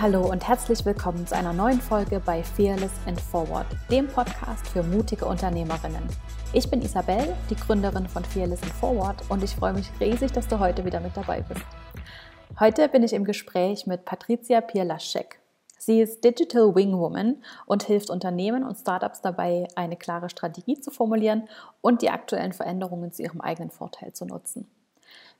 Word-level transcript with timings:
hallo 0.00 0.30
und 0.30 0.48
herzlich 0.48 0.82
willkommen 0.86 1.26
zu 1.26 1.36
einer 1.36 1.52
neuen 1.52 1.78
Folge 1.78 2.22
bei 2.24 2.42
Fearless 2.42 2.92
and 3.04 3.20
Forward, 3.20 3.66
dem 3.90 4.08
Podcast 4.08 4.66
für 4.66 4.82
mutige 4.82 5.26
Unternehmerinnen. 5.26 6.02
Ich 6.54 6.70
bin 6.70 6.80
Isabel, 6.80 7.36
die 7.50 7.54
Gründerin 7.54 8.08
von 8.08 8.24
Fearless 8.24 8.62
and 8.62 8.72
Forward 8.72 9.22
und 9.28 9.44
ich 9.44 9.54
freue 9.54 9.74
mich 9.74 9.90
riesig, 10.00 10.32
dass 10.32 10.48
du 10.48 10.58
heute 10.58 10.86
wieder 10.86 11.00
mit 11.00 11.14
dabei 11.18 11.42
bist. 11.42 11.60
Heute 12.58 12.88
bin 12.88 13.02
ich 13.02 13.12
im 13.12 13.26
Gespräch 13.26 13.86
mit 13.86 14.06
Patricia 14.06 14.62
Pierlaschek. 14.62 15.38
Sie 15.76 16.00
ist 16.00 16.24
Digital 16.24 16.74
Wing 16.74 16.96
Woman 16.96 17.42
und 17.66 17.82
hilft 17.82 18.08
Unternehmen 18.08 18.64
und 18.64 18.76
Startups 18.76 19.20
dabei, 19.20 19.68
eine 19.74 19.96
klare 19.96 20.30
Strategie 20.30 20.80
zu 20.80 20.90
formulieren 20.90 21.46
und 21.82 22.00
die 22.00 22.08
aktuellen 22.08 22.54
Veränderungen 22.54 23.12
zu 23.12 23.22
ihrem 23.22 23.42
eigenen 23.42 23.70
Vorteil 23.70 24.14
zu 24.14 24.24
nutzen. 24.24 24.66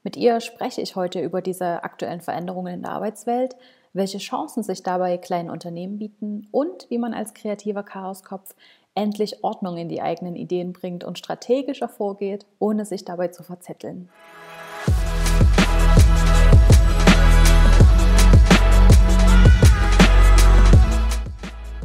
Mit 0.02 0.18
ihr 0.18 0.40
spreche 0.42 0.82
ich 0.82 0.96
heute 0.96 1.20
über 1.20 1.40
diese 1.40 1.82
aktuellen 1.82 2.20
Veränderungen 2.20 2.74
in 2.74 2.82
der 2.82 2.92
Arbeitswelt, 2.92 3.56
welche 3.92 4.18
Chancen 4.18 4.62
sich 4.62 4.82
dabei 4.82 5.18
kleinen 5.18 5.50
Unternehmen 5.50 5.98
bieten 5.98 6.46
und 6.52 6.88
wie 6.90 6.98
man 6.98 7.12
als 7.12 7.34
kreativer 7.34 7.82
Chaoskopf 7.82 8.54
endlich 8.94 9.42
Ordnung 9.42 9.76
in 9.76 9.88
die 9.88 10.00
eigenen 10.00 10.36
Ideen 10.36 10.72
bringt 10.72 11.02
und 11.02 11.18
strategischer 11.18 11.88
vorgeht, 11.88 12.46
ohne 12.58 12.84
sich 12.84 13.04
dabei 13.04 13.28
zu 13.28 13.42
verzetteln. 13.42 14.08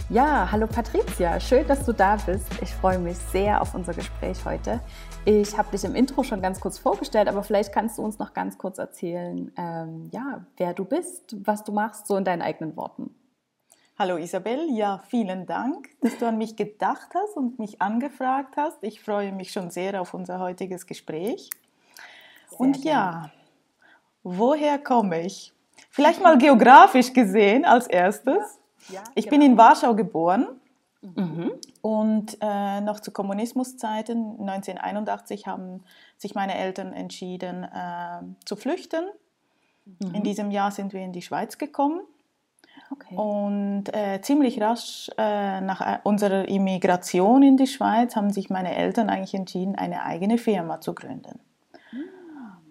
Ja, 0.09 0.49
hallo 0.51 0.67
Patricia, 0.67 1.39
schön, 1.39 1.67
dass 1.67 1.85
du 1.85 1.91
da 1.91 2.17
bist. 2.23 2.45
Ich 2.61 2.69
freue 2.69 2.99
mich 2.99 3.17
sehr 3.17 3.61
auf 3.61 3.73
unser 3.73 3.93
Gespräch 3.93 4.37
heute. 4.45 4.79
Ich 5.27 5.57
habe 5.57 5.71
dich 5.71 5.83
im 5.83 5.95
Intro 5.95 6.21
schon 6.21 6.39
ganz 6.39 6.59
kurz 6.59 6.77
vorgestellt, 6.77 7.27
aber 7.27 7.41
vielleicht 7.41 7.73
kannst 7.73 7.97
du 7.97 8.03
uns 8.03 8.19
noch 8.19 8.35
ganz 8.35 8.59
kurz 8.59 8.77
erzählen, 8.77 9.51
ähm, 9.57 10.07
ja, 10.11 10.45
wer 10.57 10.75
du 10.75 10.85
bist, 10.85 11.35
was 11.43 11.63
du 11.63 11.71
machst, 11.71 12.05
so 12.05 12.15
in 12.15 12.23
deinen 12.23 12.43
eigenen 12.43 12.77
Worten. 12.77 13.09
Hallo 13.97 14.17
Isabel, 14.17 14.67
ja, 14.69 15.01
vielen 15.07 15.47
Dank, 15.47 15.89
dass 16.01 16.15
du 16.19 16.27
an 16.27 16.37
mich 16.37 16.55
gedacht 16.55 17.09
hast 17.15 17.35
und 17.37 17.57
mich 17.57 17.81
angefragt 17.81 18.55
hast. 18.55 18.77
Ich 18.83 19.01
freue 19.01 19.31
mich 19.31 19.51
schon 19.51 19.71
sehr 19.71 19.99
auf 19.99 20.13
unser 20.13 20.37
heutiges 20.39 20.85
Gespräch. 20.85 21.49
Sehr 22.51 22.59
und 22.59 22.83
gerne. 22.83 22.85
ja, 22.85 23.31
woher 24.21 24.77
komme 24.77 25.21
ich? 25.21 25.53
Vielleicht 25.89 26.21
mal 26.21 26.37
geografisch 26.37 27.11
gesehen 27.13 27.65
als 27.65 27.87
erstes. 27.87 28.59
Ja, 28.89 28.95
ja, 28.95 29.03
ich 29.15 29.25
genau. 29.25 29.39
bin 29.39 29.51
in 29.53 29.57
Warschau 29.57 29.95
geboren 29.95 30.61
Mhm. 31.15 31.51
Und 31.85 32.39
äh, 32.41 32.81
noch 32.81 32.99
zu 32.99 33.11
Kommunismuszeiten, 33.11 34.39
1981, 34.39 35.45
haben 35.45 35.83
sich 36.17 36.33
meine 36.33 36.57
Eltern 36.57 36.93
entschieden 36.93 37.63
äh, 37.63 38.23
zu 38.43 38.55
flüchten. 38.55 39.05
Mhm. 39.85 40.15
In 40.15 40.23
diesem 40.23 40.49
Jahr 40.49 40.71
sind 40.71 40.93
wir 40.93 41.01
in 41.01 41.11
die 41.11 41.21
Schweiz 41.21 41.59
gekommen. 41.59 42.01
Okay. 42.89 43.15
Und 43.15 43.93
äh, 43.93 44.19
ziemlich 44.23 44.59
rasch 44.59 45.11
äh, 45.19 45.61
nach 45.61 45.81
äh, 45.81 45.99
unserer 46.01 46.47
Immigration 46.47 47.43
in 47.43 47.55
die 47.55 47.67
Schweiz 47.67 48.15
haben 48.15 48.33
sich 48.33 48.49
meine 48.49 48.75
Eltern 48.75 49.11
eigentlich 49.11 49.35
entschieden, 49.35 49.75
eine 49.75 50.01
eigene 50.01 50.39
Firma 50.39 50.81
zu 50.81 50.95
gründen. 50.95 51.39
Mhm. 51.91 52.05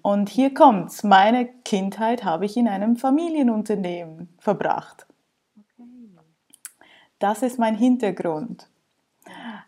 Und 0.02 0.28
hier 0.28 0.52
kommt's. 0.54 1.04
Meine 1.04 1.46
Kindheit 1.64 2.24
habe 2.24 2.46
ich 2.46 2.56
in 2.56 2.66
einem 2.66 2.96
Familienunternehmen 2.96 4.28
verbracht. 4.40 5.06
Das 7.20 7.44
ist 7.44 7.60
mein 7.60 7.76
Hintergrund. 7.76 8.66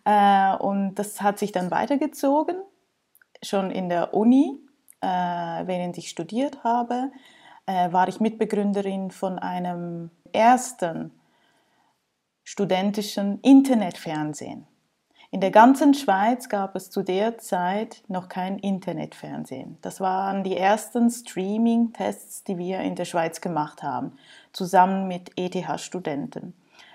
Äh, 0.04 0.56
und 0.56 0.94
das 0.96 1.20
hat 1.20 1.38
sich 1.38 1.52
dann 1.52 1.70
weitergezogen, 1.70 2.56
schon 3.42 3.70
in 3.70 3.88
der 3.88 4.14
Uni, 4.14 4.58
äh, 5.00 5.06
während 5.06 5.98
ich 5.98 6.08
studiert 6.08 6.64
habe, 6.64 7.10
äh, 7.66 7.92
war 7.92 8.08
ich 8.08 8.20
Mitbegründerin 8.20 9.10
von 9.10 9.38
einem 9.38 10.10
ersten 10.32 11.12
studentischen 12.44 13.40
Internetfernsehen. 13.40 14.66
In 15.32 15.40
der 15.40 15.50
ganzen 15.50 15.92
Schweiz 15.92 16.48
gab 16.48 16.76
es 16.76 16.90
zu 16.90 17.02
der 17.02 17.38
Zeit 17.38 18.04
noch 18.06 18.28
kein 18.28 18.58
Internetfernsehen. 18.58 19.76
Das 19.82 20.00
waren 20.00 20.44
die 20.44 20.56
ersten 20.56 21.10
Streaming-Tests, 21.10 22.44
die 22.44 22.56
wir 22.56 22.80
in 22.80 22.94
der 22.94 23.04
Schweiz 23.04 23.40
gemacht 23.40 23.82
haben, 23.82 24.16
zusammen 24.52 25.08
mit 25.08 25.32
ETH-Studenten. 25.36 26.54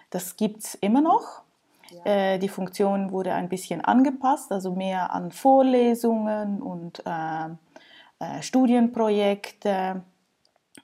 Das 0.09 0.37
gibt 0.37 0.63
es 0.63 0.75
immer 0.75 1.01
noch. 1.01 1.43
Äh, 2.03 2.39
die 2.39 2.49
Funktion 2.49 3.11
wurde 3.11 3.33
ein 3.33 3.49
bisschen 3.49 3.81
angepasst, 3.81 4.51
also 4.51 4.75
mehr 4.75 5.13
an 5.13 5.31
Vorlesungen 5.31 6.61
und 6.61 7.03
äh, 7.05 7.45
äh, 8.19 8.41
Studienprojekte 8.41 10.03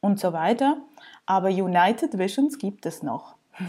und 0.02 0.20
so 0.20 0.34
weiter. 0.34 0.78
Aber 1.26 1.50
United 1.50 2.18
Visions 2.18 2.58
gibt 2.58 2.86
es 2.86 3.04
noch. 3.04 3.36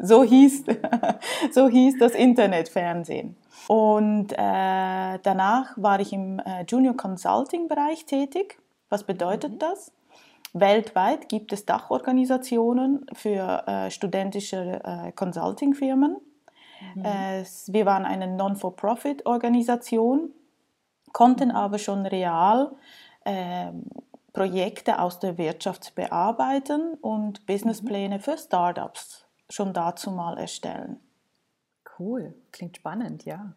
So 0.00 0.22
hieß, 0.22 0.62
so 1.50 1.68
hieß 1.68 1.98
das 1.98 2.14
Internetfernsehen. 2.14 3.34
Und 3.66 4.32
äh, 4.32 5.18
danach 5.22 5.72
war 5.74 5.98
ich 5.98 6.12
im 6.12 6.38
äh, 6.38 6.62
Junior 6.68 6.96
Consulting 6.96 7.66
Bereich 7.66 8.04
tätig. 8.04 8.60
Was 8.90 9.02
bedeutet 9.02 9.54
mhm. 9.54 9.58
das? 9.58 9.90
Weltweit 10.52 11.28
gibt 11.28 11.52
es 11.52 11.66
Dachorganisationen 11.66 13.06
für 13.12 13.66
äh, 13.66 13.90
studentische 13.90 14.80
äh, 14.84 15.12
Consulting-Firmen. 15.12 16.16
Mhm. 16.94 17.04
Äh, 17.04 17.44
wir 17.68 17.86
waren 17.86 18.04
eine 18.04 18.26
Non-for-Profit-Organisation, 18.26 20.30
konnten 21.12 21.50
aber 21.50 21.78
schon 21.78 22.06
real 22.06 22.72
ähm, 23.24 23.84
Projekte 24.32 25.00
aus 25.00 25.18
der 25.18 25.38
Wirtschaft 25.38 25.94
bearbeiten 25.94 26.94
und 27.00 27.46
Businesspläne 27.46 28.16
mhm. 28.16 28.20
für 28.20 28.38
Startups 28.38 29.26
schon 29.50 29.72
dazu 29.72 30.10
mal 30.10 30.38
erstellen. 30.38 31.00
Cool, 31.98 32.34
klingt 32.52 32.76
spannend, 32.76 33.24
ja. 33.24 33.54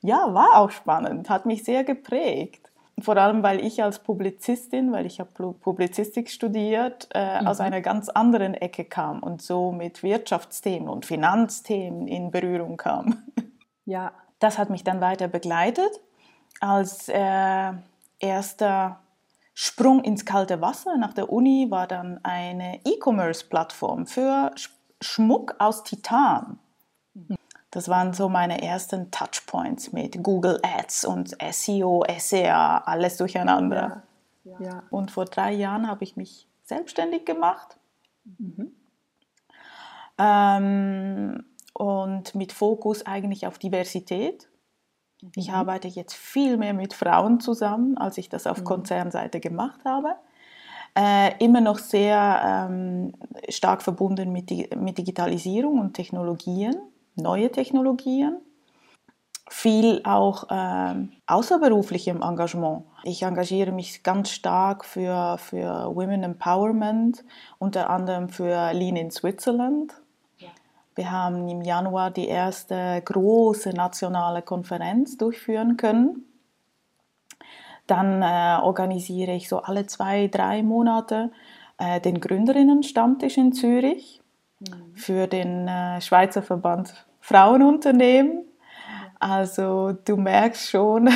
Ja, 0.00 0.34
war 0.34 0.56
auch 0.56 0.70
spannend, 0.70 1.30
hat 1.30 1.46
mich 1.46 1.64
sehr 1.64 1.84
geprägt 1.84 2.71
vor 3.00 3.16
allem 3.16 3.42
weil 3.42 3.64
ich 3.64 3.82
als 3.82 3.98
Publizistin, 3.98 4.92
weil 4.92 5.06
ich 5.06 5.20
habe 5.20 5.30
Publizistik 5.54 6.30
studiert, 6.30 7.08
äh, 7.14 7.40
mhm. 7.40 7.46
aus 7.46 7.60
einer 7.60 7.80
ganz 7.80 8.08
anderen 8.08 8.54
Ecke 8.54 8.84
kam 8.84 9.22
und 9.22 9.42
so 9.42 9.72
mit 9.72 10.02
Wirtschaftsthemen 10.02 10.88
und 10.88 11.06
Finanzthemen 11.06 12.06
in 12.06 12.30
Berührung 12.30 12.76
kam. 12.76 13.22
Ja, 13.84 14.12
das 14.38 14.58
hat 14.58 14.70
mich 14.70 14.84
dann 14.84 15.00
weiter 15.00 15.26
begleitet. 15.26 16.00
Als 16.60 17.08
äh, 17.08 17.72
erster 18.20 19.00
Sprung 19.54 20.04
ins 20.04 20.24
kalte 20.24 20.60
Wasser 20.60 20.96
nach 20.96 21.12
der 21.12 21.32
Uni 21.32 21.66
war 21.70 21.86
dann 21.86 22.20
eine 22.22 22.80
E-Commerce-Plattform 22.84 24.06
für 24.06 24.52
Schmuck 25.00 25.56
aus 25.58 25.82
Titan. 25.82 26.58
Mhm. 27.72 27.78
Das 27.78 27.88
waren 27.88 28.12
so 28.12 28.28
meine 28.28 28.62
ersten 28.62 29.10
Touchpoints 29.10 29.92
mit 29.92 30.22
Google 30.22 30.60
Ads 30.62 31.04
und 31.04 31.36
SEO, 31.50 32.04
SEA, 32.18 32.78
alles 32.78 33.16
durcheinander. 33.16 34.02
Ja, 34.44 34.60
ja. 34.60 34.82
Und 34.90 35.10
vor 35.10 35.24
drei 35.24 35.52
Jahren 35.52 35.88
habe 35.88 36.04
ich 36.04 36.16
mich 36.16 36.46
selbstständig 36.64 37.24
gemacht. 37.24 37.78
Mhm. 38.24 38.72
Ähm, 40.18 41.44
und 41.74 42.34
mit 42.34 42.52
Fokus 42.52 43.06
eigentlich 43.06 43.46
auf 43.46 43.58
Diversität. 43.58 44.48
Mhm. 45.22 45.30
Ich 45.36 45.50
arbeite 45.50 45.88
jetzt 45.88 46.14
viel 46.14 46.58
mehr 46.58 46.74
mit 46.74 46.92
Frauen 46.92 47.40
zusammen, 47.40 47.96
als 47.96 48.18
ich 48.18 48.28
das 48.28 48.46
auf 48.46 48.60
mhm. 48.60 48.64
Konzernseite 48.64 49.40
gemacht 49.40 49.80
habe. 49.86 50.14
Äh, 50.94 51.42
immer 51.42 51.62
noch 51.62 51.78
sehr 51.78 52.68
ähm, 52.68 53.14
stark 53.48 53.80
verbunden 53.80 54.30
mit, 54.30 54.50
mit 54.76 54.98
Digitalisierung 54.98 55.80
und 55.80 55.94
Technologien 55.94 56.91
neue 57.14 57.50
Technologien, 57.50 58.40
viel 59.48 60.00
auch 60.04 60.48
äh, 60.50 60.94
außerberuflichem 61.26 62.22
Engagement. 62.22 62.84
Ich 63.04 63.22
engagiere 63.22 63.72
mich 63.72 64.02
ganz 64.02 64.30
stark 64.30 64.84
für, 64.84 65.36
für 65.38 65.94
Women 65.94 66.22
Empowerment, 66.22 67.24
unter 67.58 67.90
anderem 67.90 68.28
für 68.28 68.72
Lean 68.72 68.96
in 68.96 69.10
Switzerland. 69.10 69.94
Ja. 70.38 70.48
Wir 70.94 71.10
haben 71.10 71.48
im 71.48 71.60
Januar 71.60 72.10
die 72.10 72.28
erste 72.28 73.02
große 73.04 73.70
nationale 73.70 74.42
Konferenz 74.42 75.18
durchführen 75.18 75.76
können. 75.76 76.24
Dann 77.86 78.22
äh, 78.22 78.62
organisiere 78.62 79.32
ich 79.32 79.48
so 79.48 79.58
alle 79.58 79.86
zwei, 79.86 80.28
drei 80.28 80.62
Monate 80.62 81.30
äh, 81.76 82.00
den 82.00 82.20
Gründerinnen-Stammtisch 82.20 83.36
in 83.36 83.52
Zürich 83.52 84.21
Mhm. 84.70 84.94
für 84.94 85.26
den 85.26 85.68
äh, 85.68 86.00
Schweizer 86.00 86.42
Verband 86.42 87.06
Frauenunternehmen. 87.20 88.44
Also 89.18 89.92
du 89.92 90.16
merkst 90.16 90.68
schon, 90.70 91.08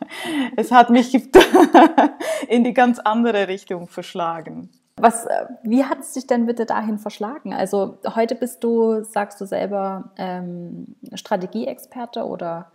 es 0.56 0.70
hat 0.70 0.90
mich 0.90 1.14
in 2.48 2.64
die 2.64 2.74
ganz 2.74 2.98
andere 2.98 3.48
Richtung 3.48 3.88
verschlagen. 3.88 4.68
Was, 4.98 5.26
äh, 5.26 5.46
wie 5.62 5.84
hat 5.84 6.00
es 6.00 6.12
dich 6.12 6.26
denn 6.26 6.46
bitte 6.46 6.66
dahin 6.66 6.98
verschlagen? 6.98 7.52
Also 7.52 7.98
heute 8.14 8.34
bist 8.34 8.64
du, 8.64 9.02
sagst 9.02 9.40
du 9.40 9.46
selber, 9.46 10.10
ähm, 10.16 10.96
Strategieexperte 11.14 12.24
oder 12.24 12.70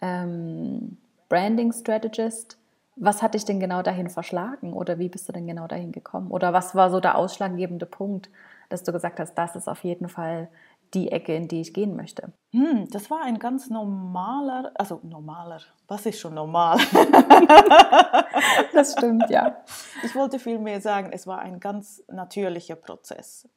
ähm, 0.00 0.98
Branding 1.28 1.72
Strategist. 1.72 2.58
Was 2.96 3.22
hat 3.22 3.34
dich 3.34 3.44
denn 3.44 3.58
genau 3.58 3.82
dahin 3.82 4.08
verschlagen 4.08 4.72
oder 4.72 5.00
wie 5.00 5.08
bist 5.08 5.28
du 5.28 5.32
denn 5.32 5.48
genau 5.48 5.66
dahin 5.66 5.90
gekommen? 5.90 6.30
Oder 6.30 6.52
was 6.52 6.76
war 6.76 6.90
so 6.90 7.00
der 7.00 7.18
ausschlaggebende 7.18 7.86
Punkt, 7.86 8.30
dass 8.74 8.82
du 8.82 8.92
gesagt 8.92 9.20
hast, 9.20 9.34
das 9.34 9.56
ist 9.56 9.68
auf 9.68 9.82
jeden 9.84 10.08
Fall 10.08 10.48
die 10.92 11.10
Ecke, 11.10 11.34
in 11.34 11.48
die 11.48 11.60
ich 11.60 11.72
gehen 11.72 11.96
möchte? 11.96 12.32
Hm, 12.52 12.88
das 12.90 13.10
war 13.10 13.22
ein 13.22 13.38
ganz 13.38 13.70
normaler, 13.70 14.72
also 14.74 15.00
normaler, 15.02 15.60
was 15.88 16.06
ist 16.06 16.20
schon 16.20 16.34
normal? 16.34 16.76
das 18.72 18.92
stimmt, 18.92 19.30
ja. 19.30 19.56
Ich 20.04 20.14
wollte 20.14 20.38
vielmehr 20.38 20.80
sagen, 20.80 21.10
es 21.12 21.26
war 21.26 21.38
ein 21.40 21.58
ganz 21.58 22.02
natürlicher 22.08 22.76
Prozess. 22.76 23.48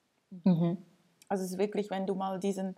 Mhm. 0.44 0.78
Also 1.28 1.44
es 1.44 1.52
ist 1.52 1.58
wirklich, 1.58 1.90
wenn 1.90 2.08
du 2.08 2.16
mal 2.16 2.40
diesen, 2.40 2.76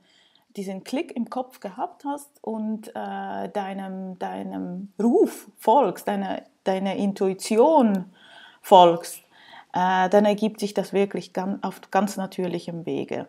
diesen 0.56 0.84
Klick 0.84 1.16
im 1.16 1.30
Kopf 1.30 1.60
gehabt 1.60 2.04
hast 2.04 2.44
und 2.44 2.90
äh, 2.90 3.50
deinem, 3.50 4.18
deinem 4.18 4.92
Ruf 5.00 5.50
folgst, 5.58 6.08
deiner 6.08 6.42
deine 6.70 6.98
Intuition 6.98 8.06
folgst, 8.62 9.24
äh, 9.74 10.10
dann 10.10 10.26
ergibt 10.26 10.60
sich 10.60 10.74
das 10.74 10.94
wirklich 10.94 11.34
ganz, 11.34 11.64
auf 11.64 11.82
ganz 11.92 12.18
natürlichem 12.18 12.86
Wege. 12.86 13.28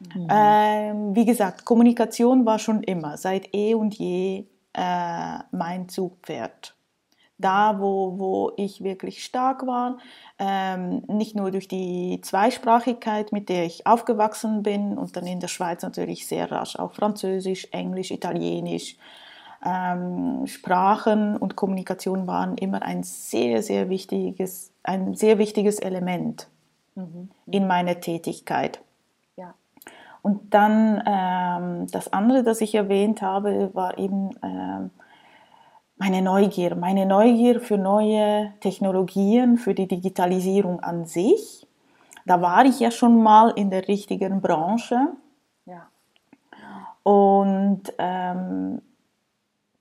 Mhm. 0.00 0.28
Ähm, 0.30 1.16
wie 1.16 1.24
gesagt, 1.24 1.64
Kommunikation 1.64 2.46
war 2.46 2.58
schon 2.58 2.82
immer, 2.82 3.16
seit 3.16 3.54
eh 3.54 3.74
und 3.74 3.94
je 3.94 4.44
äh, 4.74 5.38
mein 5.50 5.88
Zugpferd. 5.88 6.74
Da, 7.40 7.78
wo, 7.78 8.18
wo 8.18 8.52
ich 8.56 8.82
wirklich 8.82 9.24
stark 9.24 9.64
war, 9.64 9.98
ähm, 10.40 11.04
nicht 11.06 11.36
nur 11.36 11.52
durch 11.52 11.68
die 11.68 12.20
Zweisprachigkeit, 12.20 13.30
mit 13.30 13.48
der 13.48 13.64
ich 13.64 13.86
aufgewachsen 13.86 14.64
bin 14.64 14.98
und 14.98 15.16
dann 15.16 15.26
in 15.26 15.38
der 15.38 15.46
Schweiz 15.46 15.82
natürlich 15.82 16.26
sehr 16.26 16.50
rasch 16.50 16.76
auch 16.76 16.94
Französisch, 16.94 17.68
Englisch, 17.70 18.10
Italienisch, 18.10 18.96
ähm, 19.64 20.46
Sprachen 20.46 21.36
und 21.36 21.56
Kommunikation 21.56 22.26
waren 22.26 22.56
immer 22.56 22.82
ein 22.82 23.02
sehr, 23.02 23.62
sehr 23.62 23.88
wichtiges, 23.88 24.72
ein 24.82 25.14
sehr 25.14 25.38
wichtiges 25.38 25.80
Element 25.80 26.48
mhm. 26.94 27.30
in 27.46 27.66
meiner 27.66 28.00
Tätigkeit. 28.00 28.80
Ja. 29.36 29.54
Und 30.22 30.54
dann 30.54 31.02
ähm, 31.06 31.86
das 31.90 32.12
andere, 32.12 32.42
das 32.42 32.60
ich 32.60 32.74
erwähnt 32.74 33.20
habe, 33.20 33.70
war 33.74 33.98
eben 33.98 34.30
ähm, 34.42 34.90
meine 35.96 36.22
Neugier, 36.22 36.76
meine 36.76 37.06
Neugier 37.06 37.60
für 37.60 37.78
neue 37.78 38.52
Technologien, 38.60 39.58
für 39.58 39.74
die 39.74 39.88
Digitalisierung 39.88 40.80
an 40.80 41.06
sich. 41.06 41.66
Da 42.26 42.40
war 42.40 42.64
ich 42.64 42.78
ja 42.78 42.92
schon 42.92 43.22
mal 43.22 43.50
in 43.50 43.70
der 43.70 43.88
richtigen 43.88 44.40
Branche. 44.40 45.08
Ja. 45.66 45.88
Und 47.02 47.82
ähm, 47.98 48.82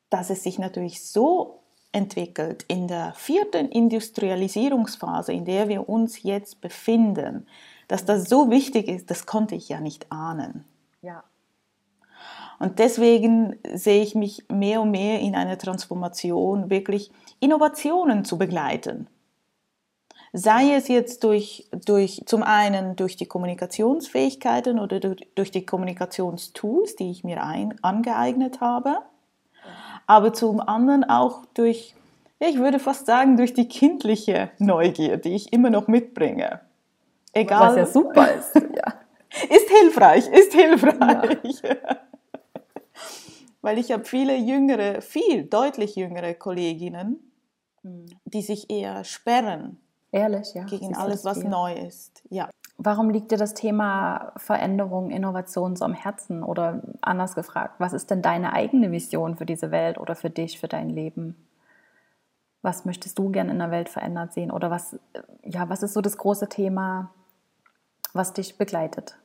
dass 0.09 0.30
es 0.30 0.44
sich 0.44 0.59
natürlich 0.59 1.04
so 1.04 1.59
entwickelt 1.92 2.63
in 2.68 2.88
der 2.88 3.13
vierten 3.13 3.69
Industrialisierungsphase, 3.69 5.33
in 5.33 5.45
der 5.45 5.68
wir 5.68 5.89
uns 5.89 6.24
jetzt 6.24 6.62
befinden, 6.62 7.48
dass 7.88 8.06
das 8.06 8.30
so 8.30 8.50
wichtig 8.50 8.88
ist, 8.88 9.09
das 9.09 9.25
konnte 9.25 9.56
ich 9.56 9.69
ja 9.69 9.80
nicht 9.80 10.12
ahnen. 10.12 10.65
Ja. 11.01 11.24
Und 12.59 12.80
deswegen 12.80 13.56
sehe 13.74 14.01
ich 14.01 14.15
mich 14.15 14.45
mehr 14.50 14.81
und 14.81 14.92
mehr 14.92 15.19
in 15.19 15.36
einer 15.36 15.57
Transformation, 15.57 16.69
wirklich 16.69 17.12
Innovationen 17.39 18.25
zu 18.25 18.38
begleiten. 18.38 19.07
Sei 20.33 20.74
es 20.74 20.88
jetzt 20.88 21.24
durch, 21.24 21.69
durch 21.86 22.24
zum 22.25 22.44
einen 22.44 22.95
durch 22.95 23.15
die 23.15 23.27
Kommunikationsfähigkeiten 23.27 24.80
oder 24.80 25.00
durch, 25.00 25.27
durch 25.36 25.51
die 25.51 25.65
Kommunikationstools, 25.65 26.95
die 26.95 27.12
ich 27.12 27.24
mir 27.24 27.44
ein, 27.44 27.75
angeeignet 27.81 28.60
habe, 28.60 28.98
aber 30.07 30.33
zum 30.33 30.59
anderen 30.62 31.04
auch 31.04 31.45
durch, 31.54 31.94
ich 32.39 32.57
würde 32.57 32.80
fast 32.80 33.06
sagen, 33.06 33.38
durch 33.38 33.54
die 33.54 33.68
kindliche 33.68 34.50
Neugier, 34.57 35.18
die 35.18 35.36
ich 35.36 35.54
immer 35.54 35.69
noch 35.69 35.88
mitbringe. 35.88 36.62
Egal. 37.33 37.69
Was 37.69 37.75
ja 37.75 37.86
super 37.86 38.31
ist. 38.31 38.56
Ja. 38.56 38.94
ist 39.56 39.69
hilfreich, 39.69 40.27
ist 40.30 40.54
hilfreich. 40.54 41.62
Ja. 41.62 41.75
Weil 43.62 43.77
ich 43.77 43.92
habe 43.92 44.06
viele 44.06 44.38
jüngere, 44.38 45.01
viel 45.01 45.44
deutlich 45.44 45.95
jüngere 45.95 46.33
Kolleginnen, 46.33 47.19
hm. 47.81 48.06
die 48.24 48.42
sich 48.42 48.69
eher 48.69 49.03
sperren. 49.03 49.77
Ehrlich, 50.12 50.53
ja. 50.53 50.63
Gegen 50.63 50.95
alles, 50.95 51.25
was 51.25 51.44
neu 51.44 51.74
ist. 51.74 52.24
Ja. 52.30 52.50
Warum 52.79 53.09
liegt 53.09 53.31
dir 53.31 53.39
das 53.39 53.56
Thema 53.56 54.33
Veränderung, 54.38 55.09
Innovation 55.09 55.75
so 55.75 55.83
am 55.83 55.94
Herzen? 55.94 56.44
Oder 56.44 56.83
anders 57.01 57.33
gefragt, 57.33 57.75
was 57.79 57.94
ist 57.94 58.12
denn 58.12 58.21
deine 58.21 58.53
eigene 58.53 58.91
Vision 58.91 59.35
für 59.35 59.47
diese 59.47 59.71
Welt 59.71 59.97
oder 59.97 60.15
für 60.15 60.29
dich, 60.29 60.59
für 60.59 60.68
dein 60.68 60.89
Leben? 60.89 61.35
Was 62.62 62.85
möchtest 62.85 63.18
du 63.18 63.29
gern 63.29 63.50
in 63.50 63.57
der 63.57 63.71
Welt 63.71 63.89
verändert 63.89 64.33
sehen? 64.33 64.51
Oder 64.51 64.69
was, 64.69 65.00
ja, 65.44 65.69
was 65.69 65.81
ist 65.81 65.94
so 65.94 66.01
das 66.01 66.18
große 66.18 66.50
Thema, 66.50 67.12
was 68.13 68.33
dich 68.33 68.57
begleitet? 68.59 69.18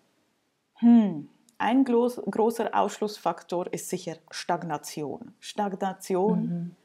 Hm. 0.76 1.28
Ein 1.58 1.84
groß, 1.84 2.22
großer 2.31 2.70
Ausschlussfaktor 2.72 3.72
ist 3.72 3.90
sicher 3.90 4.16
Stagnation. 4.31 5.34
Stagnation, 5.40 6.40
mhm. 6.40 6.76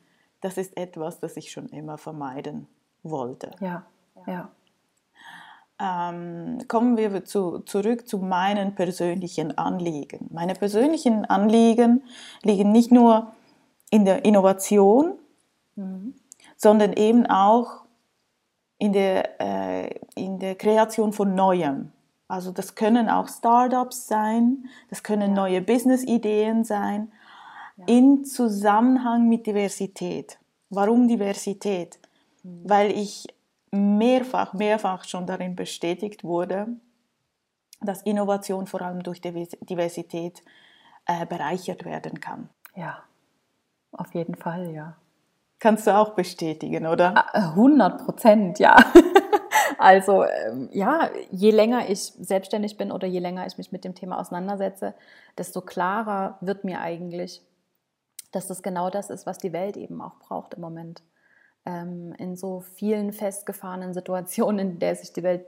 das 0.42 0.58
ist 0.58 0.78
etwas, 0.78 1.19
das 1.19 1.38
ich 1.38 1.52
schon 1.52 1.69
immer 1.69 1.98
vermeiden 1.98 2.68
wollte. 3.04 3.52
Ja, 3.60 3.86
ja 4.28 4.52
ähm, 5.80 6.60
kommen 6.68 6.98
wir 6.98 7.24
zu, 7.26 7.60
zurück 7.60 8.08
zu 8.08 8.18
meinen 8.18 8.76
persönlichen 8.76 9.58
Anliegen. 9.58 10.28
Meine 10.32 10.54
persönlichen 10.54 11.26
Anliegen 11.26 12.04
liegen 12.44 12.72
nicht 12.72 12.92
nur 12.92 13.32
in 13.90 14.06
der 14.06 14.26
Innovation, 14.26 15.14
mhm. 15.76 16.16
sondern 16.56 16.94
eben 16.94 17.26
auch 17.28 17.84
in 18.80 18.94
der, 18.94 19.42
äh, 19.42 20.00
in 20.16 20.40
der 20.40 20.56
Kreation 20.56 21.14
von 21.14 21.36
Neuem. 21.36 21.92
Also 22.28 22.52
das 22.52 22.76
können 22.76 23.08
auch 23.08 23.30
Startups 23.30 24.08
sein, 24.08 24.66
das 24.90 25.04
können 25.04 25.30
ja. 25.30 25.36
neue 25.36 25.62
Business-Ideen 25.62 26.64
sein, 26.64 27.12
ja. 27.78 27.86
in 27.88 28.26
Zusammenhang 28.26 29.30
mit 29.30 29.48
Diversität. 29.48 30.38
Warum 30.70 31.08
Diversität? 31.08 32.00
Mhm. 32.44 32.62
Weil 32.66 32.92
ich 32.92 33.28
mehrfach, 33.72 34.54
mehrfach 34.54 35.04
schon 35.04 35.25
darin 35.25 35.56
bestätigt 35.56 36.24
wurde, 36.24 36.68
dass 37.81 38.02
Innovation 38.04 38.68
vor 38.68 38.81
allem 38.81 39.04
durch 39.04 39.22
Diversität 39.22 40.44
äh, 41.06 41.25
bereichert 41.25 41.86
werden 41.86 42.19
kann. 42.19 42.50
Ja, 42.76 43.04
auf 43.92 44.14
jeden 44.14 44.36
Fall, 44.36 44.71
ja. 44.71 44.95
Kannst 45.59 45.88
du 45.88 45.95
auch 45.95 46.14
bestätigen, 46.14 46.86
oder? 46.86 47.33
100 47.33 47.94
ah, 47.94 48.04
Prozent, 48.04 48.59
ja. 48.59 48.76
also 49.80 50.24
ähm, 50.24 50.69
ja, 50.71 51.09
je 51.31 51.50
länger 51.52 51.90
ich 51.90 52.04
selbstständig 52.04 52.78
bin 52.78 52.92
oder 52.92 53.07
je 53.07 53.19
länger 53.19 53.47
ich 53.47 53.57
mich 53.57 53.71
mit 53.71 53.83
dem 53.83 53.95
Thema 53.95 54.19
auseinandersetze, 54.19 54.94
desto 55.38 55.62
klarer 55.62 56.38
wird 56.42 56.64
mir 56.64 56.81
eigentlich, 56.81 57.42
dass 58.31 58.47
das 58.47 58.62
genau 58.62 58.92
das 58.92 59.09
ist, 59.09 59.26
was 59.26 59.40
die 59.40 59.54
Welt 59.54 59.78
eben 59.78 60.00
auch 60.02 60.19
braucht 60.19 60.54
im 60.54 60.62
Moment 60.62 61.02
ähm, 61.68 62.14
in 62.18 62.36
so 62.36 62.62
vielen 62.76 63.12
festgefahrenen 63.12 63.94
Situationen, 63.94 64.71
in 64.71 64.80
der 64.80 64.95
sich 64.95 65.12
die 65.12 65.24
Welt 65.24 65.45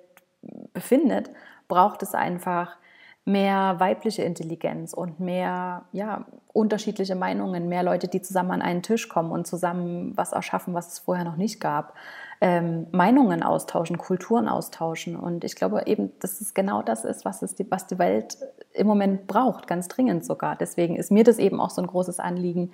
befindet, 0.73 1.31
braucht 1.67 2.03
es 2.03 2.13
einfach 2.13 2.77
mehr 3.25 3.79
weibliche 3.79 4.23
Intelligenz 4.23 4.93
und 4.93 5.19
mehr 5.19 5.85
ja, 5.91 6.25
unterschiedliche 6.51 7.15
Meinungen, 7.15 7.69
mehr 7.69 7.83
Leute, 7.83 8.07
die 8.07 8.21
zusammen 8.21 8.51
an 8.51 8.61
einen 8.61 8.81
Tisch 8.81 9.07
kommen 9.07 9.31
und 9.31 9.45
zusammen 9.45 10.13
was 10.15 10.31
erschaffen, 10.31 10.73
was 10.73 10.93
es 10.93 10.99
vorher 10.99 11.25
noch 11.25 11.35
nicht 11.35 11.59
gab. 11.59 11.93
Ähm, 12.41 12.88
Meinungen 12.91 13.43
austauschen, 13.43 13.97
Kulturen 13.97 14.47
austauschen. 14.47 15.15
Und 15.15 15.43
ich 15.43 15.55
glaube 15.55 15.83
eben, 15.85 16.11
dass 16.19 16.41
es 16.41 16.53
genau 16.53 16.81
das 16.81 17.05
ist, 17.05 17.23
was, 17.23 17.41
es 17.41 17.53
die, 17.53 17.69
was 17.69 17.85
die 17.85 17.99
Welt 17.99 18.38
im 18.73 18.88
Moment 18.88 19.27
braucht, 19.27 19.67
ganz 19.67 19.88
dringend 19.89 20.25
sogar. 20.25 20.55
Deswegen 20.55 20.95
ist 20.95 21.11
mir 21.11 21.23
das 21.23 21.38
eben 21.38 21.59
auch 21.59 21.69
so 21.69 21.81
ein 21.81 21.88
großes 21.88 22.19
Anliegen, 22.19 22.71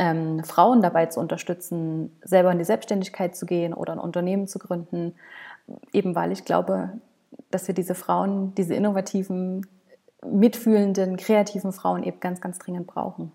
ähm, 0.00 0.42
Frauen 0.44 0.80
dabei 0.80 1.06
zu 1.06 1.20
unterstützen, 1.20 2.18
selber 2.24 2.50
in 2.50 2.58
die 2.58 2.64
Selbstständigkeit 2.64 3.36
zu 3.36 3.44
gehen 3.44 3.74
oder 3.74 3.92
ein 3.92 3.98
Unternehmen 3.98 4.48
zu 4.48 4.58
gründen, 4.58 5.14
eben 5.92 6.14
weil 6.14 6.32
ich 6.32 6.46
glaube, 6.46 6.88
dass 7.50 7.68
wir 7.68 7.74
diese 7.74 7.94
Frauen, 7.94 8.54
diese 8.54 8.74
innovativen, 8.74 9.66
mitfühlenden, 10.24 11.18
kreativen 11.18 11.72
Frauen 11.72 12.02
eben 12.02 12.18
ganz, 12.18 12.40
ganz 12.40 12.58
dringend 12.58 12.86
brauchen. 12.86 13.30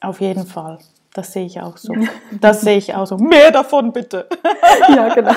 Auf 0.00 0.22
jeden 0.22 0.46
Fall. 0.46 0.78
Das 1.12 1.34
sehe 1.34 1.44
ich 1.44 1.60
auch 1.60 1.76
so. 1.76 1.94
Das 2.40 2.62
sehe 2.62 2.78
ich 2.78 2.94
auch 2.94 3.06
so. 3.06 3.18
Mehr 3.18 3.50
davon 3.50 3.92
bitte. 3.92 4.26
ja, 4.88 5.14
genau. 5.14 5.34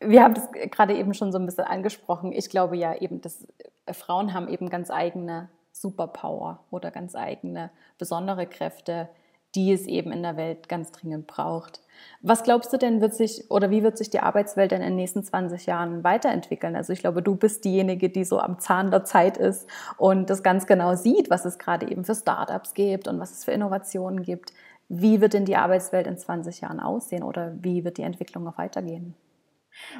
Wir 0.00 0.24
haben 0.24 0.34
das 0.34 0.50
gerade 0.72 0.96
eben 0.96 1.14
schon 1.14 1.30
so 1.30 1.38
ein 1.38 1.46
bisschen 1.46 1.64
angesprochen. 1.64 2.32
Ich 2.32 2.50
glaube 2.50 2.76
ja 2.76 2.96
eben, 2.96 3.20
dass 3.20 3.46
Frauen 3.92 4.34
haben 4.34 4.48
eben 4.48 4.68
ganz 4.70 4.90
eigene 4.90 5.48
Superpower 5.74 6.60
oder 6.70 6.90
ganz 6.90 7.16
eigene 7.16 7.70
besondere 7.98 8.46
Kräfte, 8.46 9.08
die 9.54 9.72
es 9.72 9.86
eben 9.86 10.12
in 10.12 10.22
der 10.22 10.36
Welt 10.36 10.68
ganz 10.68 10.90
dringend 10.92 11.26
braucht. 11.26 11.80
Was 12.22 12.42
glaubst 12.42 12.72
du 12.72 12.76
denn, 12.76 13.00
wird 13.00 13.14
sich 13.14 13.50
oder 13.50 13.70
wie 13.70 13.82
wird 13.82 13.98
sich 13.98 14.10
die 14.10 14.20
Arbeitswelt 14.20 14.70
denn 14.72 14.82
in 14.82 14.88
den 14.88 14.96
nächsten 14.96 15.22
20 15.22 15.66
Jahren 15.66 16.02
weiterentwickeln? 16.02 16.74
Also 16.76 16.92
ich 16.92 17.00
glaube, 17.00 17.22
du 17.22 17.36
bist 17.36 17.64
diejenige, 17.64 18.08
die 18.08 18.24
so 18.24 18.38
am 18.38 18.58
Zahn 18.58 18.90
der 18.90 19.04
Zeit 19.04 19.36
ist 19.36 19.68
und 19.96 20.30
das 20.30 20.42
ganz 20.42 20.66
genau 20.66 20.94
sieht, 20.94 21.30
was 21.30 21.44
es 21.44 21.58
gerade 21.58 21.90
eben 21.90 22.04
für 22.04 22.14
Startups 22.14 22.74
gibt 22.74 23.06
und 23.08 23.20
was 23.20 23.32
es 23.32 23.44
für 23.44 23.52
Innovationen 23.52 24.22
gibt. 24.22 24.52
Wie 24.88 25.20
wird 25.20 25.34
denn 25.34 25.44
die 25.44 25.56
Arbeitswelt 25.56 26.06
in 26.06 26.18
20 26.18 26.60
Jahren 26.60 26.80
aussehen 26.80 27.22
oder 27.22 27.52
wie 27.60 27.84
wird 27.84 27.98
die 27.98 28.02
Entwicklung 28.02 28.44
noch 28.44 28.58
weitergehen? 28.58 29.14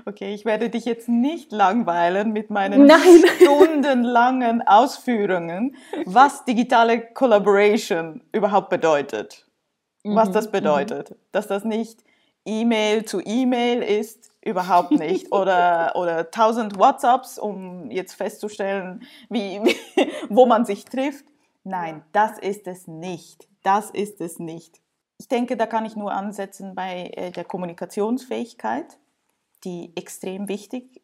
Okay, 0.07 0.35
ich 0.35 0.45
werde 0.45 0.71
dich 0.71 0.85
jetzt 0.85 1.09
nicht 1.09 1.53
langweilen 1.53 2.33
mit 2.33 2.51
meinen 2.51 2.87
Nein. 2.87 3.25
stundenlangen 3.41 4.63
Ausführungen, 4.63 5.77
was 6.05 6.45
digitale 6.45 7.01
Collaboration 7.01 8.23
überhaupt 8.33 8.71
bedeutet. 8.71 9.47
Mhm. 10.05 10.17
Was 10.17 10.31
das 10.31 10.49
mhm. 10.49 10.53
bedeutet. 10.53 11.11
Mhm. 11.11 11.15
Dass 11.33 11.47
das 11.47 11.65
nicht 11.65 12.05
E-Mail 12.45 13.05
zu 13.05 13.21
E-Mail 13.25 13.83
ist, 13.83 14.31
überhaupt 14.45 14.93
nicht. 14.93 15.33
Oder, 15.33 15.93
oder 15.97 16.31
tausend 16.31 16.79
WhatsApps, 16.79 17.39
um 17.39 17.91
jetzt 17.91 18.15
festzustellen, 18.15 19.03
wie, 19.31 19.61
wie, 19.65 19.77
wo 20.29 20.47
man 20.47 20.65
sich 20.65 20.85
trifft. 20.85 21.25
Nein, 21.65 22.05
das 22.13 22.39
ist 22.39 22.67
es 22.67 22.87
nicht. 22.87 23.49
Das 23.63 23.91
ist 23.91 24.21
es 24.21 24.39
nicht. 24.39 24.83
Ich 25.19 25.29
denke, 25.29 25.57
da 25.57 25.67
kann 25.67 25.87
ich 25.87 25.97
nur 25.97 26.13
ansetzen 26.13 26.75
bei 26.75 27.11
äh, 27.15 27.31
der 27.31 27.45
Kommunikationsfähigkeit 27.45 28.99
die 29.65 29.93
extrem 29.97 30.49
wichtig 30.49 31.03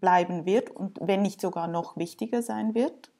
bleiben 0.00 0.46
wird 0.46 0.70
und 0.70 0.98
wenn 1.00 1.22
nicht 1.22 1.40
sogar 1.40 1.68
noch 1.68 1.96
wichtiger 1.96 2.42
sein 2.42 2.74
wird, 2.74 3.10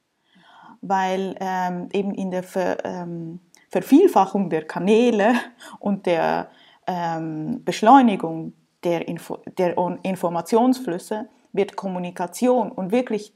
weil 0.81 1.37
ähm, 1.41 1.89
eben 1.93 2.15
in 2.15 2.31
der 2.31 2.43
Ver, 2.43 2.85
ähm, 2.85 3.41
Vervielfachung 3.69 4.51
der 4.51 4.67
Kanäle 4.67 5.35
und 5.81 6.07
der 6.07 6.51
ähm, 6.87 7.65
Beschleunigung 7.65 8.53
der, 8.85 9.09
Info 9.09 9.39
der 9.59 9.77
Informationsflüsse 10.03 11.29
wird 11.53 11.77
Kommunikation 11.77 12.71
und 12.71 12.93
wirklich 12.93 13.35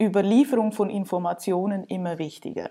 Überlieferung 0.00 0.72
von 0.72 0.90
Informationen 0.90 1.84
immer 1.84 2.18
wichtiger. 2.18 2.70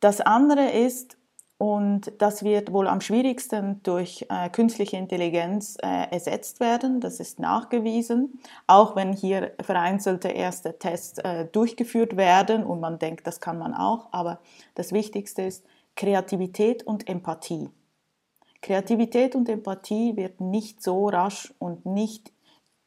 Das 0.00 0.20
andere 0.20 0.70
ist, 0.70 1.16
und 1.62 2.12
das 2.18 2.42
wird 2.42 2.72
wohl 2.72 2.88
am 2.88 3.00
schwierigsten 3.00 3.80
durch 3.84 4.26
äh, 4.28 4.50
künstliche 4.50 4.96
Intelligenz 4.96 5.76
äh, 5.80 6.10
ersetzt 6.10 6.58
werden. 6.58 6.98
Das 6.98 7.20
ist 7.20 7.38
nachgewiesen. 7.38 8.40
Auch 8.66 8.96
wenn 8.96 9.12
hier 9.12 9.52
vereinzelte 9.62 10.26
erste 10.26 10.76
Tests 10.76 11.20
äh, 11.20 11.44
durchgeführt 11.44 12.16
werden 12.16 12.64
und 12.64 12.80
man 12.80 12.98
denkt, 12.98 13.28
das 13.28 13.40
kann 13.40 13.58
man 13.58 13.74
auch. 13.74 14.08
Aber 14.10 14.40
das 14.74 14.90
Wichtigste 14.90 15.42
ist 15.42 15.64
Kreativität 15.94 16.82
und 16.82 17.08
Empathie. 17.08 17.70
Kreativität 18.60 19.36
und 19.36 19.48
Empathie 19.48 20.16
wird 20.16 20.40
nicht 20.40 20.82
so 20.82 21.10
rasch 21.10 21.54
und 21.60 21.86
nicht 21.86 22.32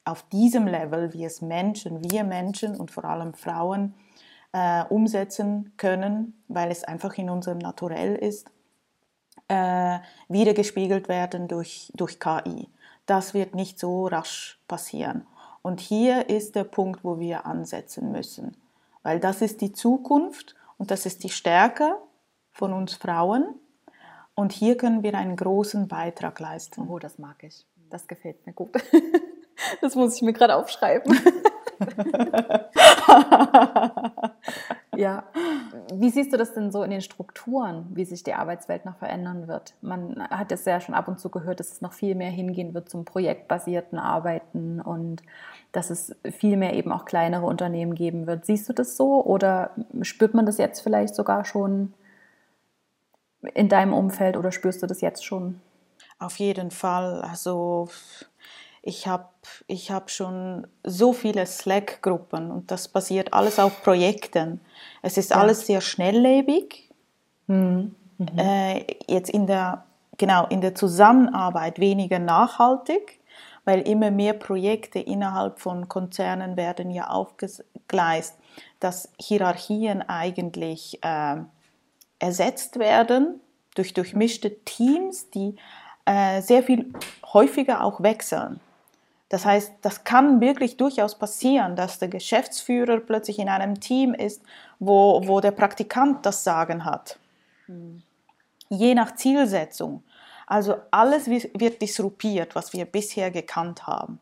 auf 0.04 0.22
diesem 0.24 0.66
Level, 0.66 1.14
wie 1.14 1.24
es 1.24 1.40
Menschen, 1.40 2.04
wir 2.10 2.24
Menschen 2.24 2.78
und 2.78 2.90
vor 2.90 3.06
allem 3.06 3.32
Frauen 3.32 3.94
äh, 4.52 4.84
umsetzen 4.84 5.72
können, 5.78 6.44
weil 6.48 6.70
es 6.70 6.84
einfach 6.84 7.16
in 7.16 7.30
unserem 7.30 7.56
Naturell 7.56 8.16
ist 8.16 8.50
äh, 9.48 9.98
wiedergespiegelt 10.28 11.08
werden 11.08 11.48
durch, 11.48 11.92
durch 11.94 12.20
KI. 12.20 12.68
Das 13.06 13.34
wird 13.34 13.54
nicht 13.54 13.78
so 13.78 14.06
rasch 14.06 14.58
passieren. 14.66 15.26
Und 15.62 15.80
hier 15.80 16.28
ist 16.28 16.54
der 16.54 16.64
Punkt, 16.64 17.04
wo 17.04 17.18
wir 17.18 17.46
ansetzen 17.46 18.12
müssen, 18.12 18.56
weil 19.02 19.20
das 19.20 19.42
ist 19.42 19.60
die 19.60 19.72
Zukunft 19.72 20.54
und 20.78 20.90
das 20.90 21.06
ist 21.06 21.24
die 21.24 21.30
Stärke 21.30 21.96
von 22.52 22.72
uns 22.72 22.94
Frauen. 22.94 23.54
Und 24.34 24.52
hier 24.52 24.76
können 24.76 25.02
wir 25.02 25.14
einen 25.14 25.36
großen 25.36 25.88
Beitrag 25.88 26.38
leisten. 26.40 26.88
Oh, 26.88 26.98
das 26.98 27.18
mag 27.18 27.42
ich. 27.42 27.64
Das 27.90 28.06
gefällt 28.06 28.46
mir 28.46 28.52
gut. 28.52 28.70
Das 29.80 29.94
muss 29.94 30.14
ich 30.14 30.22
mir 30.22 30.34
gerade 30.34 30.54
aufschreiben. 30.54 31.18
ja. 34.96 35.24
Wie 35.92 36.10
siehst 36.10 36.32
du 36.32 36.36
das 36.36 36.54
denn 36.54 36.70
so 36.70 36.82
in 36.82 36.90
den 36.90 37.00
Strukturen, 37.00 37.86
wie 37.90 38.04
sich 38.04 38.22
die 38.22 38.34
Arbeitswelt 38.34 38.84
noch 38.84 38.96
verändern 38.96 39.48
wird? 39.48 39.74
Man 39.80 40.26
hat 40.30 40.52
es 40.52 40.64
ja 40.64 40.80
schon 40.80 40.94
ab 40.94 41.08
und 41.08 41.20
zu 41.20 41.30
gehört, 41.30 41.60
dass 41.60 41.72
es 41.72 41.80
noch 41.80 41.92
viel 41.92 42.14
mehr 42.14 42.30
hingehen 42.30 42.74
wird 42.74 42.88
zum 42.88 43.04
projektbasierten 43.04 43.98
Arbeiten 43.98 44.80
und 44.80 45.22
dass 45.72 45.90
es 45.90 46.14
viel 46.24 46.56
mehr 46.56 46.74
eben 46.74 46.92
auch 46.92 47.04
kleinere 47.04 47.46
Unternehmen 47.46 47.94
geben 47.94 48.26
wird. 48.26 48.46
Siehst 48.46 48.68
du 48.68 48.72
das 48.72 48.96
so 48.96 49.24
oder 49.24 49.70
spürt 50.02 50.34
man 50.34 50.46
das 50.46 50.58
jetzt 50.58 50.80
vielleicht 50.80 51.14
sogar 51.14 51.44
schon 51.44 51.94
in 53.54 53.68
deinem 53.68 53.92
Umfeld 53.92 54.36
oder 54.36 54.52
spürst 54.52 54.82
du 54.82 54.86
das 54.86 55.00
jetzt 55.00 55.24
schon? 55.24 55.60
Auf 56.18 56.38
jeden 56.38 56.70
Fall. 56.70 57.20
Also 57.20 57.88
ich 58.86 59.08
habe 59.08 59.28
ich 59.66 59.90
hab 59.90 60.10
schon 60.10 60.66
so 60.84 61.12
viele 61.12 61.44
Slack-Gruppen 61.44 62.52
und 62.52 62.70
das 62.70 62.86
basiert 62.88 63.34
alles 63.34 63.58
auf 63.58 63.82
Projekten. 63.82 64.60
Es 65.02 65.18
ist 65.18 65.30
ja. 65.30 65.38
alles 65.38 65.66
sehr 65.66 65.80
schnelllebig. 65.80 66.88
Mhm. 67.48 67.96
Mhm. 68.18 68.38
Äh, 68.38 68.86
jetzt 69.08 69.30
in 69.30 69.48
der, 69.48 69.84
genau, 70.18 70.46
in 70.46 70.60
der 70.60 70.76
Zusammenarbeit 70.76 71.80
weniger 71.80 72.20
nachhaltig, 72.20 73.18
weil 73.64 73.80
immer 73.80 74.12
mehr 74.12 74.34
Projekte 74.34 75.00
innerhalb 75.00 75.58
von 75.58 75.88
Konzernen 75.88 76.56
werden 76.56 76.92
ja 76.92 77.08
aufgegleist, 77.08 78.36
dass 78.78 79.10
Hierarchien 79.18 80.02
eigentlich 80.08 81.02
äh, 81.02 81.36
ersetzt 82.20 82.78
werden 82.78 83.40
durch 83.74 83.94
durchmischte 83.94 84.62
Teams, 84.64 85.28
die 85.30 85.56
äh, 86.04 86.40
sehr 86.40 86.62
viel 86.62 86.92
häufiger 87.32 87.82
auch 87.82 88.00
wechseln. 88.00 88.60
Das 89.28 89.44
heißt, 89.44 89.74
das 89.82 90.04
kann 90.04 90.40
wirklich 90.40 90.76
durchaus 90.76 91.18
passieren, 91.18 91.74
dass 91.74 91.98
der 91.98 92.08
Geschäftsführer 92.08 93.00
plötzlich 93.00 93.38
in 93.38 93.48
einem 93.48 93.80
Team 93.80 94.14
ist, 94.14 94.42
wo, 94.78 95.20
wo 95.26 95.40
der 95.40 95.50
Praktikant 95.50 96.24
das 96.24 96.44
Sagen 96.44 96.84
hat. 96.84 97.18
Mhm. 97.66 98.02
Je 98.68 98.94
nach 98.94 99.14
Zielsetzung. 99.14 100.02
Also 100.46 100.76
alles 100.92 101.26
wird 101.28 101.82
disruptiert, 101.82 102.54
was 102.54 102.72
wir 102.72 102.84
bisher 102.84 103.32
gekannt 103.32 103.86
haben. 103.86 104.20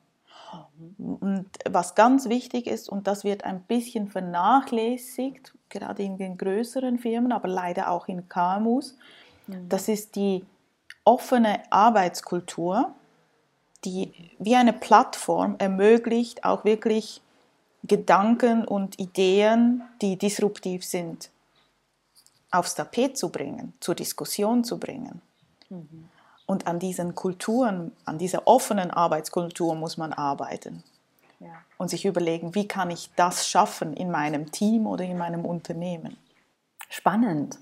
Und 0.96 1.46
was 1.68 1.94
ganz 1.94 2.28
wichtig 2.28 2.66
ist, 2.66 2.88
und 2.88 3.06
das 3.06 3.24
wird 3.24 3.44
ein 3.44 3.60
bisschen 3.62 4.08
vernachlässigt, 4.08 5.52
gerade 5.68 6.02
in 6.02 6.16
den 6.16 6.38
größeren 6.38 6.98
Firmen, 6.98 7.32
aber 7.32 7.48
leider 7.48 7.90
auch 7.90 8.08
in 8.08 8.28
KMUs, 8.28 8.96
mhm. 9.46 9.68
das 9.68 9.88
ist 9.88 10.16
die 10.16 10.44
offene 11.04 11.60
Arbeitskultur 11.70 12.94
die 13.84 14.12
wie 14.38 14.56
eine 14.56 14.72
Plattform 14.72 15.56
ermöglicht, 15.58 16.44
auch 16.44 16.64
wirklich 16.64 17.20
Gedanken 17.82 18.64
und 18.64 18.98
Ideen, 18.98 19.82
die 20.00 20.16
disruptiv 20.16 20.84
sind, 20.84 21.30
aufs 22.50 22.74
Tapet 22.74 23.18
zu 23.18 23.28
bringen, 23.28 23.74
zur 23.80 23.94
Diskussion 23.94 24.64
zu 24.64 24.78
bringen. 24.78 25.20
Mhm. 25.68 26.08
Und 26.46 26.66
an 26.66 26.78
diesen 26.78 27.14
Kulturen, 27.14 27.92
an 28.04 28.18
dieser 28.18 28.46
offenen 28.46 28.90
Arbeitskultur 28.90 29.74
muss 29.74 29.96
man 29.96 30.12
arbeiten. 30.12 30.82
Ja. 31.40 31.48
Und 31.78 31.88
sich 31.88 32.04
überlegen, 32.04 32.54
wie 32.54 32.68
kann 32.68 32.90
ich 32.90 33.10
das 33.16 33.48
schaffen 33.48 33.94
in 33.94 34.10
meinem 34.10 34.50
Team 34.50 34.86
oder 34.86 35.04
in 35.04 35.18
meinem 35.18 35.44
Unternehmen. 35.44 36.16
Spannend, 36.88 37.58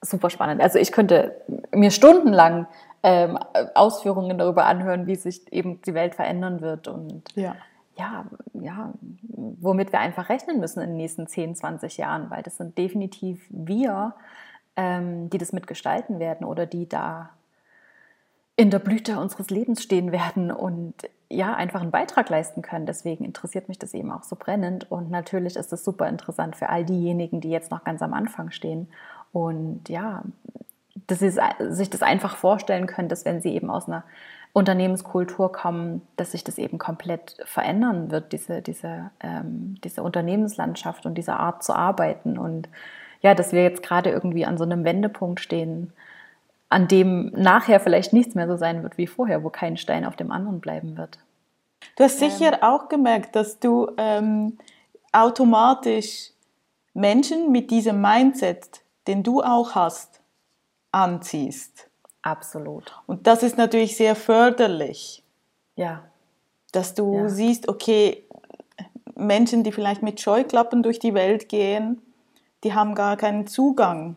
super 0.00 0.30
spannend. 0.30 0.60
Also 0.60 0.78
ich 0.78 0.92
könnte 0.92 1.40
mir 1.72 1.90
stundenlang 1.90 2.66
ähm, 3.02 3.38
Ausführungen 3.74 4.38
darüber 4.38 4.66
anhören, 4.66 5.06
wie 5.06 5.16
sich 5.16 5.52
eben 5.52 5.80
die 5.82 5.94
Welt 5.94 6.14
verändern 6.14 6.60
wird 6.60 6.88
und 6.88 7.22
ja. 7.34 7.56
ja, 7.96 8.26
ja, 8.54 8.92
womit 9.20 9.92
wir 9.92 10.00
einfach 10.00 10.28
rechnen 10.28 10.60
müssen 10.60 10.80
in 10.80 10.90
den 10.90 10.96
nächsten 10.96 11.26
10, 11.26 11.54
20 11.54 11.96
Jahren, 11.96 12.30
weil 12.30 12.42
das 12.42 12.56
sind 12.56 12.76
definitiv 12.76 13.46
wir, 13.50 14.14
ähm, 14.76 15.30
die 15.30 15.38
das 15.38 15.52
mitgestalten 15.52 16.18
werden 16.18 16.46
oder 16.46 16.66
die 16.66 16.88
da 16.88 17.30
in 18.56 18.70
der 18.70 18.80
Blüte 18.80 19.20
unseres 19.20 19.50
Lebens 19.50 19.84
stehen 19.84 20.10
werden 20.10 20.50
und 20.50 20.94
ja, 21.30 21.54
einfach 21.54 21.80
einen 21.80 21.92
Beitrag 21.92 22.28
leisten 22.28 22.60
können. 22.60 22.86
Deswegen 22.86 23.24
interessiert 23.24 23.68
mich 23.68 23.78
das 23.78 23.94
eben 23.94 24.10
auch 24.10 24.24
so 24.24 24.34
brennend. 24.34 24.90
Und 24.90 25.10
natürlich 25.10 25.54
ist 25.54 25.72
es 25.72 25.84
super 25.84 26.08
interessant 26.08 26.56
für 26.56 26.68
all 26.68 26.84
diejenigen, 26.84 27.40
die 27.40 27.50
jetzt 27.50 27.70
noch 27.70 27.84
ganz 27.84 28.02
am 28.02 28.14
Anfang 28.14 28.50
stehen. 28.50 28.88
Und 29.30 29.88
ja, 29.88 30.24
dass 31.08 31.18
sie 31.18 31.32
sich 31.70 31.90
das 31.90 32.02
einfach 32.02 32.36
vorstellen 32.36 32.86
können, 32.86 33.08
dass 33.08 33.24
wenn 33.24 33.40
sie 33.40 33.54
eben 33.54 33.70
aus 33.70 33.88
einer 33.88 34.04
Unternehmenskultur 34.52 35.50
kommen, 35.50 36.02
dass 36.16 36.32
sich 36.32 36.44
das 36.44 36.58
eben 36.58 36.78
komplett 36.78 37.36
verändern 37.44 38.10
wird, 38.10 38.32
diese, 38.32 38.62
diese, 38.62 39.10
ähm, 39.20 39.76
diese 39.82 40.02
Unternehmenslandschaft 40.02 41.06
und 41.06 41.16
diese 41.16 41.34
Art 41.34 41.62
zu 41.62 41.74
arbeiten. 41.74 42.38
Und 42.38 42.68
ja, 43.20 43.34
dass 43.34 43.52
wir 43.52 43.62
jetzt 43.62 43.82
gerade 43.82 44.10
irgendwie 44.10 44.46
an 44.46 44.58
so 44.58 44.64
einem 44.64 44.84
Wendepunkt 44.84 45.40
stehen, 45.40 45.92
an 46.68 46.88
dem 46.88 47.32
nachher 47.34 47.80
vielleicht 47.80 48.12
nichts 48.12 48.34
mehr 48.34 48.46
so 48.46 48.56
sein 48.56 48.82
wird 48.82 48.98
wie 48.98 49.06
vorher, 49.06 49.42
wo 49.42 49.48
kein 49.48 49.76
Stein 49.76 50.04
auf 50.04 50.16
dem 50.16 50.30
anderen 50.30 50.60
bleiben 50.60 50.98
wird. 50.98 51.18
Du 51.96 52.04
hast 52.04 52.18
sicher 52.18 52.54
ähm. 52.54 52.62
auch 52.62 52.88
gemerkt, 52.88 53.34
dass 53.34 53.58
du 53.60 53.90
ähm, 53.96 54.58
automatisch 55.12 56.32
Menschen 56.92 57.50
mit 57.52 57.70
diesem 57.70 58.00
Mindset, 58.00 58.82
den 59.06 59.22
du 59.22 59.42
auch 59.42 59.74
hast, 59.74 60.17
anziehst. 60.92 61.88
Absolut. 62.22 62.92
Und 63.06 63.26
das 63.26 63.42
ist 63.42 63.56
natürlich 63.56 63.96
sehr 63.96 64.14
förderlich. 64.14 65.22
Ja. 65.76 66.04
Dass 66.72 66.94
du 66.94 67.14
ja. 67.14 67.28
siehst, 67.28 67.68
okay, 67.68 68.24
Menschen, 69.14 69.64
die 69.64 69.72
vielleicht 69.72 70.02
mit 70.02 70.20
Scheuklappen 70.20 70.82
durch 70.82 70.98
die 70.98 71.14
Welt 71.14 71.48
gehen, 71.48 72.02
die 72.64 72.74
haben 72.74 72.94
gar 72.94 73.16
keinen 73.16 73.46
Zugang 73.46 74.16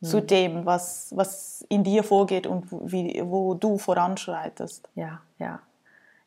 hm. 0.00 0.08
zu 0.08 0.20
dem, 0.20 0.66
was, 0.66 1.12
was 1.14 1.64
in 1.68 1.84
dir 1.84 2.02
vorgeht 2.02 2.46
und 2.46 2.66
wie, 2.70 3.22
wo 3.24 3.54
du 3.54 3.78
voranschreitest. 3.78 4.88
Ja, 4.94 5.20
ja. 5.38 5.60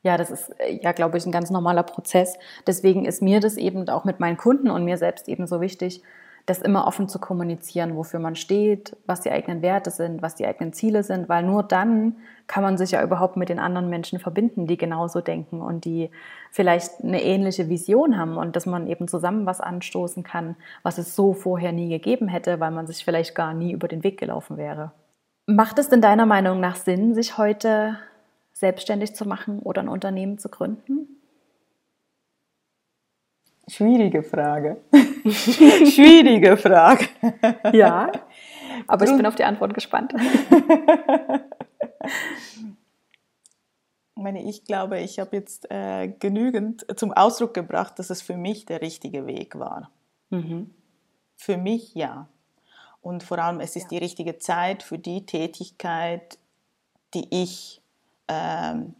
Ja, 0.03 0.17
das 0.17 0.29
ist 0.29 0.49
äh, 0.59 0.79
ja, 0.83 0.91
glaube 0.91 1.17
ich, 1.17 1.25
ein 1.25 1.31
ganz 1.31 1.49
normaler 1.49 1.81
Prozess. 1.81 2.37
Deswegen 2.67 3.05
ist 3.05 3.23
mir 3.23 3.39
das 3.39 3.57
eben 3.57 3.89
auch 3.89 4.05
mit 4.05 4.19
meinen 4.19 4.37
Kunden 4.37 4.69
und 4.69 4.85
mir 4.85 4.97
selbst 4.99 5.27
eben 5.27 5.47
so 5.47 5.61
wichtig, 5.61 6.03
das 6.45 6.61
immer 6.61 6.85
offen 6.85 7.09
zu 7.09 7.19
kommunizieren, 7.19 7.95
wofür 7.95 8.19
man 8.19 8.35
steht, 8.35 8.95
was 9.07 9.21
die 9.21 9.31
eigenen 9.31 9.63
Werte 9.63 9.89
sind, 9.89 10.21
was 10.21 10.35
die 10.35 10.45
eigenen 10.45 10.73
Ziele 10.73 11.01
sind, 11.01 11.27
weil 11.27 11.43
nur 11.43 11.63
dann 11.63 12.17
kann 12.45 12.61
man 12.61 12.77
sich 12.77 12.91
ja 12.91 13.03
überhaupt 13.03 13.35
mit 13.35 13.49
den 13.49 13.57
anderen 13.57 13.89
Menschen 13.89 14.19
verbinden, 14.19 14.67
die 14.67 14.77
genauso 14.77 15.21
denken 15.21 15.61
und 15.61 15.85
die 15.85 16.11
vielleicht 16.51 17.03
eine 17.03 17.23
ähnliche 17.23 17.67
Vision 17.67 18.17
haben 18.17 18.37
und 18.37 18.55
dass 18.55 18.67
man 18.67 18.85
eben 18.85 19.07
zusammen 19.07 19.47
was 19.47 19.59
anstoßen 19.59 20.21
kann, 20.21 20.55
was 20.83 20.99
es 20.99 21.15
so 21.15 21.33
vorher 21.33 21.71
nie 21.71 21.89
gegeben 21.89 22.27
hätte, 22.27 22.59
weil 22.59 22.71
man 22.71 22.85
sich 22.85 23.03
vielleicht 23.03 23.33
gar 23.33 23.55
nie 23.55 23.71
über 23.71 23.87
den 23.87 24.03
Weg 24.03 24.19
gelaufen 24.19 24.57
wäre. 24.57 24.91
Macht 25.47 25.79
es 25.79 25.89
denn 25.89 26.01
deiner 26.01 26.27
Meinung 26.27 26.59
nach 26.59 26.75
Sinn, 26.75 27.15
sich 27.15 27.39
heute 27.39 27.97
selbstständig 28.53 29.15
zu 29.15 29.27
machen 29.27 29.59
oder 29.59 29.81
ein 29.81 29.89
Unternehmen 29.89 30.37
zu 30.37 30.49
gründen? 30.49 31.14
Schwierige 33.67 34.23
Frage. 34.23 34.77
Schwierige 35.25 36.55
Frage. 36.57 37.07
Ja, 37.73 38.11
aber 38.87 39.05
ich 39.05 39.15
bin 39.15 39.25
auf 39.25 39.35
die 39.35 39.43
Antwort 39.43 39.73
gespannt. 39.73 40.13
Ich 44.17 44.23
meine, 44.23 44.43
ich 44.43 44.63
glaube, 44.63 44.99
ich 45.01 45.19
habe 45.19 45.35
jetzt 45.35 45.69
äh, 45.69 46.07
genügend 46.07 46.85
zum 46.97 47.11
Ausdruck 47.11 47.53
gebracht, 47.53 47.99
dass 47.99 48.09
es 48.09 48.21
für 48.21 48.37
mich 48.37 48.65
der 48.65 48.81
richtige 48.81 49.27
Weg 49.27 49.59
war. 49.59 49.91
Mhm. 50.29 50.73
Für 51.35 51.57
mich 51.57 51.93
ja. 51.95 52.29
Und 53.01 53.23
vor 53.23 53.39
allem, 53.39 53.59
es 53.59 53.75
ist 53.75 53.83
ja. 53.83 53.89
die 53.89 53.97
richtige 53.97 54.39
Zeit 54.39 54.83
für 54.83 54.97
die 54.97 55.25
Tätigkeit, 55.25 56.39
die 57.13 57.27
ich 57.29 57.81
ähm, 58.27 58.95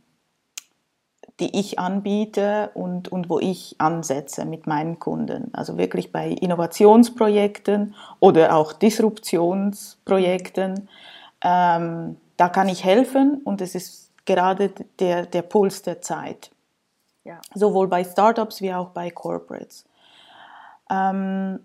die 1.40 1.60
ich 1.60 1.80
anbiete 1.80 2.72
und, 2.74 3.12
und 3.12 3.30
wo 3.30 3.40
ich 3.40 3.76
ansetze 3.78 4.46
mit 4.46 4.68
meinen 4.68 5.00
Kunden. 5.00 5.54
Also 5.54 5.78
wirklich 5.78 6.12
bei 6.12 6.30
Innovationsprojekten 6.30 7.96
oder 8.20 8.56
auch 8.56 8.74
Disruptionsprojekten. 8.74 10.90
Ähm, 11.42 12.18
da 12.38 12.50
kann 12.50 12.70
ich 12.70 12.86
helfen 12.86 13.42
und 13.44 13.62
es 13.62 13.76
ist 13.76 14.12
gerade 14.26 14.72
der, 15.00 15.26
der 15.26 15.42
Puls 15.42 15.82
der 15.82 16.02
Zeit. 16.02 16.52
Ja. 17.26 17.42
Sowohl 17.54 17.88
bei 17.88 18.04
Startups 18.04 18.62
wie 18.62 18.74
auch 18.74 18.90
bei 18.90 19.12
Corporates. 19.12 19.86
Ähm, 20.90 21.60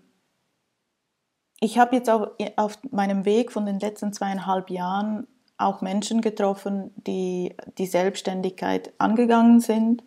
ich 1.59 1.77
habe 1.77 1.95
jetzt 1.95 2.09
auch 2.09 2.31
auf 2.55 2.79
meinem 2.89 3.23
Weg 3.23 3.51
von 3.51 3.65
den 3.65 3.79
letzten 3.79 4.11
zweieinhalb 4.11 4.69
Jahren 4.69 5.27
auch 5.61 5.81
Menschen 5.81 6.21
getroffen, 6.21 6.91
die 6.95 7.55
die 7.77 7.85
Selbstständigkeit 7.85 8.91
angegangen 8.97 9.59
sind 9.59 10.03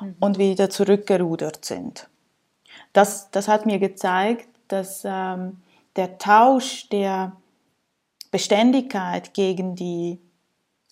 mhm. 0.00 0.16
und 0.20 0.38
wieder 0.38 0.70
zurückgerudert 0.70 1.64
sind. 1.64 2.08
Das, 2.92 3.30
das 3.30 3.48
hat 3.48 3.66
mir 3.66 3.78
gezeigt, 3.78 4.48
dass 4.68 5.02
ähm, 5.04 5.62
der 5.96 6.18
Tausch 6.18 6.88
der 6.88 7.32
Beständigkeit 8.30 9.34
gegen 9.34 9.74
die 9.74 10.18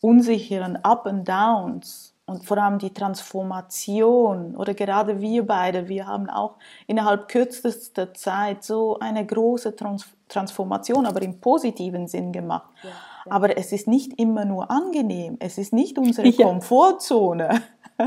unsicheren 0.01 0.77
Up 0.85 1.07
and 1.07 1.29
Downs 1.29 2.15
und 2.27 2.45
vor 2.45 2.59
allem 2.59 2.79
die 2.79 2.93
Transformation 2.93 4.57
oder 4.57 4.75
gerade 4.75 5.21
wir 5.21 5.47
beide, 5.47 5.89
wir 5.89 6.07
haben 6.07 6.31
auch 6.31 6.57
innerhalb 6.87 7.29
kürzester 7.29 8.15
Zeit 8.15 8.63
so 8.63 8.99
eine 8.99 9.27
große 9.27 9.75
Trans 9.77 10.07
Transformation, 10.29 11.07
aber 11.07 11.23
im 11.23 11.41
positiven 11.41 12.07
Sinn 12.07 12.31
gemacht. 12.31 12.71
Ja 12.85 12.91
aber 13.31 13.57
es 13.57 13.73
ist 13.73 13.87
nicht 13.87 14.19
immer 14.19 14.45
nur 14.45 14.71
angenehm. 14.71 15.37
Es 15.41 15.59
ist 15.59 15.73
nicht 15.73 15.99
unsere 15.99 16.29
ja. 16.29 16.47
Komfortzone. 16.47 17.63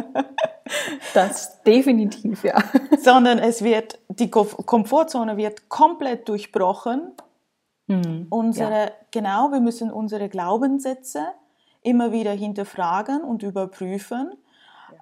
Das 1.14 1.62
definitiv, 1.64 2.44
ja. 2.44 2.58
Sondern 2.98 3.38
es 3.38 3.64
wird, 3.64 4.00
die 4.08 4.32
Komfortzone 4.32 5.38
wird 5.38 5.70
komplett 5.70 6.28
durchbrochen. 6.30 7.12
Mhm, 7.88 8.28
unsere, 8.30 8.86
ja. 8.86 8.92
Genau, 9.12 9.52
wir 9.52 9.60
müssen 9.60 9.92
unsere 9.92 10.30
Glaubenssätze 10.30 11.28
immer 11.82 12.12
wieder 12.12 12.32
hinterfragen 12.32 13.22
und 13.22 13.44
überprüfen. 13.44 14.32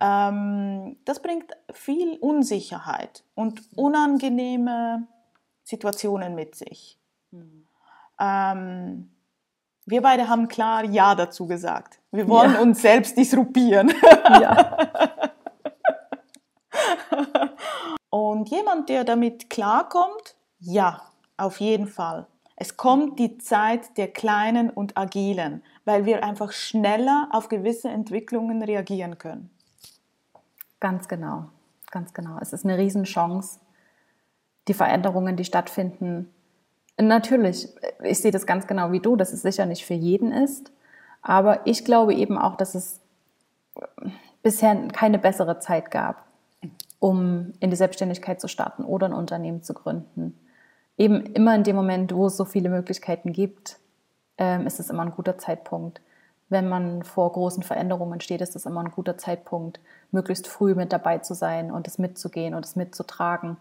Ja. 0.01 0.29
Ähm, 0.29 0.97
das 1.05 1.21
bringt 1.21 1.51
viel 1.71 2.17
Unsicherheit 2.17 3.23
und 3.36 3.62
unangenehme 3.75 5.07
Situationen 5.63 6.36
mit 6.36 6.55
sich. 6.55 6.99
Mhm. 7.29 7.67
Ähm, 8.19 9.11
wir 9.91 10.01
beide 10.01 10.27
haben 10.27 10.47
klar 10.47 10.86
Ja 10.86 11.13
dazu 11.13 11.45
gesagt. 11.45 11.99
Wir 12.12 12.27
wollen 12.27 12.54
ja. 12.54 12.62
uns 12.62 12.82
selbst 12.82 13.17
disruptieren. 13.17 13.93
Ja. 14.41 14.77
Und 18.10 18.49
jemand, 18.49 18.89
der 18.89 19.04
damit 19.04 19.49
klarkommt, 19.49 20.36
ja, 20.60 21.01
auf 21.38 21.60
jeden 21.60 21.88
Fall. 21.88 22.27
Es 22.56 22.77
kommt 22.77 23.19
die 23.19 23.38
Zeit 23.38 23.97
der 23.97 24.08
Kleinen 24.08 24.69
und 24.69 24.97
Agilen, 24.97 25.63
weil 25.86 26.06
wir 26.06 26.23
einfach 26.23 26.51
schneller 26.51 27.30
auf 27.32 27.49
gewisse 27.49 27.89
Entwicklungen 27.89 28.62
reagieren 28.62 29.17
können. 29.17 29.49
Ganz 30.80 31.08
genau, 31.08 31.45
ganz 31.89 32.13
genau. 32.13 32.38
Es 32.39 32.54
ist 32.54 32.65
eine 32.65 32.77
Riesenchance, 32.77 33.60
die 34.67 34.73
Veränderungen, 34.73 35.38
die 35.38 35.45
stattfinden, 35.45 36.34
Natürlich, 37.01 37.67
ich 38.03 38.19
sehe 38.19 38.31
das 38.31 38.45
ganz 38.45 38.67
genau 38.67 38.91
wie 38.91 38.99
du, 38.99 39.15
dass 39.15 39.33
es 39.33 39.41
sicher 39.41 39.65
nicht 39.65 39.85
für 39.85 39.93
jeden 39.93 40.31
ist. 40.31 40.71
Aber 41.21 41.65
ich 41.65 41.85
glaube 41.85 42.13
eben 42.13 42.37
auch, 42.37 42.55
dass 42.55 42.75
es 42.75 42.99
bisher 44.43 44.75
keine 44.89 45.19
bessere 45.19 45.59
Zeit 45.59 45.91
gab, 45.91 46.25
um 46.99 47.53
in 47.59 47.69
die 47.69 47.75
Selbstständigkeit 47.75 48.39
zu 48.39 48.47
starten 48.47 48.83
oder 48.83 49.07
ein 49.07 49.13
Unternehmen 49.13 49.63
zu 49.63 49.73
gründen. 49.73 50.37
Eben 50.97 51.21
immer 51.33 51.55
in 51.55 51.63
dem 51.63 51.75
Moment, 51.75 52.13
wo 52.13 52.27
es 52.27 52.37
so 52.37 52.45
viele 52.45 52.69
Möglichkeiten 52.69 53.33
gibt, 53.33 53.77
ähm, 54.37 54.67
ist 54.67 54.79
es 54.79 54.89
immer 54.89 55.03
ein 55.03 55.11
guter 55.11 55.37
Zeitpunkt. 55.37 56.01
Wenn 56.49 56.67
man 56.67 57.03
vor 57.03 57.31
großen 57.31 57.63
Veränderungen 57.63 58.19
steht, 58.19 58.41
ist 58.41 58.55
es 58.55 58.65
immer 58.65 58.81
ein 58.81 58.91
guter 58.91 59.17
Zeitpunkt, 59.17 59.79
möglichst 60.11 60.47
früh 60.47 60.75
mit 60.75 60.91
dabei 60.91 61.19
zu 61.19 61.33
sein 61.33 61.71
und 61.71 61.87
es 61.87 61.97
mitzugehen 61.97 62.53
und 62.53 62.65
es 62.65 62.75
mitzutragen. 62.75 63.57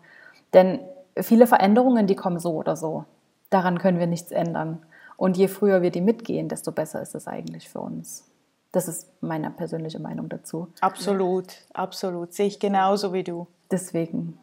Denn 0.52 0.80
viele 1.16 1.46
Veränderungen, 1.46 2.06
die 2.06 2.16
kommen 2.16 2.40
so 2.40 2.54
oder 2.54 2.76
so 2.76 3.04
daran 3.50 3.78
können 3.78 3.98
wir 3.98 4.06
nichts 4.06 4.32
ändern. 4.32 4.82
Und 5.16 5.36
je 5.36 5.48
früher 5.48 5.82
wir 5.82 5.90
die 5.90 6.00
mitgehen, 6.00 6.48
desto 6.48 6.72
besser 6.72 7.02
ist 7.02 7.14
es 7.14 7.28
eigentlich 7.28 7.68
für 7.68 7.80
uns. 7.80 8.24
Das 8.72 8.88
ist 8.88 9.08
meine 9.20 9.50
persönliche 9.50 9.98
Meinung 9.98 10.28
dazu. 10.28 10.68
Absolut, 10.80 11.56
absolut. 11.74 12.32
Sehe 12.32 12.46
ich 12.46 12.60
genauso 12.60 13.12
wie 13.12 13.24
du. 13.24 13.46
Deswegen, 13.70 14.38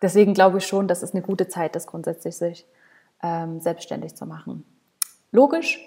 deswegen 0.00 0.34
glaube 0.34 0.58
ich 0.58 0.66
schon, 0.66 0.88
dass 0.88 1.02
es 1.02 1.12
eine 1.12 1.22
gute 1.22 1.48
Zeit 1.48 1.74
ist, 1.74 1.86
grundsätzlich 1.86 2.36
sich 2.36 2.66
ähm, 3.22 3.60
selbstständig 3.60 4.14
zu 4.14 4.26
machen. 4.26 4.64
Logisch, 5.32 5.80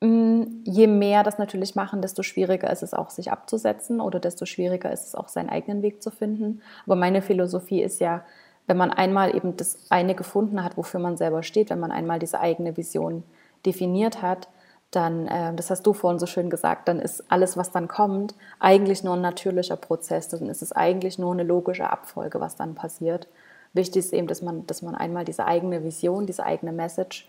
mm, 0.00 0.42
je 0.64 0.86
mehr 0.86 1.22
das 1.22 1.38
natürlich 1.38 1.74
machen, 1.74 2.02
desto 2.02 2.22
schwieriger 2.22 2.70
ist 2.70 2.82
es 2.82 2.94
auch, 2.94 3.10
sich 3.10 3.32
abzusetzen 3.32 4.00
oder 4.00 4.20
desto 4.20 4.44
schwieriger 4.44 4.92
ist 4.92 5.06
es 5.06 5.14
auch, 5.14 5.28
seinen 5.28 5.48
eigenen 5.48 5.82
Weg 5.82 6.02
zu 6.02 6.10
finden. 6.10 6.62
Aber 6.84 6.96
meine 6.96 7.22
Philosophie 7.22 7.82
ist 7.82 8.00
ja, 8.00 8.24
wenn 8.66 8.76
man 8.76 8.90
einmal 8.90 9.34
eben 9.34 9.56
das 9.56 9.78
eine 9.90 10.14
gefunden 10.14 10.62
hat, 10.62 10.76
wofür 10.76 11.00
man 11.00 11.16
selber 11.16 11.42
steht, 11.42 11.70
wenn 11.70 11.80
man 11.80 11.92
einmal 11.92 12.18
diese 12.18 12.40
eigene 12.40 12.76
Vision 12.76 13.22
definiert 13.64 14.22
hat, 14.22 14.48
dann, 14.90 15.26
äh, 15.26 15.54
das 15.54 15.70
hast 15.70 15.82
du 15.86 15.92
vorhin 15.92 16.18
so 16.18 16.26
schön 16.26 16.50
gesagt, 16.50 16.88
dann 16.88 17.00
ist 17.00 17.24
alles, 17.30 17.56
was 17.56 17.72
dann 17.72 17.88
kommt, 17.88 18.34
eigentlich 18.58 19.04
nur 19.04 19.14
ein 19.14 19.20
natürlicher 19.20 19.76
Prozess. 19.76 20.28
Dann 20.28 20.48
ist 20.48 20.62
es 20.62 20.72
eigentlich 20.72 21.18
nur 21.18 21.32
eine 21.32 21.42
logische 21.42 21.90
Abfolge, 21.90 22.40
was 22.40 22.56
dann 22.56 22.74
passiert. 22.74 23.28
Wichtig 23.72 24.06
ist 24.06 24.12
eben, 24.12 24.26
dass 24.26 24.42
man, 24.42 24.66
dass 24.66 24.82
man 24.82 24.94
einmal 24.94 25.24
diese 25.24 25.44
eigene 25.44 25.84
Vision, 25.84 26.26
diese 26.26 26.44
eigene 26.44 26.72
Message 26.72 27.28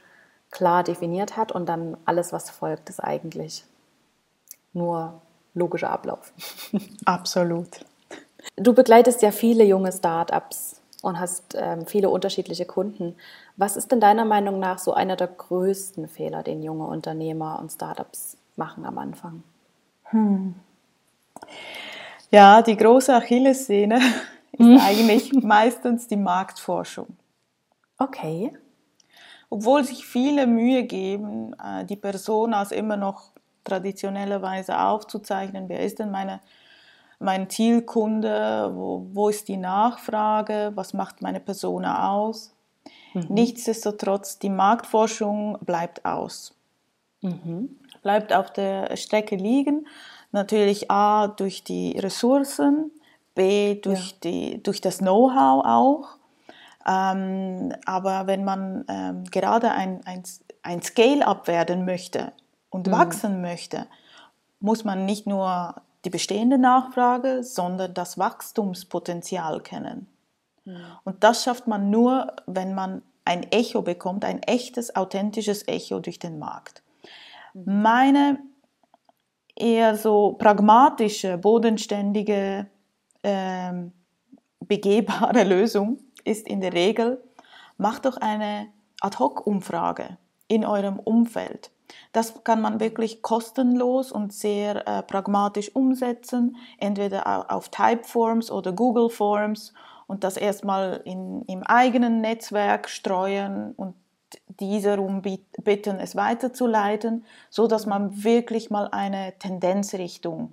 klar 0.51 0.83
definiert 0.83 1.35
hat 1.35 1.51
und 1.51 1.67
dann 1.67 1.97
alles, 2.05 2.31
was 2.31 2.49
folgt, 2.49 2.89
ist 2.89 3.03
eigentlich 3.03 3.65
nur 4.73 5.21
logischer 5.53 5.89
Ablauf. 5.89 6.31
Absolut. 7.05 7.85
Du 8.55 8.73
begleitest 8.73 9.21
ja 9.21 9.31
viele 9.31 9.65
junge 9.65 9.91
Startups 9.91 10.76
und 11.01 11.19
hast 11.19 11.55
ähm, 11.57 11.85
viele 11.85 12.09
unterschiedliche 12.09 12.65
Kunden. 12.65 13.15
Was 13.55 13.77
ist 13.77 13.91
denn 13.91 13.99
deiner 13.99 14.25
Meinung 14.25 14.59
nach 14.59 14.79
so 14.79 14.93
einer 14.93 15.15
der 15.15 15.27
größten 15.27 16.07
Fehler, 16.07 16.43
den 16.43 16.63
junge 16.63 16.85
Unternehmer 16.85 17.59
und 17.59 17.71
Startups 17.71 18.37
machen 18.55 18.85
am 18.85 18.97
Anfang? 18.97 19.43
Hm. 20.05 20.55
Ja, 22.31 22.61
die 22.61 22.75
große 22.75 23.13
Achillessehne 23.13 23.97
ist 24.53 24.59
hm. 24.59 24.79
eigentlich 24.79 25.33
meistens 25.43 26.07
die 26.07 26.17
Marktforschung. 26.17 27.07
Okay. 27.97 28.51
Obwohl 29.49 29.83
sich 29.83 30.05
viele 30.05 30.45
Mühe 30.45 30.83
geben, 30.83 31.53
äh, 31.53 31.85
die 31.85 31.95
Person 31.95 32.53
als 32.53 32.71
immer 32.71 32.97
noch 32.97 33.31
traditionellerweise 33.63 34.79
aufzuzeichnen, 34.79 35.69
wer 35.69 35.81
ist 35.81 35.99
denn 35.99 36.11
meine 36.11 36.41
mein 37.19 37.49
Zielkunde, 37.49 38.71
wo, 38.73 39.07
wo 39.11 39.29
ist 39.29 39.47
die 39.47 39.57
Nachfrage, 39.57 40.71
was 40.75 40.93
macht 40.93 41.21
meine 41.21 41.39
Persona 41.39 42.09
aus. 42.11 42.53
Mhm. 43.13 43.25
Nichtsdestotrotz, 43.29 44.39
die 44.39 44.49
Marktforschung 44.49 45.57
bleibt 45.61 46.05
aus. 46.05 46.53
Mhm. 47.21 47.77
Bleibt 48.01 48.33
auf 48.33 48.51
der 48.51 48.95
Strecke 48.95 49.35
liegen. 49.35 49.87
Natürlich 50.31 50.91
A 50.91 51.27
durch 51.27 51.63
die 51.63 51.97
Ressourcen, 51.97 52.91
B 53.33 53.75
durch, 53.75 54.11
ja. 54.11 54.17
die, 54.23 54.63
durch 54.63 54.81
das 54.81 54.99
Know-how 54.99 55.65
auch. 55.65 56.17
Ähm, 56.85 57.73
aber 57.85 58.27
wenn 58.27 58.43
man 58.43 58.85
ähm, 58.87 59.23
gerade 59.25 59.71
ein, 59.71 60.01
ein, 60.05 60.23
ein 60.61 60.81
Scale-up 60.81 61.47
werden 61.47 61.85
möchte 61.85 62.31
und 62.69 62.87
mhm. 62.87 62.91
wachsen 62.91 63.41
möchte, 63.41 63.87
muss 64.59 64.83
man 64.83 65.05
nicht 65.05 65.27
nur 65.27 65.75
die 66.05 66.09
bestehende 66.09 66.57
Nachfrage, 66.57 67.43
sondern 67.43 67.93
das 67.93 68.17
Wachstumspotenzial 68.17 69.61
kennen. 69.61 70.07
Mhm. 70.65 70.77
Und 71.03 71.23
das 71.23 71.43
schafft 71.43 71.67
man 71.67 71.89
nur, 71.89 72.33
wenn 72.45 72.73
man 72.73 73.01
ein 73.25 73.43
Echo 73.51 73.81
bekommt, 73.81 74.23
ein 74.23 74.41
echtes, 74.43 74.95
authentisches 74.95 75.67
Echo 75.67 75.99
durch 75.99 76.19
den 76.19 76.39
Markt. 76.39 76.83
Mhm. 77.53 77.81
Meine 77.81 78.39
eher 79.55 79.95
so 79.97 80.33
pragmatische, 80.33 81.37
bodenständige, 81.37 82.67
äh, 83.23 83.73
begehbare 84.59 85.43
Lösung 85.45 85.99
ist 86.23 86.47
in 86.47 86.61
der 86.61 86.73
Regel, 86.73 87.23
macht 87.77 88.05
doch 88.05 88.17
eine 88.17 88.67
Ad-Hoc-Umfrage 89.01 90.17
in 90.47 90.65
eurem 90.65 90.99
Umfeld. 90.99 91.71
Das 92.11 92.43
kann 92.43 92.61
man 92.61 92.79
wirklich 92.79 93.21
kostenlos 93.21 94.11
und 94.11 94.33
sehr 94.33 94.87
äh, 94.87 95.03
pragmatisch 95.03 95.75
umsetzen, 95.75 96.57
entweder 96.77 97.51
auf 97.51 97.69
Typeforms 97.69 98.51
oder 98.51 98.73
Google 98.73 99.09
Forms 99.09 99.73
und 100.07 100.23
das 100.23 100.37
erstmal 100.37 101.01
in, 101.05 101.43
im 101.43 101.63
eigenen 101.63 102.21
Netzwerk 102.21 102.89
streuen 102.89 103.73
und 103.73 103.95
diese 104.59 104.89
darum 104.89 105.21
bitten, 105.21 105.99
es 105.99 106.15
weiterzuleiten, 106.15 107.25
so 107.49 107.67
dass 107.67 107.85
man 107.85 108.23
wirklich 108.23 108.69
mal 108.69 108.87
eine 108.91 109.37
Tendenzrichtung, 109.39 110.51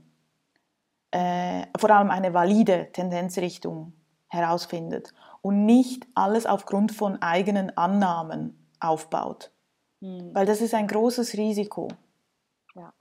äh, 1.10 1.66
vor 1.78 1.90
allem 1.90 2.10
eine 2.10 2.34
valide 2.34 2.90
Tendenzrichtung 2.92 3.92
herausfindet 4.28 5.12
und 5.42 5.64
nicht 5.64 6.06
alles 6.14 6.46
aufgrund 6.46 6.92
von 6.92 7.22
eigenen 7.22 7.76
Annahmen 7.76 8.68
aufbaut. 8.80 9.53
Hm. 10.04 10.34
Weil 10.34 10.44
das 10.44 10.60
ist 10.60 10.74
ein 10.74 10.86
großes 10.86 11.32
Risiko. 11.34 11.88
Ja. 12.74 12.92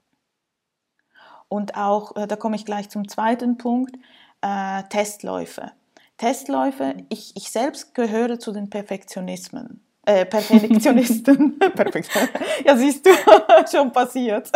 Und 1.48 1.76
auch, 1.76 2.16
äh, 2.16 2.26
da 2.26 2.36
komme 2.36 2.56
ich 2.56 2.64
gleich 2.64 2.88
zum 2.88 3.06
zweiten 3.08 3.58
Punkt, 3.58 3.94
äh, 4.40 4.82
Testläufe. 4.84 5.72
Testläufe, 6.16 6.94
hm. 6.94 7.06
ich, 7.10 7.36
ich 7.36 7.50
selbst 7.50 7.94
gehöre 7.94 8.38
zu 8.38 8.52
den 8.52 8.70
Perfektionismen. 8.70 9.84
Äh, 10.06 10.24
Perfektionisten. 10.24 11.60
ja, 12.64 12.76
siehst 12.76 13.04
du, 13.04 13.10
schon 13.70 13.92
passiert. 13.92 14.50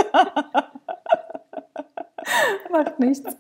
Macht 2.71 2.99
nichts. 2.99 3.37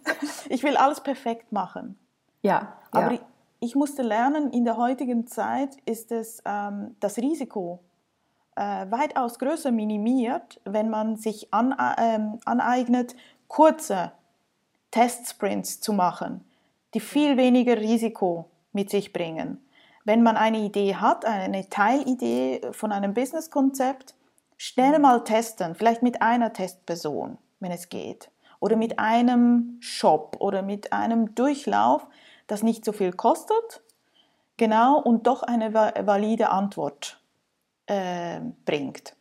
Ich 0.50 0.62
will 0.62 0.76
alles 0.76 1.00
perfekt 1.00 1.50
machen. 1.50 1.98
Ja. 2.42 2.76
Aber 2.90 3.12
ja. 3.12 3.12
Ich, 3.12 3.20
ich, 3.60 3.74
musste 3.74 4.02
lernen, 4.02 4.50
in 4.50 4.64
der 4.64 4.76
heutigen 4.76 5.26
Zeit 5.26 5.76
ist 5.84 6.12
es 6.12 6.42
ähm, 6.46 6.96
das 7.00 7.16
Risiko 7.18 7.80
äh, 8.58 8.90
weitaus 8.90 9.38
größer 9.38 9.70
minimiert, 9.70 10.60
wenn 10.64 10.90
man 10.90 11.16
sich 11.16 11.54
an, 11.54 11.74
ähm, 11.96 12.40
aneignet, 12.44 13.14
kurze 13.46 14.12
Testsprints 14.90 15.80
zu 15.80 15.92
machen, 15.92 16.44
die 16.94 17.00
viel 17.00 17.36
weniger 17.36 17.78
Risiko 17.78 18.50
mit 18.72 18.90
sich 18.90 19.12
bringen. 19.12 19.64
Wenn 20.04 20.22
man 20.22 20.36
eine 20.36 20.58
Idee 20.58 20.96
hat, 20.96 21.24
eine 21.24 21.68
Teilidee 21.68 22.62
von 22.72 22.90
einem 22.90 23.14
Businesskonzept, 23.14 24.14
schnell 24.56 24.98
mal 24.98 25.22
testen, 25.22 25.74
vielleicht 25.74 26.02
mit 26.02 26.20
einer 26.20 26.52
Testperson, 26.52 27.38
wenn 27.60 27.70
es 27.70 27.88
geht, 27.88 28.30
oder 28.58 28.74
mit 28.74 28.98
einem 28.98 29.76
Shop 29.80 30.36
oder 30.40 30.62
mit 30.62 30.92
einem 30.92 31.34
Durchlauf, 31.36 32.06
das 32.48 32.64
nicht 32.64 32.84
so 32.84 32.92
viel 32.92 33.12
kostet, 33.12 33.82
genau, 34.56 34.98
und 35.00 35.28
doch 35.28 35.44
eine 35.44 35.74
valide 35.74 36.48
Antwort 36.48 37.17
äh, 37.88 38.40
bringt. 38.64 39.14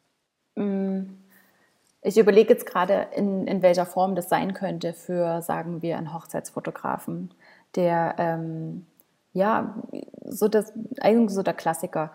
Mm. 0.55 1.03
Ich 2.01 2.17
überlege 2.17 2.53
jetzt 2.53 2.65
gerade, 2.65 3.07
in, 3.15 3.47
in 3.47 3.61
welcher 3.61 3.85
Form 3.85 4.15
das 4.15 4.29
sein 4.29 4.53
könnte 4.53 4.93
für, 4.93 5.41
sagen 5.41 5.81
wir, 5.81 5.97
einen 5.97 6.13
Hochzeitsfotografen, 6.13 7.33
der 7.75 8.15
ähm, 8.17 8.85
ja 9.33 9.75
so 10.25 10.47
das 10.47 10.71
eigentlich 11.01 11.33
so 11.33 11.43
der 11.43 11.53
Klassiker. 11.53 12.11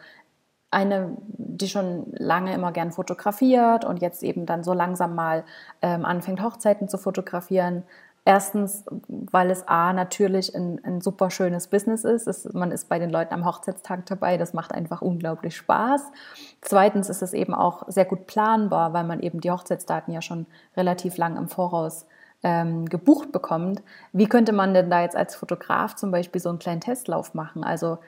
Eine, 0.71 1.17
die 1.27 1.69
schon 1.69 2.07
lange 2.13 2.55
immer 2.55 2.73
gern 2.73 2.93
fotografiert 2.93 3.85
und 3.85 4.01
jetzt 4.01 4.23
eben 4.23 4.47
dann 4.47 4.65
so 4.65 4.73
langsam 4.73 5.15
mal 5.15 5.45
ähm, 5.83 6.07
anfängt, 6.07 6.43
Hochzeiten 6.43 6.89
zu 6.89 6.97
fotografieren, 6.97 7.83
Erstens, 8.25 8.85
weil 9.09 9.51
es 9.51 9.67
A 9.67 9.93
natürlich 9.93 10.55
ein, 10.55 10.81
ein 10.85 11.01
super 11.01 11.29
schönes 11.31 11.67
Business 11.67 12.05
ist. 12.05 12.29
Es, 12.29 12.45
man 12.53 12.71
ist 12.71 12.89
bei 12.89 13.01
den 13.01 13.11
Leuten 13.11 13.35
am 13.35 13.45
Hochzeitstag 13.45 14.07
dabei, 14.07 14.37
das 14.37 14.53
macht 14.55 14.73
einfach 14.73 15.03
unglaublich 15.03 15.57
Spaß. 15.57 16.03
Zweitens 16.61 17.09
ist 17.09 17.23
es 17.23 17.33
eben 17.33 17.53
auch 17.53 17.83
sehr 17.89 18.05
gut 18.05 18.29
planbar, 18.29 18.93
weil 18.93 19.05
man 19.05 19.21
eben 19.21 19.41
die 19.41 19.51
Hochzeitsdaten 19.51 20.15
ja 20.15 20.23
schon 20.23 20.47
relativ 20.77 21.17
lang 21.17 21.37
im 21.37 21.49
Voraus 21.49 22.07
ähm, 22.45 22.87
gebucht 22.87 23.33
bekommt. 23.33 23.83
Wie 24.13 24.27
könnte 24.27 24.53
man 24.53 24.73
denn 24.73 24.89
da 24.89 25.03
jetzt 25.03 25.17
als 25.17 25.35
Fotograf 25.35 25.97
zum 25.97 26.13
Beispiel 26.13 26.41
so 26.41 26.49
einen 26.49 26.61
kleinen 26.61 26.81
Testlauf 26.81 27.35
machen? 27.35 27.65
Also 27.65 27.99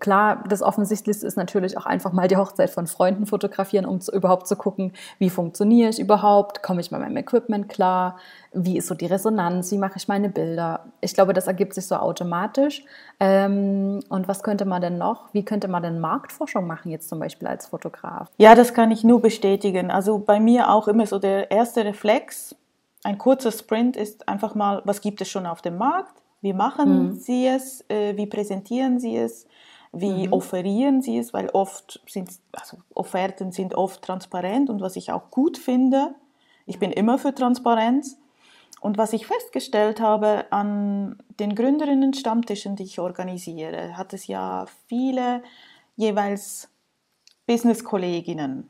klar, 0.00 0.44
das 0.48 0.62
Offensichtlichste 0.62 1.26
ist 1.26 1.36
natürlich 1.36 1.76
auch 1.78 1.86
einfach 1.86 2.12
mal 2.12 2.28
die 2.28 2.36
Hochzeit 2.36 2.70
von 2.70 2.86
Freunden 2.86 3.26
fotografieren, 3.26 3.86
um 3.86 4.00
zu, 4.00 4.12
überhaupt 4.12 4.46
zu 4.46 4.56
gucken, 4.56 4.92
wie 5.18 5.30
funktioniere 5.30 5.90
ich 5.90 5.98
überhaupt, 5.98 6.62
komme 6.62 6.80
ich 6.80 6.90
mit 6.90 7.00
meinem 7.00 7.16
Equipment 7.16 7.68
klar, 7.68 8.16
wie 8.52 8.78
ist 8.78 8.86
so 8.86 8.94
die 8.94 9.06
Resonanz, 9.06 9.70
wie 9.72 9.78
mache 9.78 9.96
ich 9.96 10.08
meine 10.08 10.28
Bilder. 10.28 10.86
Ich 11.00 11.14
glaube, 11.14 11.32
das 11.32 11.46
ergibt 11.46 11.74
sich 11.74 11.86
so 11.86 11.96
automatisch. 11.96 12.84
Ähm, 13.20 14.00
und 14.08 14.28
was 14.28 14.42
könnte 14.42 14.64
man 14.64 14.80
denn 14.80 14.98
noch? 14.98 15.32
Wie 15.32 15.44
könnte 15.44 15.68
man 15.68 15.82
denn 15.82 16.00
Marktforschung 16.00 16.66
machen 16.66 16.90
jetzt 16.90 17.08
zum 17.08 17.18
Beispiel 17.18 17.48
als 17.48 17.66
Fotograf? 17.66 18.28
Ja, 18.38 18.54
das 18.54 18.74
kann 18.74 18.90
ich 18.90 19.04
nur 19.04 19.20
bestätigen. 19.20 19.90
Also 19.90 20.18
bei 20.18 20.40
mir 20.40 20.70
auch 20.70 20.88
immer 20.88 21.06
so 21.06 21.18
der 21.18 21.50
erste 21.50 21.84
Reflex, 21.84 22.54
ein 23.02 23.18
kurzer 23.18 23.52
Sprint 23.52 23.96
ist 23.96 24.28
einfach 24.28 24.54
mal, 24.54 24.82
was 24.84 25.00
gibt 25.00 25.20
es 25.20 25.28
schon 25.28 25.46
auf 25.46 25.60
dem 25.60 25.76
Markt? 25.76 26.22
Wie 26.40 26.52
machen 26.52 27.06
mhm. 27.06 27.12
Sie 27.12 27.46
es? 27.46 27.84
Äh, 27.88 28.16
wie 28.16 28.26
präsentieren 28.26 28.98
Sie 28.98 29.16
es? 29.16 29.46
Wie 29.94 30.26
mhm. 30.26 30.32
offerieren 30.32 31.02
sie 31.02 31.18
es? 31.18 31.32
Weil 31.32 31.48
oft 31.50 32.00
sind, 32.06 32.30
also 32.52 32.78
Offerten 32.94 33.52
sind 33.52 33.74
oft 33.74 34.02
transparent 34.02 34.70
und 34.70 34.80
was 34.80 34.96
ich 34.96 35.12
auch 35.12 35.30
gut 35.30 35.58
finde, 35.58 36.14
ich 36.66 36.78
bin 36.78 36.92
immer 36.92 37.18
für 37.18 37.34
Transparenz. 37.34 38.18
Und 38.80 38.98
was 38.98 39.14
ich 39.14 39.26
festgestellt 39.26 39.98
habe 39.98 40.44
an 40.52 41.16
den 41.40 41.54
Gründerinnen-Stammtischen, 41.54 42.76
die 42.76 42.82
ich 42.82 43.00
organisiere, 43.00 43.96
hat 43.96 44.12
es 44.12 44.26
ja 44.26 44.66
viele 44.88 45.42
jeweils 45.96 46.68
Business-Kolleginnen. 47.46 48.68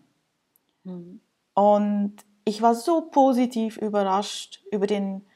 Mhm. 0.84 1.20
Und 1.54 2.16
ich 2.44 2.62
war 2.62 2.76
so 2.76 3.00
positiv 3.10 3.76
überrascht 3.76 4.62
über 4.70 4.86
den 4.86 5.26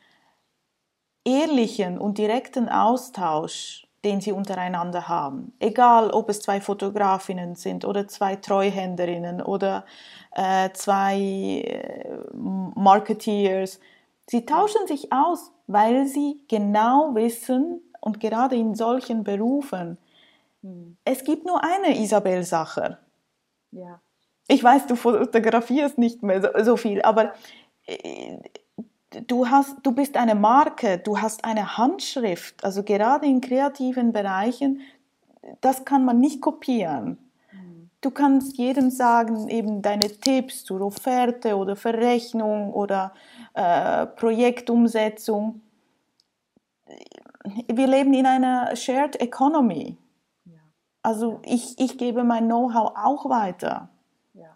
ehrlichen 1.24 1.98
und 1.98 2.18
direkten 2.18 2.68
Austausch 2.68 3.87
den 4.04 4.20
sie 4.20 4.32
untereinander 4.32 5.08
haben. 5.08 5.52
Egal, 5.58 6.10
ob 6.10 6.28
es 6.28 6.40
zwei 6.40 6.60
Fotografinnen 6.60 7.56
sind 7.56 7.84
oder 7.84 8.06
zwei 8.06 8.36
Treuhänderinnen 8.36 9.42
oder 9.42 9.84
äh, 10.32 10.70
zwei 10.72 11.18
äh, 11.18 12.18
Marketeers. 12.34 13.80
Sie 14.30 14.46
tauschen 14.46 14.86
sich 14.86 15.12
aus, 15.12 15.52
weil 15.66 16.06
sie 16.06 16.40
genau 16.48 17.14
wissen 17.14 17.80
und 18.00 18.20
gerade 18.20 18.56
in 18.56 18.74
solchen 18.74 19.24
Berufen, 19.24 19.98
hm. 20.62 20.96
es 21.04 21.24
gibt 21.24 21.44
nur 21.44 21.62
eine 21.62 21.98
Isabel 21.98 22.44
Sacher. 22.44 22.98
Ja. 23.72 24.00
Ich 24.46 24.62
weiß, 24.62 24.86
du 24.86 24.96
fotografierst 24.96 25.98
nicht 25.98 26.22
mehr 26.22 26.40
so, 26.40 26.64
so 26.64 26.76
viel, 26.76 27.02
aber 27.02 27.32
äh, 27.86 28.38
du, 29.26 29.48
hast, 29.48 29.76
du 29.82 29.92
bist 29.92 30.16
eine 30.16 30.34
Marke, 30.34 30.98
du 30.98 31.20
hast 31.20 31.44
eine 31.44 31.76
Handschrift, 31.76 32.64
also 32.64 32.82
gerade 32.82 33.26
in 33.26 33.40
kreativen 33.40 34.12
Bereichen, 34.12 34.80
das 35.60 35.84
kann 35.84 36.04
man 36.04 36.20
nicht 36.20 36.40
kopieren. 36.40 37.18
Mhm. 37.52 37.90
Du 38.00 38.10
kannst 38.10 38.56
jedem 38.58 38.90
sagen, 38.90 39.48
eben 39.48 39.82
deine 39.82 40.08
Tipps 40.08 40.64
zur 40.64 40.80
Offerte 40.80 41.56
oder 41.56 41.76
Verrechnung 41.76 42.72
oder 42.72 43.12
äh, 43.54 44.06
Projektumsetzung. 44.06 45.62
Wir 47.66 47.86
leben 47.86 48.12
in 48.14 48.26
einer 48.26 48.74
Shared 48.76 49.20
Economy. 49.20 49.96
Also 51.02 51.40
ich, 51.44 51.78
ich 51.78 51.96
gebe 51.96 52.24
mein 52.24 52.46
Know-how 52.46 52.92
auch 52.96 53.28
weiter. 53.30 53.88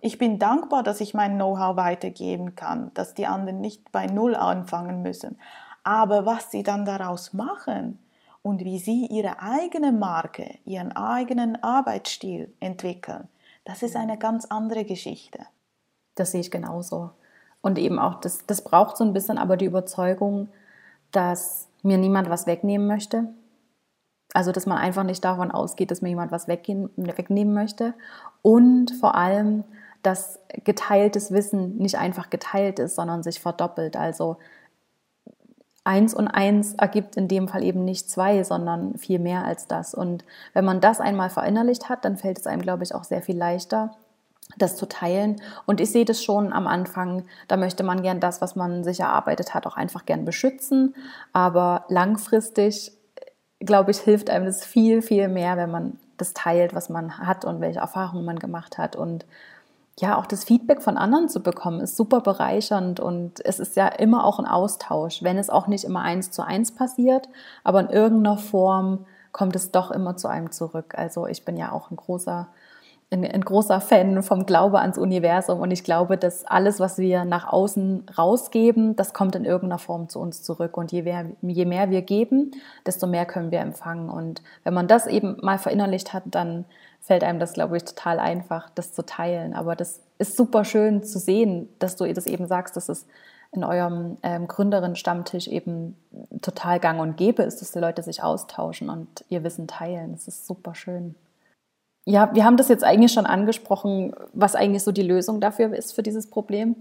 Ich 0.04 0.18
bin 0.18 0.40
dankbar, 0.40 0.82
dass 0.82 1.00
ich 1.00 1.14
mein 1.14 1.36
Know-how 1.36 1.76
weitergeben 1.76 2.56
kann, 2.56 2.90
dass 2.94 3.14
die 3.14 3.28
anderen 3.28 3.60
nicht 3.60 3.92
bei 3.92 4.06
Null 4.06 4.34
anfangen 4.34 5.00
müssen. 5.00 5.38
Aber 5.84 6.26
was 6.26 6.50
sie 6.50 6.64
dann 6.64 6.84
daraus 6.84 7.32
machen 7.32 8.00
und 8.42 8.64
wie 8.64 8.80
sie 8.80 9.06
ihre 9.06 9.40
eigene 9.40 9.92
Marke, 9.92 10.58
ihren 10.64 10.90
eigenen 10.90 11.62
Arbeitsstil 11.62 12.52
entwickeln, 12.58 13.28
das 13.64 13.84
ist 13.84 13.94
eine 13.94 14.18
ganz 14.18 14.46
andere 14.46 14.84
Geschichte. 14.84 15.46
Das 16.16 16.32
sehe 16.32 16.40
ich 16.40 16.50
genauso. 16.50 17.10
Und 17.60 17.78
eben 17.78 18.00
auch, 18.00 18.16
das, 18.16 18.44
das 18.44 18.64
braucht 18.64 18.96
so 18.96 19.04
ein 19.04 19.12
bisschen 19.12 19.38
aber 19.38 19.56
die 19.56 19.66
Überzeugung, 19.66 20.48
dass 21.12 21.68
mir 21.84 21.96
niemand 21.96 22.28
was 22.28 22.48
wegnehmen 22.48 22.88
möchte. 22.88 23.28
Also, 24.34 24.50
dass 24.50 24.66
man 24.66 24.78
einfach 24.78 25.04
nicht 25.04 25.24
davon 25.24 25.52
ausgeht, 25.52 25.92
dass 25.92 26.02
mir 26.02 26.08
jemand 26.08 26.32
was 26.32 26.48
wegnehmen 26.48 27.54
möchte. 27.54 27.94
Und 28.40 28.90
vor 28.98 29.14
allem, 29.14 29.62
dass 30.02 30.38
geteiltes 30.64 31.32
Wissen 31.32 31.76
nicht 31.76 31.96
einfach 31.96 32.30
geteilt 32.30 32.78
ist, 32.78 32.96
sondern 32.96 33.22
sich 33.22 33.40
verdoppelt. 33.40 33.96
Also, 33.96 34.38
eins 35.84 36.14
und 36.14 36.28
eins 36.28 36.74
ergibt 36.74 37.16
in 37.16 37.28
dem 37.28 37.48
Fall 37.48 37.64
eben 37.64 37.84
nicht 37.84 38.08
zwei, 38.08 38.42
sondern 38.44 38.96
viel 38.98 39.18
mehr 39.18 39.44
als 39.44 39.66
das. 39.66 39.94
Und 39.94 40.24
wenn 40.52 40.64
man 40.64 40.80
das 40.80 41.00
einmal 41.00 41.30
verinnerlicht 41.30 41.88
hat, 41.88 42.04
dann 42.04 42.16
fällt 42.16 42.38
es 42.38 42.46
einem, 42.46 42.62
glaube 42.62 42.84
ich, 42.84 42.94
auch 42.94 43.04
sehr 43.04 43.22
viel 43.22 43.36
leichter, 43.36 43.94
das 44.58 44.76
zu 44.76 44.86
teilen. 44.86 45.40
Und 45.66 45.80
ich 45.80 45.90
sehe 45.90 46.04
das 46.04 46.22
schon 46.22 46.52
am 46.52 46.66
Anfang, 46.66 47.24
da 47.48 47.56
möchte 47.56 47.82
man 47.82 48.02
gern 48.02 48.20
das, 48.20 48.40
was 48.40 48.54
man 48.54 48.84
sich 48.84 49.00
erarbeitet 49.00 49.54
hat, 49.54 49.66
auch 49.66 49.76
einfach 49.76 50.06
gern 50.06 50.24
beschützen. 50.24 50.94
Aber 51.32 51.84
langfristig, 51.88 52.92
glaube 53.60 53.90
ich, 53.90 53.98
hilft 53.98 54.30
einem 54.30 54.46
das 54.46 54.64
viel, 54.64 55.02
viel 55.02 55.28
mehr, 55.28 55.56
wenn 55.56 55.70
man 55.70 55.98
das 56.16 56.32
teilt, 56.32 56.74
was 56.74 56.88
man 56.88 57.18
hat 57.18 57.44
und 57.44 57.60
welche 57.60 57.80
Erfahrungen 57.80 58.24
man 58.24 58.38
gemacht 58.38 58.78
hat. 58.78 58.94
Und 58.94 59.26
ja, 60.00 60.16
auch 60.18 60.26
das 60.26 60.44
Feedback 60.44 60.82
von 60.82 60.96
anderen 60.96 61.28
zu 61.28 61.42
bekommen, 61.42 61.80
ist 61.80 61.96
super 61.96 62.20
bereichernd 62.20 62.98
und 62.98 63.44
es 63.44 63.60
ist 63.60 63.76
ja 63.76 63.88
immer 63.88 64.24
auch 64.24 64.38
ein 64.38 64.46
Austausch, 64.46 65.22
wenn 65.22 65.38
es 65.38 65.50
auch 65.50 65.66
nicht 65.66 65.84
immer 65.84 66.00
eins 66.00 66.30
zu 66.30 66.42
eins 66.42 66.72
passiert, 66.72 67.28
aber 67.62 67.80
in 67.80 67.90
irgendeiner 67.90 68.38
Form 68.38 69.06
kommt 69.32 69.54
es 69.56 69.70
doch 69.70 69.90
immer 69.90 70.16
zu 70.16 70.28
einem 70.28 70.50
zurück. 70.50 70.94
Also 70.96 71.26
ich 71.26 71.44
bin 71.44 71.56
ja 71.56 71.72
auch 71.72 71.90
ein 71.90 71.96
großer 71.96 72.48
ein, 73.12 73.24
ein, 73.24 73.42
großer 73.42 73.80
Fan 73.80 74.22
vom 74.22 74.46
Glaube 74.46 74.80
ans 74.80 74.98
Universum 74.98 75.60
und 75.60 75.70
ich 75.70 75.84
glaube, 75.84 76.16
dass 76.16 76.44
alles, 76.44 76.80
was 76.80 76.98
wir 76.98 77.24
nach 77.24 77.46
außen 77.52 78.06
rausgeben, 78.16 78.96
das 78.96 79.12
kommt 79.12 79.36
in 79.36 79.44
irgendeiner 79.44 79.78
Form 79.78 80.08
zu 80.08 80.18
uns 80.18 80.42
zurück. 80.42 80.76
Und 80.76 80.92
je 80.92 81.02
mehr, 81.02 81.26
je 81.42 81.64
mehr 81.66 81.90
wir 81.90 82.02
geben, 82.02 82.52
desto 82.86 83.06
mehr 83.06 83.26
können 83.26 83.50
wir 83.50 83.60
empfangen. 83.60 84.08
Und 84.08 84.42
wenn 84.64 84.74
man 84.74 84.88
das 84.88 85.06
eben 85.06 85.36
mal 85.42 85.58
verinnerlicht 85.58 86.12
hat, 86.12 86.22
dann 86.26 86.64
fällt 87.02 87.24
einem 87.24 87.40
das, 87.40 87.52
glaube 87.52 87.76
ich, 87.76 87.84
total 87.84 88.18
einfach, 88.18 88.70
das 88.70 88.94
zu 88.94 89.04
teilen. 89.04 89.54
Aber 89.54 89.76
das 89.76 90.00
ist 90.18 90.36
super 90.36 90.64
schön 90.64 91.02
zu 91.02 91.18
sehen, 91.18 91.68
dass 91.78 91.96
du 91.96 92.10
das 92.12 92.26
eben 92.26 92.46
sagst, 92.46 92.76
dass 92.76 92.88
es 92.88 93.06
in 93.50 93.64
eurem 93.64 94.16
ähm, 94.22 94.48
Gründerinnen-Stammtisch 94.48 95.48
eben 95.48 95.96
total 96.40 96.80
gang 96.80 97.00
und 97.00 97.16
gäbe 97.16 97.42
ist, 97.42 97.60
dass 97.60 97.72
die 97.72 97.80
Leute 97.80 98.02
sich 98.02 98.22
austauschen 98.22 98.88
und 98.88 99.24
ihr 99.28 99.44
Wissen 99.44 99.66
teilen. 99.66 100.12
Das 100.12 100.26
ist 100.26 100.46
super 100.46 100.74
schön. 100.74 101.14
Ja, 102.04 102.34
wir 102.34 102.44
haben 102.44 102.56
das 102.56 102.68
jetzt 102.68 102.82
eigentlich 102.82 103.12
schon 103.12 103.26
angesprochen, 103.26 104.14
was 104.32 104.54
eigentlich 104.54 104.82
so 104.82 104.90
die 104.90 105.02
Lösung 105.02 105.40
dafür 105.40 105.74
ist 105.74 105.92
für 105.92 106.02
dieses 106.02 106.30
Problem. 106.30 106.76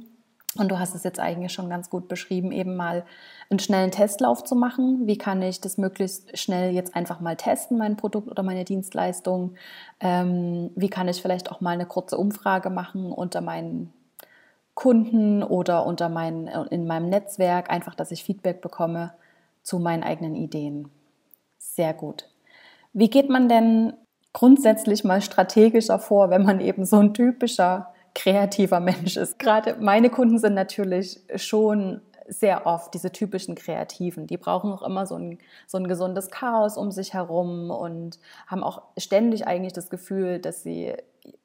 Und 0.58 0.70
du 0.70 0.80
hast 0.80 0.96
es 0.96 1.04
jetzt 1.04 1.20
eigentlich 1.20 1.54
schon 1.54 1.70
ganz 1.70 1.90
gut 1.90 2.10
beschrieben, 2.10 2.52
eben 2.52 2.76
mal 2.76 3.06
einen 3.50 3.60
schnellen 3.60 3.92
Testlauf 3.92 4.44
zu 4.44 4.56
machen. 4.56 5.08
Wie 5.08 5.18
kann 5.18 5.42
ich 5.42 5.62
das 5.62 5.78
möglichst 5.78 6.38
schnell 6.38 6.74
jetzt 6.74 6.94
einfach 6.94 7.22
mal 7.22 7.38
testen, 7.38 7.78
mein 7.78 7.96
Produkt 7.96 8.28
oder 8.28 8.44
meine 8.44 8.66
Dienstleistung? 8.66 9.56
Ähm, 10.02 10.72
wie 10.76 10.90
kann 10.90 11.08
ich 11.08 11.22
vielleicht 11.22 11.52
auch 11.52 11.62
mal 11.62 11.72
eine 11.72 11.86
kurze 11.86 12.18
Umfrage 12.18 12.70
machen 12.70 13.14
unter 13.14 13.40
meinen 13.40 13.94
Kunden 14.74 15.42
oder 15.44 15.86
unter 15.86 16.10
meinen, 16.10 16.48
in 16.48 16.86
meinem 16.86 17.10
Netzwerk, 17.10 17.70
einfach, 17.70 17.96
dass 17.96 18.12
ich 18.12 18.24
Feedback 18.24 18.62
bekomme 18.62 19.14
zu 19.64 19.80
meinen 19.80 20.04
eigenen 20.04 20.36
Ideen. 20.36 20.90
Sehr 21.60 21.94
gut. 21.94 22.30
Wie 22.94 23.10
geht 23.10 23.30
man 23.30 23.48
denn 23.48 23.94
grundsätzlich 24.34 25.04
mal 25.04 25.22
strategischer 25.22 26.00
vor, 26.00 26.30
wenn 26.30 26.44
man 26.44 26.60
eben 26.60 26.86
so 26.86 26.98
ein 26.98 27.14
typischer 27.14 27.94
kreativer 28.14 28.80
Mensch 28.80 29.18
ist. 29.18 29.40
Gerade 29.40 29.78
meine 29.80 30.10
Kunden 30.10 30.38
sind 30.38 30.54
natürlich 30.54 31.20
schon 31.36 32.02
sehr 32.28 32.66
oft 32.66 32.94
diese 32.94 33.12
typischen 33.12 33.56
Kreativen. 33.56 34.26
Die 34.26 34.38
brauchen 34.38 34.72
auch 34.72 34.84
immer 34.84 35.06
so 35.06 35.16
ein, 35.16 35.38
so 35.68 35.78
ein 35.78 35.88
gesundes 35.88 36.30
Chaos 36.30 36.78
um 36.78 36.92
sich 36.92 37.14
herum 37.14 37.70
und 37.70 38.20
haben 38.48 38.64
auch 38.64 38.84
ständig 38.98 39.48
eigentlich 39.48 39.74
das 39.74 39.90
Gefühl, 39.90 40.40
dass 40.40 40.64
sie 40.64 40.94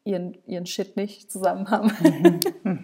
ihren, 0.04 0.38
ihren 0.46 0.64
Shit 0.66 0.96
nicht 0.96 1.30
zusammen 1.30 1.70
haben. 1.70 1.92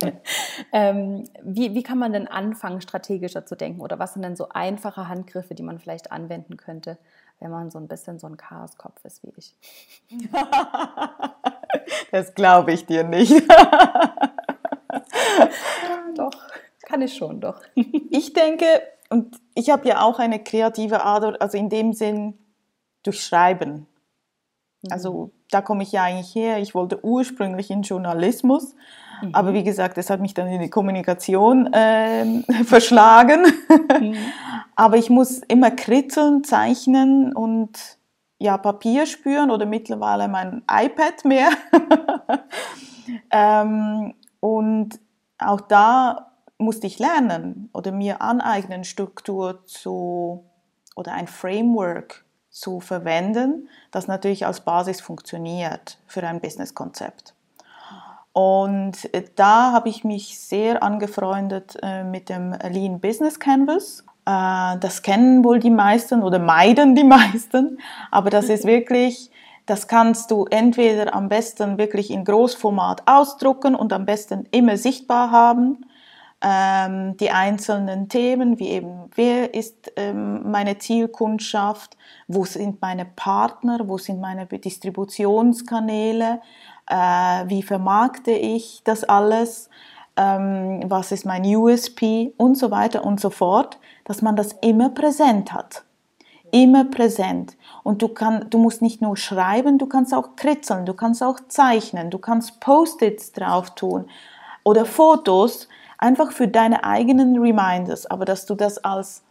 ähm, 0.73 1.25
wie, 1.43 1.75
wie 1.75 1.83
kann 1.83 1.99
man 1.99 2.13
denn 2.13 2.27
anfangen, 2.27 2.81
strategischer 2.81 3.47
zu 3.47 3.55
denken? 3.55 3.81
Oder 3.81 3.99
was 3.99 4.15
sind 4.15 4.23
denn 4.23 4.37
so 4.37 4.49
einfache 4.49 5.09
Handgriffe, 5.09 5.55
die 5.55 5.63
man 5.63 5.79
vielleicht 5.79 6.11
anwenden 6.11 6.57
könnte, 6.57 6.99
wenn 7.39 7.51
man 7.51 7.71
so 7.71 7.79
ein 7.79 7.89
bisschen 7.89 8.19
so 8.19 8.27
ein 8.27 8.37
Chaoskopf 8.37 9.05
ist 9.05 9.23
wie 9.23 9.33
ich. 9.37 9.55
das 12.11 12.35
glaube 12.35 12.73
ich 12.73 12.87
dir 12.87 13.05
nicht. 13.05 13.33
doch, 16.15 16.33
kann 16.83 17.03
ich 17.03 17.15
schon, 17.15 17.41
doch. 17.41 17.61
ich 17.75 18.33
denke, 18.33 18.67
und 19.11 19.39
ich 19.55 19.71
habe 19.71 19.87
ja 19.89 20.03
auch 20.03 20.19
eine 20.19 20.43
kreative 20.43 21.05
Ader, 21.05 21.37
also 21.41 21.59
in 21.59 21.69
dem 21.69 21.93
Sinn 21.93 22.39
durch 23.03 23.23
Schreiben. 23.23 23.87
Also 24.91 25.27
mhm. 25.27 25.31
da 25.51 25.61
komme 25.61 25.83
ich 25.83 25.93
ja 25.93 26.05
eigentlich 26.05 26.35
her. 26.35 26.59
Ich 26.59 26.75
wollte 26.75 27.05
ursprünglich 27.05 27.71
in 27.71 27.83
Journalismus, 27.83 28.75
mhm. 29.23 29.35
aber 29.35 29.55
wie 29.55 29.65
gesagt, 29.65 29.99
es 29.99 30.11
hat 30.11 30.21
mich 30.21 30.35
dann 30.35 30.49
in 30.49 30.61
die 30.61 30.71
Kommunikation 30.71 31.73
äh, 31.73 32.43
verschlagen. 32.65 33.47
Mhm. 34.01 34.17
aber 34.75 34.97
ich 34.97 35.11
muss 35.11 35.39
immer 35.39 35.71
kritzeln, 35.71 36.45
zeichnen 36.45 37.35
und 37.35 37.99
ja, 38.43 38.59
Papier 38.59 39.07
spüren 39.07 39.51
oder 39.51 39.67
mittlerweile 39.67 40.27
mein 40.27 40.63
iPad 40.69 41.25
mehr. 41.25 41.51
ähm, 43.31 44.15
und 44.41 44.99
auch 45.39 45.61
da 45.61 46.33
musste 46.59 46.89
ich 46.89 46.99
lernen 46.99 47.71
oder 47.73 47.93
mir 47.93 48.21
aneignen, 48.21 48.83
Struktur 48.83 49.65
zu 49.67 50.45
oder 50.97 51.13
ein 51.13 51.29
Framework 51.29 52.25
zu 52.51 52.81
verwenden, 52.81 53.69
das 53.93 54.09
natürlich 54.09 54.45
als 54.45 54.61
Basis 54.61 55.01
funktioniert 55.01 55.99
für 56.07 56.27
ein 56.27 56.41
Businesskonzept. 56.41 57.35
Und 58.33 59.13
äh, 59.15 59.25
da 59.37 59.73
habe 59.73 59.89
ich 59.89 60.03
mich 60.03 60.39
sehr 60.41 60.83
angefreundet 60.83 61.79
äh, 61.83 62.03
mit 62.03 62.29
dem 62.29 62.53
Lean 62.53 63.01
Business 63.01 63.39
Canvas. 63.39 64.05
Äh, 64.27 64.79
das 64.79 65.03
kennen 65.03 65.45
wohl 65.45 65.59
die 65.59 65.71
meisten 65.71 66.23
oder 66.23 66.39
meiden 66.39 66.95
die 66.95 67.05
meisten, 67.19 67.79
aber 68.11 68.31
das 68.31 68.49
ist 68.49 68.65
wirklich, 68.65 69.31
das 69.67 69.89
kannst 69.89 70.31
du 70.31 70.47
entweder 70.47 71.15
am 71.15 71.29
besten 71.29 71.79
wirklich 71.79 72.11
in 72.11 72.25
Großformat 72.25 73.03
ausdrucken 73.07 73.75
und 73.75 73.93
am 73.93 74.07
besten 74.07 74.47
immer 74.51 74.77
sichtbar 74.77 75.31
haben. 75.31 75.87
Ähm, 76.45 77.17
die 77.19 77.31
einzelnen 77.31 78.09
Themen, 78.09 78.59
wie 78.59 78.71
eben, 78.71 79.09
wer 79.15 79.55
ist 79.55 79.93
ähm, 79.95 80.51
meine 80.51 80.77
Zielkundschaft, 80.79 81.97
wo 82.27 82.45
sind 82.45 82.83
meine 82.83 83.05
Partner, 83.05 83.79
wo 83.85 83.97
sind 83.97 84.21
meine 84.21 84.47
Distributionskanäle, 84.47 86.41
äh, 86.89 86.95
wie 87.47 87.63
vermarkte 87.63 88.33
ich 88.33 88.83
das 88.83 89.05
alles, 89.05 89.71
ähm, 90.17 90.83
was 90.87 91.13
ist 91.13 91.25
mein 91.25 91.45
USP 91.45 92.33
und 92.37 92.57
so 92.57 92.71
weiter 92.71 93.05
und 93.05 93.21
so 93.21 93.31
fort, 93.31 93.79
dass 94.05 94.23
man 94.23 94.37
das 94.37 94.53
immer 94.61 94.91
präsent 94.91 95.53
hat. 95.53 95.85
Immer 96.51 96.85
präsent. 96.85 97.57
Und 97.83 98.03
du, 98.03 98.09
kann, 98.09 98.47
du 98.51 98.59
musst 98.59 98.83
nicht 98.83 99.01
nur 99.01 99.17
schreiben, 99.17 99.79
du 99.79 99.87
kannst 99.87 100.13
auch 100.13 100.37
kritzeln, 100.37 100.85
du 100.85 100.95
kannst 100.95 101.23
auch 101.23 101.41
zeichnen, 101.49 102.11
du 102.11 102.19
kannst 102.19 102.61
Post-its 102.61 103.33
drauf 103.33 103.75
tun 103.75 104.07
oder 104.65 104.85
Fotos, 104.85 105.69
einfach 105.99 106.33
für 106.33 106.49
deine 106.49 106.85
eigenen 106.85 107.39
Reminders, 107.39 108.07
aber 108.07 108.25
dass 108.25 108.45
du 108.45 108.55
das 108.55 108.79
als 108.79 109.23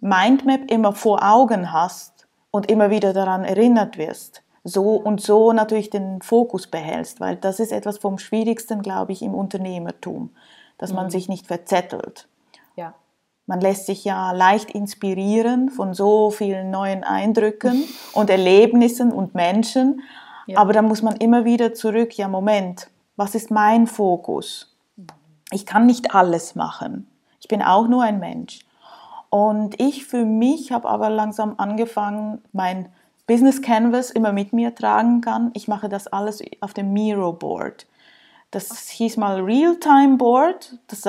Mindmap 0.00 0.70
immer 0.70 0.92
vor 0.92 1.22
Augen 1.22 1.72
hast 1.72 2.26
und 2.50 2.70
immer 2.70 2.90
wieder 2.90 3.12
daran 3.12 3.44
erinnert 3.44 3.98
wirst. 3.98 4.42
So 4.64 4.92
und 4.92 5.20
so 5.20 5.52
natürlich 5.52 5.90
den 5.90 6.22
Fokus 6.22 6.66
behältst, 6.66 7.20
weil 7.20 7.36
das 7.36 7.60
ist 7.60 7.72
etwas 7.72 7.98
vom 7.98 8.18
Schwierigsten, 8.18 8.82
glaube 8.82 9.12
ich, 9.12 9.22
im 9.22 9.34
Unternehmertum, 9.34 10.30
dass 10.78 10.92
man 10.92 11.06
mhm. 11.06 11.10
sich 11.10 11.28
nicht 11.28 11.46
verzettelt. 11.46 12.28
Ja. 12.76 12.94
Man 13.46 13.60
lässt 13.60 13.86
sich 13.86 14.04
ja 14.04 14.30
leicht 14.32 14.70
inspirieren 14.70 15.68
von 15.68 15.94
so 15.94 16.30
vielen 16.30 16.70
neuen 16.70 17.02
Eindrücken 17.02 17.84
und 18.12 18.30
Erlebnissen 18.30 19.10
und 19.10 19.34
Menschen, 19.34 20.02
ja. 20.46 20.58
aber 20.58 20.72
dann 20.72 20.86
muss 20.86 21.02
man 21.02 21.16
immer 21.16 21.44
wieder 21.44 21.74
zurück, 21.74 22.16
ja 22.16 22.28
Moment, 22.28 22.88
was 23.16 23.34
ist 23.34 23.50
mein 23.50 23.86
Fokus? 23.86 24.72
ich 25.52 25.66
kann 25.66 25.86
nicht 25.86 26.14
alles 26.14 26.54
machen. 26.54 27.06
Ich 27.40 27.48
bin 27.48 27.62
auch 27.62 27.86
nur 27.86 28.02
ein 28.02 28.18
Mensch. 28.18 28.60
Und 29.30 29.80
ich 29.80 30.04
für 30.06 30.24
mich 30.24 30.72
habe 30.72 30.88
aber 30.88 31.08
langsam 31.10 31.54
angefangen, 31.58 32.42
mein 32.52 32.92
Business 33.26 33.62
Canvas 33.62 34.10
immer 34.10 34.32
mit 34.32 34.52
mir 34.52 34.74
tragen 34.74 35.20
kann. 35.20 35.50
Ich 35.54 35.68
mache 35.68 35.88
das 35.88 36.06
alles 36.06 36.42
auf 36.60 36.74
dem 36.74 36.92
Miro 36.92 37.32
Board. 37.32 37.86
Das 38.50 38.88
hieß 38.88 39.16
mal 39.16 39.40
Real-Time 39.40 40.16
Board. 40.16 40.78
Das 40.88 41.02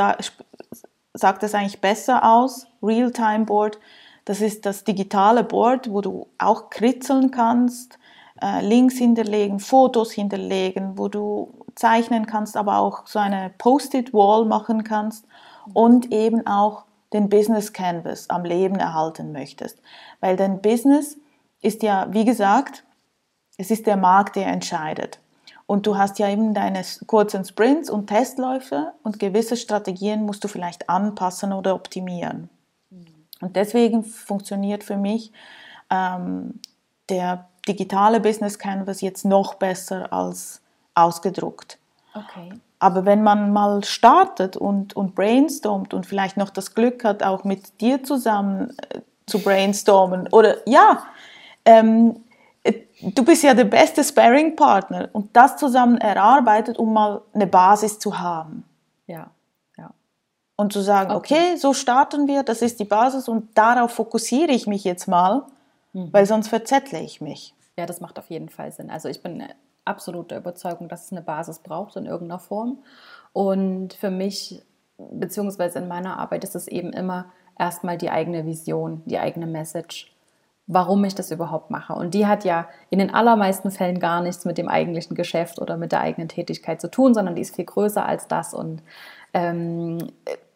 sagt 1.14 1.44
es 1.44 1.56
eigentlich 1.56 1.82
besser 1.82 2.24
aus. 2.24 2.68
Real-Time 2.82 3.46
Board. 3.46 3.80
Das 4.26 4.40
ist 4.40 4.66
das 4.66 4.84
digitale 4.84 5.44
Board, 5.44 5.92
wo 5.92 6.02
du 6.02 6.28
auch 6.38 6.70
kritzeln 6.70 7.32
kannst, 7.32 8.00
äh, 8.42 8.66
Links 8.66 8.96
hinterlegen, 8.98 9.60
Fotos 9.60 10.12
hinterlegen, 10.12 10.98
wo 10.98 11.10
du 11.10 11.54
zeichnen 11.76 12.26
kannst, 12.26 12.56
aber 12.56 12.78
auch 12.78 13.06
so 13.06 13.20
eine 13.20 13.52
Post-it-Wall 13.58 14.46
machen 14.46 14.84
kannst 14.84 15.26
und 15.74 16.14
eben 16.14 16.48
auch 16.48 16.86
den 17.12 17.30
Business 17.30 17.74
Canvas 17.74 18.30
am 18.30 18.46
Leben 18.46 18.76
erhalten 18.76 19.32
möchtest. 19.32 19.80
Weil 20.22 20.38
dein 20.38 20.62
Business 20.62 21.18
ist 21.64 21.84
ja, 21.84 22.08
wie 22.12 22.26
gesagt, 22.26 22.84
es 23.58 23.72
ist 23.72 23.88
der 23.88 23.98
Markt, 23.98 24.36
der 24.36 24.48
entscheidet. 24.48 25.20
Und 25.66 25.88
du 25.88 25.98
hast 25.98 26.20
ja 26.20 26.30
eben 26.30 26.54
deine 26.54 26.84
kurzen 27.08 27.46
Sprints 27.46 27.90
und 27.90 28.08
Testläufe 28.08 28.94
und 29.02 29.20
gewisse 29.20 29.56
Strategien 29.56 30.26
musst 30.26 30.44
du 30.44 30.48
vielleicht 30.48 30.90
anpassen 30.90 31.54
oder 31.54 31.74
optimieren. 31.74 32.50
Und 33.42 33.56
deswegen 33.56 34.04
funktioniert 34.04 34.84
für 34.84 34.98
mich 34.98 35.32
ähm, 35.90 36.60
der 37.10 37.50
digitale 37.68 38.20
Business 38.20 38.60
Canvas 38.60 39.02
jetzt 39.02 39.26
noch 39.26 39.56
besser 39.56 40.12
als 40.12 40.62
ausgedruckt. 40.96 41.78
Okay. 42.14 42.54
Aber 42.80 43.06
wenn 43.06 43.24
man 43.24 43.52
mal 43.52 43.84
startet 43.84 44.58
und, 44.58 44.96
und 44.96 45.16
brainstormt 45.16 45.94
und 45.94 46.06
vielleicht 46.06 46.38
noch 46.38 46.50
das 46.50 46.76
Glück 46.76 47.04
hat, 47.04 47.24
auch 47.24 47.44
mit 47.44 47.82
dir 47.82 48.04
zusammen 48.04 48.76
äh, 48.90 49.02
zu 49.26 49.40
brainstormen 49.40 50.28
oder 50.32 50.58
ja, 50.68 51.04
ähm, 51.66 52.24
äh, 52.64 52.74
du 53.02 53.24
bist 53.24 53.44
ja 53.44 53.54
der 53.54 53.66
beste 53.66 54.04
Sparring-Partner 54.04 55.10
und 55.14 55.36
das 55.36 55.58
zusammen 55.58 55.98
erarbeitet, 55.98 56.78
um 56.78 56.94
mal 56.94 57.22
eine 57.34 57.48
Basis 57.48 58.00
zu 58.00 58.20
haben. 58.20 58.64
Ja, 59.08 59.32
ja. 59.78 59.92
Und 60.56 60.74
zu 60.74 60.82
sagen, 60.82 61.12
okay, 61.12 61.52
okay 61.52 61.58
so 61.58 61.74
starten 61.74 62.28
wir, 62.28 62.44
das 62.44 62.62
ist 62.62 62.80
die 62.80 62.86
Basis 62.86 63.28
und 63.28 63.58
darauf 63.58 63.92
fokussiere 63.92 64.52
ich 64.52 64.68
mich 64.68 64.84
jetzt 64.84 65.08
mal, 65.08 65.44
mhm. 65.94 66.12
weil 66.12 66.26
sonst 66.26 66.48
verzettle 66.48 67.02
ich 67.02 67.22
mich. 67.22 67.54
Ja, 67.78 67.86
das 67.86 68.02
macht 68.02 68.20
auf 68.20 68.30
jeden 68.30 68.50
Fall 68.50 68.72
Sinn. 68.72 68.90
Also 68.90 69.10
ich 69.10 69.24
bin 69.24 69.44
absolut 69.86 70.32
der 70.32 70.38
Überzeugung, 70.40 70.88
dass 70.88 71.06
es 71.06 71.12
eine 71.12 71.22
Basis 71.22 71.60
braucht 71.60 71.96
in 71.96 72.06
irgendeiner 72.06 72.40
Form. 72.40 72.80
Und 73.34 73.94
für 73.94 74.12
mich, 74.12 74.62
beziehungsweise 74.98 75.80
in 75.80 75.88
meiner 75.88 76.20
Arbeit, 76.20 76.44
ist 76.44 76.56
es 76.56 76.68
eben 76.68 76.94
immer 76.94 77.26
erstmal 77.58 77.98
die 77.98 78.10
eigene 78.10 78.46
Vision, 78.46 79.02
die 79.06 79.20
eigene 79.20 79.48
Message 79.48 80.13
warum 80.68 81.04
ich 81.04 81.16
das 81.16 81.32
überhaupt 81.32 81.70
mache. 81.70 81.94
Und 81.94 82.14
die 82.14 82.26
hat 82.26 82.46
ja 82.46 82.68
in 82.90 83.00
den 83.00 83.14
allermeisten 83.14 83.72
Fällen 83.72 84.00
gar 84.00 84.22
nichts 84.22 84.46
mit 84.46 84.58
dem 84.58 84.70
eigentlichen 84.70 85.16
Geschäft 85.16 85.60
oder 85.60 85.78
mit 85.78 85.92
der 85.92 86.02
eigenen 86.02 86.30
Tätigkeit 86.30 86.80
zu 86.80 86.90
tun, 86.90 87.14
sondern 87.14 87.36
die 87.36 87.42
ist 87.42 87.56
viel 87.56 87.66
größer 87.66 88.06
als 88.06 88.28
das 88.28 88.54
und 88.54 88.82
ähm, 89.34 89.98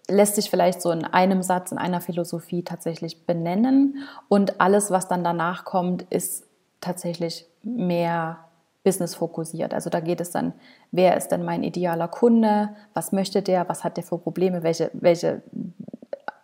lässt 0.07 0.35
sich 0.35 0.49
vielleicht 0.49 0.81
so 0.81 0.91
in 0.91 1.03
einem 1.03 1.43
Satz, 1.43 1.71
in 1.71 1.77
einer 1.77 1.99
Philosophie 1.99 2.63
tatsächlich 2.63 3.25
benennen. 3.25 4.07
Und 4.29 4.61
alles, 4.61 4.91
was 4.91 5.07
dann 5.07 5.23
danach 5.23 5.65
kommt, 5.65 6.03
ist 6.03 6.45
tatsächlich 6.79 7.45
mehr 7.63 8.37
business 8.83 9.15
fokussiert. 9.15 9.73
Also 9.73 9.89
da 9.89 9.99
geht 9.99 10.21
es 10.21 10.31
dann, 10.31 10.53
wer 10.91 11.17
ist 11.17 11.27
denn 11.27 11.43
mein 11.43 11.63
idealer 11.63 12.07
Kunde, 12.07 12.69
was 12.93 13.11
möchte 13.11 13.41
der, 13.41 13.67
was 13.67 13.83
hat 13.83 13.97
der 13.97 14.05
für 14.05 14.17
Probleme, 14.17 14.63
welche, 14.63 14.89
welche 14.93 15.41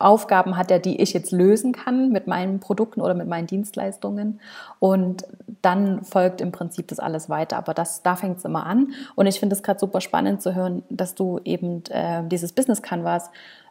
Aufgaben 0.04 0.58
hat 0.58 0.70
er, 0.70 0.80
die 0.80 1.02
ich 1.02 1.14
jetzt 1.14 1.32
lösen 1.32 1.72
kann 1.72 2.12
mit 2.12 2.28
meinen 2.28 2.60
Produkten 2.60 3.02
oder 3.02 3.14
mit 3.14 3.28
meinen 3.28 3.48
Dienstleistungen. 3.48 4.40
Und 4.80 5.26
dann 5.62 6.04
folgt 6.04 6.42
im 6.42 6.52
Prinzip 6.52 6.88
das 6.90 7.00
alles 7.00 7.30
weiter. 7.30 7.58
Aber 7.58 7.74
das, 7.74 8.04
da 8.04 8.16
fängt 8.16 8.38
es 8.38 8.46
immer 8.46 8.66
an. 8.66 8.94
Und 9.16 9.28
ich 9.28 9.40
finde 9.40 9.56
es 9.56 9.64
gerade 9.64 9.80
super 9.80 10.02
spannend 10.02 10.42
zu 10.42 10.56
hören, 10.56 10.84
dass 10.90 11.16
du 11.16 11.40
eben 11.44 11.84
äh, 11.90 12.24
dieses 12.28 12.54
Business 12.54 12.82
Canvas 12.82 13.30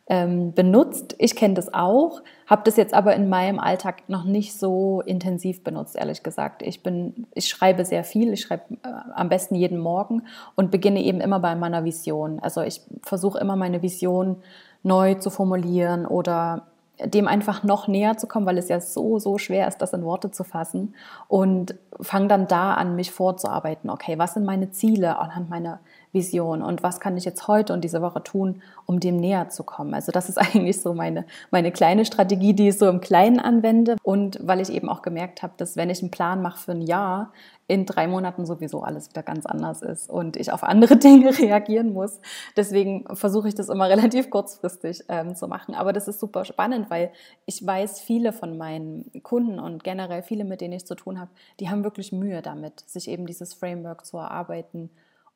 ähm, 0.08 0.52
benutzt. 0.52 1.14
Ich 1.18 1.36
kenne 1.36 1.54
das 1.54 1.72
auch, 1.72 2.22
habe 2.46 2.62
das 2.64 2.76
jetzt 2.76 2.92
aber 2.92 3.14
in 3.14 3.28
meinem 3.28 3.58
Alltag 3.58 4.08
noch 4.08 4.24
nicht 4.24 4.58
so 4.58 5.00
intensiv 5.06 5.62
benutzt, 5.62 5.96
ehrlich 5.96 6.22
gesagt. 6.22 6.62
Ich 6.62 6.82
bin, 6.82 7.26
ich 7.34 7.48
schreibe 7.48 7.84
sehr 7.84 8.02
viel, 8.02 8.32
ich 8.32 8.42
schreibe 8.42 8.74
äh, 8.82 8.88
am 9.14 9.28
besten 9.28 9.54
jeden 9.54 9.78
Morgen 9.78 10.22
und 10.56 10.70
beginne 10.70 11.02
eben 11.02 11.20
immer 11.20 11.38
bei 11.38 11.54
meiner 11.54 11.84
Vision. 11.84 12.40
Also 12.40 12.62
ich 12.62 12.80
versuche 13.02 13.38
immer 13.38 13.56
meine 13.56 13.82
Vision 13.82 14.42
neu 14.82 15.14
zu 15.14 15.30
formulieren 15.30 16.06
oder 16.06 16.66
dem 17.04 17.26
einfach 17.26 17.62
noch 17.62 17.88
näher 17.88 18.16
zu 18.16 18.26
kommen, 18.26 18.46
weil 18.46 18.58
es 18.58 18.68
ja 18.68 18.80
so, 18.80 19.18
so 19.18 19.38
schwer 19.38 19.66
ist, 19.66 19.78
das 19.78 19.92
in 19.92 20.04
Worte 20.04 20.30
zu 20.30 20.44
fassen. 20.44 20.94
Und 21.28 21.74
fange 22.00 22.28
dann 22.28 22.46
da 22.46 22.74
an, 22.74 22.96
mich 22.96 23.10
vorzuarbeiten. 23.10 23.90
Okay, 23.90 24.18
was 24.18 24.34
sind 24.34 24.44
meine 24.44 24.70
Ziele 24.70 25.18
anhand 25.18 25.50
meiner 25.50 25.80
Vision 26.12 26.62
und 26.62 26.82
was 26.82 27.00
kann 27.00 27.16
ich 27.16 27.24
jetzt 27.24 27.48
heute 27.48 27.72
und 27.72 27.82
diese 27.82 28.02
Woche 28.02 28.22
tun, 28.22 28.62
um 28.86 29.00
dem 29.00 29.16
näher 29.16 29.48
zu 29.48 29.64
kommen. 29.64 29.94
Also 29.94 30.12
das 30.12 30.28
ist 30.28 30.38
eigentlich 30.38 30.80
so 30.80 30.94
meine, 30.94 31.24
meine 31.50 31.72
kleine 31.72 32.04
Strategie, 32.04 32.54
die 32.54 32.68
ich 32.68 32.78
so 32.78 32.88
im 32.88 33.00
Kleinen 33.00 33.40
anwende 33.40 33.96
und 34.02 34.38
weil 34.42 34.60
ich 34.60 34.70
eben 34.70 34.88
auch 34.88 35.02
gemerkt 35.02 35.42
habe, 35.42 35.54
dass 35.56 35.76
wenn 35.76 35.90
ich 35.90 36.02
einen 36.02 36.10
Plan 36.10 36.42
mache 36.42 36.58
für 36.58 36.72
ein 36.72 36.82
Jahr, 36.82 37.32
in 37.68 37.86
drei 37.86 38.06
Monaten 38.06 38.44
sowieso 38.44 38.82
alles 38.82 39.08
wieder 39.08 39.22
ganz 39.22 39.46
anders 39.46 39.80
ist 39.80 40.10
und 40.10 40.36
ich 40.36 40.52
auf 40.52 40.62
andere 40.62 40.96
Dinge 40.98 41.38
reagieren 41.38 41.94
muss. 41.94 42.20
Deswegen 42.54 43.06
versuche 43.16 43.48
ich 43.48 43.54
das 43.54 43.70
immer 43.70 43.88
relativ 43.88 44.28
kurzfristig 44.28 45.04
ähm, 45.08 45.34
zu 45.34 45.48
machen. 45.48 45.74
Aber 45.74 45.94
das 45.94 46.06
ist 46.06 46.20
super 46.20 46.44
spannend, 46.44 46.90
weil 46.90 47.12
ich 47.46 47.66
weiß, 47.66 48.00
viele 48.00 48.32
von 48.32 48.58
meinen 48.58 49.10
Kunden 49.22 49.58
und 49.58 49.84
generell 49.84 50.22
viele, 50.22 50.44
mit 50.44 50.60
denen 50.60 50.74
ich 50.74 50.84
zu 50.84 50.94
tun 50.94 51.18
habe, 51.18 51.30
die 51.60 51.70
haben 51.70 51.82
wirklich 51.84 52.12
Mühe 52.12 52.42
damit, 52.42 52.80
sich 52.80 53.08
eben 53.08 53.26
dieses 53.26 53.54
Framework 53.54 54.04
zu 54.04 54.18
erarbeiten 54.18 54.90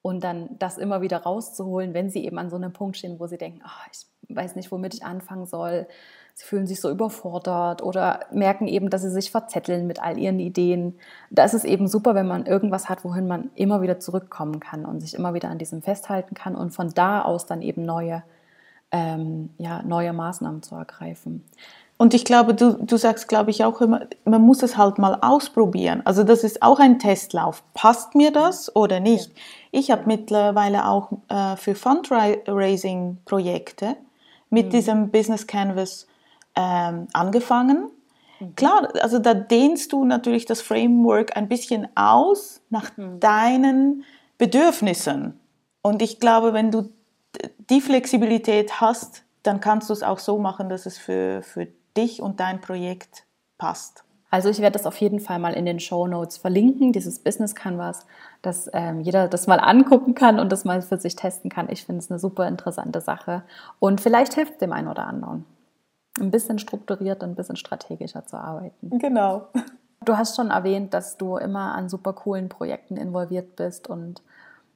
und 0.07 0.23
dann 0.23 0.51
das 0.61 0.79
immer 0.79 1.01
wieder 1.01 1.19
rauszuholen, 1.19 1.92
wenn 1.92 2.11
sie 2.11 2.25
eben 2.25 2.38
an 2.38 2.49
so 2.49 2.55
einem 2.55 2.73
Punkt 2.73 2.97
stehen, 2.97 3.19
wo 3.19 3.27
sie 3.27 3.38
denken, 3.38 3.61
oh, 3.64 3.90
ich 3.90 4.37
weiß 4.37 4.55
nicht, 4.55 4.71
womit 4.71 4.95
ich 4.95 5.05
anfangen 5.05 5.47
soll. 5.47 5.88
Sie 6.35 6.45
fühlen 6.45 6.69
sich 6.69 6.81
so 6.81 6.88
überfordert 6.90 7.83
oder 7.83 8.21
merken 8.31 8.69
eben, 8.69 8.88
dass 8.88 9.03
sie 9.03 9.11
sich 9.11 9.33
verzetteln 9.33 9.88
mit 9.88 10.01
all 10.01 10.16
ihren 10.16 10.38
Ideen. 10.38 10.97
Da 11.31 11.42
ist 11.42 11.55
es 11.55 11.64
eben 11.64 11.88
super, 11.88 12.14
wenn 12.14 12.29
man 12.29 12.47
irgendwas 12.47 12.88
hat, 12.88 13.05
wohin 13.05 13.27
man 13.27 13.51
immer 13.57 13.83
wieder 13.83 13.99
zurückkommen 13.99 14.61
kann 14.61 14.85
und 14.85 15.01
sich 15.01 15.14
immer 15.14 15.35
wieder 15.35 15.49
an 15.49 15.59
diesem 15.59 15.83
festhalten 15.83 16.37
kann 16.37 16.55
und 16.55 16.71
von 16.71 16.90
da 16.95 17.23
aus 17.23 17.47
dann 17.47 17.61
eben 17.61 17.83
neue, 17.83 18.23
ähm, 18.92 19.51
ja, 19.59 19.83
neue 19.83 20.12
Maßnahmen 20.12 20.62
zu 20.62 20.77
ergreifen. 20.77 21.42
Und 21.99 22.12
ich 22.12 22.25
glaube, 22.25 22.55
du, 22.55 22.75
du 22.75 22.97
sagst, 22.97 23.27
glaube 23.27 23.51
ich, 23.51 23.64
auch 23.64 23.81
immer, 23.81 24.03
man 24.25 24.42
muss 24.42 24.62
es 24.62 24.77
halt 24.77 24.99
mal 24.99 25.19
ausprobieren. 25.23 26.03
Also 26.05 26.25
das 26.25 26.45
ist 26.45 26.62
auch 26.62 26.79
ein 26.79 26.99
Testlauf. 26.99 27.64
Passt 27.73 28.14
mir 28.14 28.33
das 28.33 28.75
oder 28.77 29.01
nicht? 29.01 29.33
Ja. 29.35 29.40
Ich 29.77 29.91
habe 29.91 30.05
mittlerweile 30.07 30.87
auch 30.87 31.11
äh, 31.29 31.57
für 31.57 31.75
Fundraising-Projekte 31.75 33.99
mit 34.49 34.69
mhm. 34.69 34.71
diesem 34.71 35.11
Business 35.11 35.47
Canvas 35.47 36.07
ähm, 36.55 37.09
angefangen. 37.12 37.91
Mhm. 38.41 38.57
Klar, 38.57 38.89
also 39.03 39.19
da 39.19 39.35
dehnst 39.35 39.93
du 39.93 40.07
natürlich 40.07 40.47
das 40.47 40.62
Framework 40.62 41.37
ein 41.37 41.47
bisschen 41.47 41.95
aus 41.95 42.62
nach 42.71 42.97
mhm. 42.97 43.21
deinen 43.21 44.05
Bedürfnissen. 44.39 45.39
Und 45.83 46.01
ich 46.01 46.21
glaube, 46.21 46.55
wenn 46.55 46.71
du 46.71 46.89
die 47.69 47.83
Flexibilität 47.83 48.81
hast, 48.81 49.25
dann 49.43 49.61
kannst 49.61 49.91
du 49.91 49.93
es 49.93 50.03
auch 50.03 50.21
so 50.21 50.39
machen, 50.39 50.71
dass 50.71 50.87
es 50.87 50.97
für, 50.97 51.43
für 51.43 51.69
dich 51.99 52.23
und 52.23 52.41
dein 52.41 52.62
Projekt 52.62 53.27
passt. 53.59 54.06
Also 54.31 54.49
ich 54.49 54.59
werde 54.59 54.73
das 54.73 54.87
auf 54.87 55.01
jeden 55.01 55.21
Fall 55.21 55.39
mal 55.39 55.53
in 55.55 55.67
den 55.67 55.79
Show 55.81 56.07
Notes 56.07 56.37
verlinken, 56.37 56.93
dieses 56.93 57.21
Business 57.21 57.55
Canvas, 57.55 58.07
dass 58.43 58.69
ähm, 58.73 59.01
jeder 59.01 59.29
das 59.29 59.47
mal 59.47 59.61
angucken 59.61 60.15
kann 60.15 60.41
und 60.41 60.51
das 60.51 60.65
mal 60.65 60.83
für 60.83 60.99
sich 60.99 61.15
testen 61.17 61.51
kann. 61.51 61.69
Ich 61.71 61.85
finde 61.85 62.01
es 62.01 62.11
eine 62.11 62.19
super 62.19 62.49
interessante 62.49 63.01
Sache 63.01 63.43
und 63.79 64.01
vielleicht 64.01 64.35
hilft 64.35 64.61
dem 64.61 64.73
einen 64.73 64.89
oder 64.89 65.07
anderen, 65.07 65.45
ein 66.21 66.31
bisschen 66.31 66.59
strukturiert, 66.59 67.23
ein 67.23 67.37
bisschen 67.37 67.57
strategischer 67.57 68.27
zu 68.27 68.37
arbeiten. 68.37 68.99
Genau. 68.99 69.49
Du 70.05 70.17
hast 70.17 70.37
schon 70.37 70.51
erwähnt, 70.51 70.93
dass 70.93 71.17
du 71.17 71.37
immer 71.37 71.75
an 71.75 71.89
super 71.89 72.12
coolen 72.12 72.49
Projekten 72.49 72.97
involviert 72.97 73.57
bist 73.57 73.89
und 73.89 74.23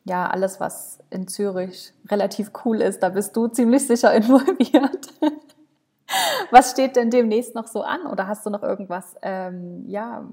ja, 0.04 0.28
alles, 0.28 0.60
was 0.60 0.98
in 1.10 1.28
Zürich 1.28 1.92
relativ 2.08 2.52
cool 2.64 2.80
ist, 2.80 3.02
da 3.02 3.10
bist 3.10 3.36
du 3.36 3.48
ziemlich 3.48 3.86
sicher 3.86 4.14
involviert. 4.14 5.08
Was 6.50 6.70
steht 6.72 6.96
denn 6.96 7.10
demnächst 7.10 7.54
noch 7.54 7.66
so 7.66 7.82
an? 7.82 8.06
Oder 8.06 8.26
hast 8.26 8.44
du 8.46 8.50
noch 8.50 8.62
irgendwas, 8.62 9.16
ähm, 9.22 9.84
ja, 9.86 10.24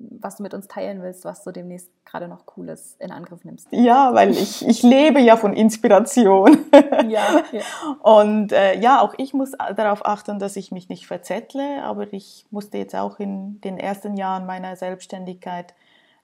was 0.00 0.36
du 0.36 0.42
mit 0.42 0.54
uns 0.54 0.66
teilen 0.66 1.02
willst, 1.02 1.24
was 1.24 1.44
du 1.44 1.52
demnächst 1.52 1.90
gerade 2.04 2.26
noch 2.26 2.46
Cooles 2.46 2.96
in 2.98 3.10
Angriff 3.10 3.44
nimmst? 3.44 3.68
Ja, 3.70 4.14
weil 4.14 4.30
ich, 4.30 4.66
ich 4.66 4.82
lebe 4.82 5.20
ja 5.20 5.36
von 5.36 5.52
Inspiration. 5.52 6.58
Ja. 7.08 7.42
ja. 7.50 7.62
Und 8.02 8.52
äh, 8.52 8.78
ja, 8.78 9.00
auch 9.00 9.14
ich 9.16 9.32
muss 9.32 9.52
darauf 9.74 10.04
achten, 10.04 10.38
dass 10.38 10.54
ich 10.56 10.70
mich 10.70 10.88
nicht 10.88 11.06
verzettle, 11.06 11.82
aber 11.82 12.12
ich 12.12 12.46
musste 12.50 12.78
jetzt 12.78 12.94
auch 12.94 13.18
in 13.18 13.60
den 13.62 13.78
ersten 13.78 14.16
Jahren 14.16 14.46
meiner 14.46 14.76
Selbstständigkeit 14.76 15.74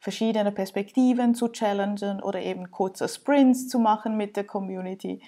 Verschiedene 0.00 0.52
Perspektiven 0.52 1.34
zu 1.34 1.48
challengen 1.48 2.22
oder 2.22 2.40
eben 2.40 2.70
kurze 2.70 3.08
Sprints 3.08 3.68
zu 3.68 3.80
machen 3.80 4.16
mit 4.16 4.36
der 4.36 4.44
Community. 4.44 5.20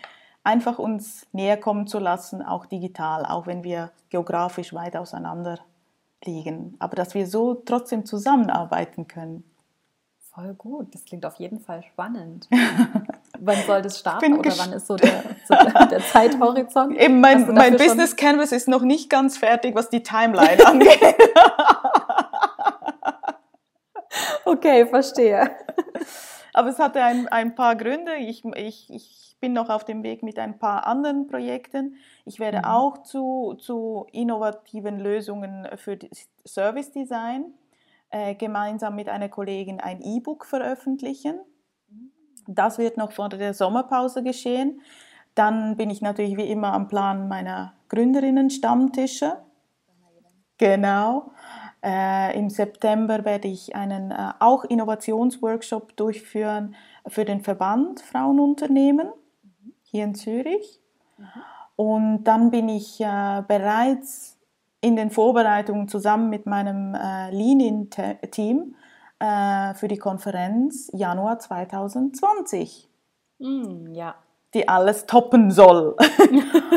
Einfach 0.45 0.79
uns 0.79 1.27
näher 1.33 1.57
kommen 1.57 1.89
zu 1.89 1.99
lassen, 1.99 2.41
auch 2.41 2.66
digital, 2.66 3.27
auch 3.27 3.49
wenn 3.49 3.64
wir 3.64 3.91
geografisch 4.11 4.73
weit 4.73 4.97
auseinander 4.97 5.59
liegen. 6.25 6.77
Aber 6.79 6.95
dass 6.95 7.14
wir 7.14 7.27
so 7.27 7.55
trotzdem 7.55 8.07
zusammenarbeiten 8.07 9.09
können. 9.09 9.43
Voll 10.41 10.55
gut, 10.55 10.95
das 10.95 11.05
klingt 11.05 11.26
auf 11.26 11.36
jeden 11.36 11.61
Fall 11.61 11.82
spannend. 11.82 12.49
wann 13.38 13.59
soll 13.66 13.82
das 13.82 13.99
starten 13.99 14.38
oder 14.38 14.53
wann 14.57 14.72
ist 14.72 14.86
so 14.86 14.97
der, 14.97 15.22
so 15.47 15.55
der 15.91 16.01
Zeithorizont? 16.01 16.97
Eben 16.97 17.20
mein, 17.20 17.53
mein 17.53 17.76
Business 17.76 18.16
Canvas 18.16 18.51
ist 18.53 18.66
noch 18.66 18.80
nicht 18.80 19.11
ganz 19.11 19.36
fertig, 19.36 19.74
was 19.74 19.91
die 19.91 20.03
Timeline 20.03 20.64
angeht. 20.66 21.14
okay, 24.47 24.86
verstehe. 24.86 25.51
Aber 26.55 26.70
es 26.70 26.78
hatte 26.78 27.03
ein, 27.03 27.28
ein 27.28 27.55
paar 27.55 27.76
Gründe. 27.76 28.14
Ich, 28.16 28.43
ich, 28.57 28.91
ich 28.91 29.36
bin 29.41 29.53
noch 29.53 29.68
auf 29.68 29.84
dem 29.84 30.03
Weg 30.03 30.22
mit 30.22 30.38
ein 30.38 30.59
paar 30.59 30.86
anderen 30.86 31.26
Projekten. 31.26 31.97
Ich 32.24 32.41
werde 32.41 32.59
mhm. 32.59 32.64
auch 32.64 33.03
zu, 33.03 33.57
zu 33.59 34.07
innovativen 34.12 35.01
Lösungen 35.01 35.68
für 35.76 35.99
Service 36.47 36.93
Design 36.93 37.53
äh, 38.11 38.35
gemeinsam 38.35 38.97
mit 38.97 39.09
einer 39.09 39.29
Kollegin 39.29 39.81
ein 39.81 40.01
E-Book 40.03 40.45
veröffentlichen. 40.45 41.41
Das 42.47 42.79
wird 42.79 42.97
noch 42.97 43.13
vor 43.13 43.29
der 43.29 43.55
Sommerpause 43.55 44.23
geschehen. 44.23 44.81
Dann 45.35 45.77
bin 45.77 45.91
ich 45.91 46.03
natürlich 46.03 46.37
wie 46.37 46.51
immer 46.51 46.73
am 46.73 46.89
Plan 46.89 47.29
meiner 47.29 47.75
Gründerinnen-Stammtische. 47.89 49.37
Genau. 50.59 51.33
Äh, 51.83 52.37
Im 52.39 52.51
September 52.51 53.25
werde 53.25 53.49
ich 53.49 53.75
einen 53.75 54.11
äh, 54.11 54.33
auch 54.39 54.65
Innovationsworkshop 54.65 55.97
durchführen 55.97 56.75
für 57.07 57.25
den 57.25 57.41
Verband 57.41 58.01
Frauenunternehmen 58.01 59.09
hier 59.83 60.05
in 60.05 60.15
Zürich. 60.15 60.81
Mhm. 61.17 61.25
Und 61.77 62.25
dann 62.25 62.51
bin 62.51 62.69
ich 62.69 63.01
äh, 63.01 63.43
bereits 63.49 64.39
in 64.81 64.97
den 64.97 65.11
Vorbereitungen 65.11 65.89
zusammen 65.89 66.31
mit 66.31 66.47
meinem 66.47 66.95
äh, 66.95 67.31
Lean-In-Team 67.31 68.74
äh, 69.18 69.74
für 69.74 69.89
die 69.89 69.99
Konferenz 69.99 70.91
Januar 70.93 71.39
2020. 71.39 72.89
Mm, 73.39 73.93
ja. 73.93 74.14
Die 74.55 74.68
alles 74.68 75.07
toppen 75.07 75.51
soll. 75.51 75.97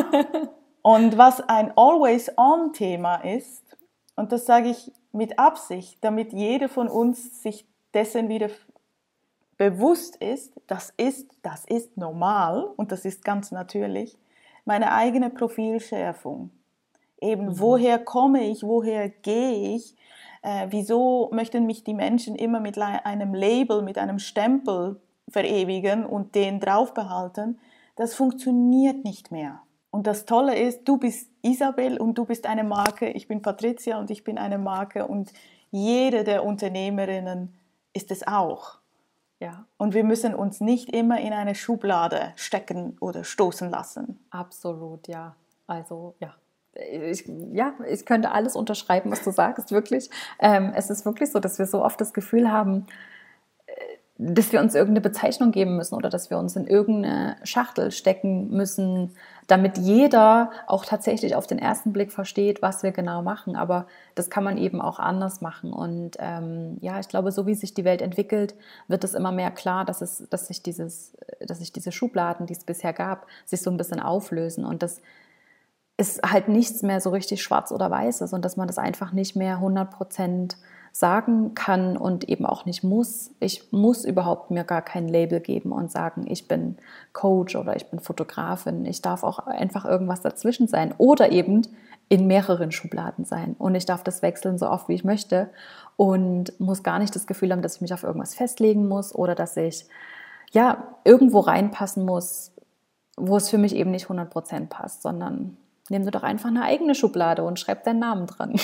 und 0.81 1.17
was 1.17 1.41
ein 1.41 1.71
Always-On-Thema 1.75 3.15
ist, 3.17 3.63
und 4.15 4.31
das 4.31 4.45
sage 4.45 4.69
ich 4.69 4.91
mit 5.11 5.39
Absicht, 5.39 5.97
damit 6.01 6.33
jeder 6.33 6.69
von 6.69 6.87
uns 6.87 7.41
sich 7.41 7.65
dessen 7.93 8.29
wieder 8.29 8.49
bewusst 9.57 10.17
ist, 10.17 10.53
das 10.67 10.93
ist, 10.97 11.31
das 11.41 11.65
ist 11.65 11.97
normal 11.97 12.63
und 12.75 12.91
das 12.91 13.05
ist 13.05 13.23
ganz 13.23 13.51
natürlich, 13.51 14.17
meine 14.65 14.91
eigene 14.91 15.29
Profilschärfung. 15.29 16.51
Eben, 17.23 17.45
mhm. 17.45 17.59
woher 17.59 17.99
komme 17.99 18.43
ich, 18.43 18.63
woher 18.63 19.09
gehe 19.09 19.75
ich? 19.75 19.95
Äh, 20.41 20.67
wieso 20.69 21.29
möchten 21.31 21.65
mich 21.65 21.83
die 21.85 21.93
Menschen 21.93 22.35
immer 22.35 22.59
mit 22.59 22.77
einem 22.77 23.33
Label, 23.33 23.81
mit 23.81 23.97
einem 23.97 24.19
Stempel 24.19 24.99
verewigen 25.29 26.05
und 26.05 26.35
den 26.35 26.59
drauf 26.59 26.93
behalten? 26.93 27.59
Das 27.95 28.13
funktioniert 28.13 29.05
nicht 29.05 29.31
mehr. 29.31 29.61
Und 29.89 30.05
das 30.05 30.25
Tolle 30.25 30.59
ist, 30.59 30.85
du 30.85 30.97
bist 30.97 31.29
Isabel 31.43 31.97
und 31.97 32.17
du 32.17 32.25
bist 32.25 32.45
eine 32.45 32.63
Marke, 32.63 33.09
ich 33.11 33.27
bin 33.27 33.41
Patricia 33.41 33.99
und 33.99 34.11
ich 34.11 34.23
bin 34.23 34.37
eine 34.37 34.57
Marke 34.57 35.07
und 35.07 35.31
jede 35.71 36.23
der 36.23 36.43
Unternehmerinnen 36.43 37.53
ist 37.93 38.11
es 38.11 38.27
auch. 38.27 38.79
Ja. 39.39 39.65
Und 39.77 39.93
wir 39.93 40.03
müssen 40.03 40.35
uns 40.35 40.61
nicht 40.61 40.89
immer 40.89 41.19
in 41.19 41.31
eine 41.31 41.55
Schublade 41.55 42.33
stecken 42.35 42.97
oder 42.99 43.23
stoßen 43.23 43.69
lassen. 43.69 44.25
Absolut, 44.29 45.07
ja. 45.07 45.35
Also, 45.67 46.15
ja, 46.19 46.33
ich, 46.75 47.25
ja, 47.51 47.73
ich 47.87 48.05
könnte 48.05 48.31
alles 48.31 48.55
unterschreiben, 48.55 49.11
was 49.11 49.23
du 49.23 49.31
sagst, 49.31 49.71
wirklich. 49.71 50.09
Ähm, 50.39 50.73
es 50.75 50.89
ist 50.89 51.05
wirklich 51.05 51.31
so, 51.31 51.39
dass 51.39 51.59
wir 51.59 51.65
so 51.65 51.83
oft 51.83 51.99
das 52.01 52.13
Gefühl 52.13 52.51
haben, 52.51 52.87
äh, 53.67 53.73
dass 54.17 54.51
wir 54.51 54.59
uns 54.59 54.73
irgendeine 54.73 55.01
Bezeichnung 55.01 55.51
geben 55.51 55.75
müssen 55.75 55.95
oder 55.95 56.09
dass 56.09 56.29
wir 56.29 56.37
uns 56.37 56.55
in 56.55 56.67
irgendeine 56.67 57.35
Schachtel 57.43 57.91
stecken 57.91 58.49
müssen, 58.49 59.11
damit 59.47 59.77
jeder 59.77 60.51
auch 60.67 60.85
tatsächlich 60.85 61.35
auf 61.35 61.47
den 61.47 61.59
ersten 61.59 61.93
Blick 61.93 62.11
versteht, 62.11 62.61
was 62.61 62.81
wir 62.81 62.91
genau 62.91 63.21
machen. 63.21 63.55
Aber 63.55 63.87
das 64.15 64.29
kann 64.29 64.43
man 64.43 64.57
eben 64.57 64.81
auch 64.81 64.99
anders 64.99 65.41
machen. 65.41 65.73
Und 65.73 66.17
ähm, 66.19 66.77
ja, 66.81 66.99
ich 66.99 67.07
glaube, 67.07 67.31
so 67.31 67.45
wie 67.45 67.55
sich 67.55 67.73
die 67.73 67.85
Welt 67.85 68.01
entwickelt, 68.01 68.55
wird 68.87 69.03
es 69.03 69.13
immer 69.13 69.31
mehr 69.31 69.51
klar, 69.51 69.83
dass, 69.85 70.01
es, 70.01 70.27
dass, 70.29 70.47
sich 70.47 70.63
dieses, 70.63 71.15
dass 71.41 71.59
sich 71.59 71.73
diese 71.73 71.91
Schubladen, 71.91 72.45
die 72.45 72.53
es 72.53 72.63
bisher 72.63 72.93
gab, 72.93 73.27
sich 73.45 73.61
so 73.61 73.69
ein 73.69 73.77
bisschen 73.77 73.99
auflösen 73.99 74.63
und 74.63 74.81
dass 74.81 75.01
ist 75.97 76.21
halt 76.23 76.47
nichts 76.47 76.81
mehr 76.81 76.99
so 77.01 77.11
richtig 77.11 77.43
schwarz 77.43 77.71
oder 77.71 77.89
weiß 77.89 78.21
ist 78.21 78.33
und 78.33 78.43
dass 78.43 78.57
man 78.57 78.67
das 78.67 78.77
einfach 78.77 79.11
nicht 79.11 79.35
mehr 79.35 79.55
100 79.55 79.91
Prozent 79.91 80.57
sagen 80.91 81.55
kann 81.55 81.97
und 81.97 82.29
eben 82.29 82.45
auch 82.45 82.65
nicht 82.65 82.83
muss. 82.83 83.31
Ich 83.39 83.71
muss 83.71 84.05
überhaupt 84.05 84.51
mir 84.51 84.63
gar 84.63 84.83
kein 84.83 85.07
Label 85.07 85.39
geben 85.39 85.71
und 85.71 85.91
sagen, 85.91 86.25
ich 86.27 86.47
bin 86.47 86.77
Coach 87.13 87.55
oder 87.55 87.75
ich 87.75 87.87
bin 87.87 87.99
Fotografin. 87.99 88.85
Ich 88.85 89.01
darf 89.01 89.23
auch 89.23 89.39
einfach 89.39 89.85
irgendwas 89.85 90.21
dazwischen 90.21 90.67
sein 90.67 90.93
oder 90.99 91.31
eben 91.31 91.63
in 92.09 92.27
mehreren 92.27 92.71
Schubladen 92.71 93.25
sein. 93.25 93.55
Und 93.57 93.73
ich 93.73 93.87
darf 93.87 94.03
das 94.03 94.21
wechseln 94.21 94.59
so 94.59 94.69
oft, 94.69 94.87
wie 94.87 94.93
ich 94.93 95.03
möchte 95.03 95.49
und 95.95 96.59
muss 96.59 96.83
gar 96.83 96.99
nicht 96.99 97.15
das 97.15 97.25
Gefühl 97.25 97.51
haben, 97.51 97.63
dass 97.63 97.75
ich 97.75 97.81
mich 97.81 97.93
auf 97.93 98.03
irgendwas 98.03 98.35
festlegen 98.35 98.87
muss 98.87 99.15
oder 99.15 99.33
dass 99.33 99.57
ich 99.57 99.85
ja 100.51 100.95
irgendwo 101.03 101.39
reinpassen 101.39 102.05
muss, 102.05 102.51
wo 103.17 103.35
es 103.37 103.49
für 103.49 103.57
mich 103.57 103.75
eben 103.75 103.89
nicht 103.89 104.05
100 104.05 104.29
Prozent 104.29 104.69
passt, 104.69 105.01
sondern 105.01 105.57
Nimm 105.89 106.03
dir 106.03 106.11
doch 106.11 106.23
einfach 106.23 106.49
eine 106.49 106.63
eigene 106.63 106.95
Schublade 106.95 107.43
und 107.43 107.59
schreib 107.59 107.83
deinen 107.83 107.99
Namen 107.99 108.27
dran. 108.27 108.55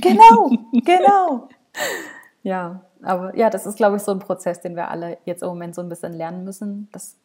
Genau, 0.00 0.50
genau. 0.84 1.48
ja, 2.42 2.82
aber 3.02 3.36
ja, 3.36 3.50
das 3.50 3.66
ist, 3.66 3.76
glaube 3.76 3.96
ich, 3.96 4.02
so 4.02 4.12
ein 4.12 4.20
Prozess, 4.20 4.60
den 4.60 4.76
wir 4.76 4.88
alle 4.88 5.18
jetzt 5.24 5.42
im 5.42 5.48
Moment 5.48 5.74
so 5.74 5.82
ein 5.82 5.88
bisschen 5.88 6.12
lernen 6.12 6.44
müssen. 6.44 6.88
Das, 6.92 7.16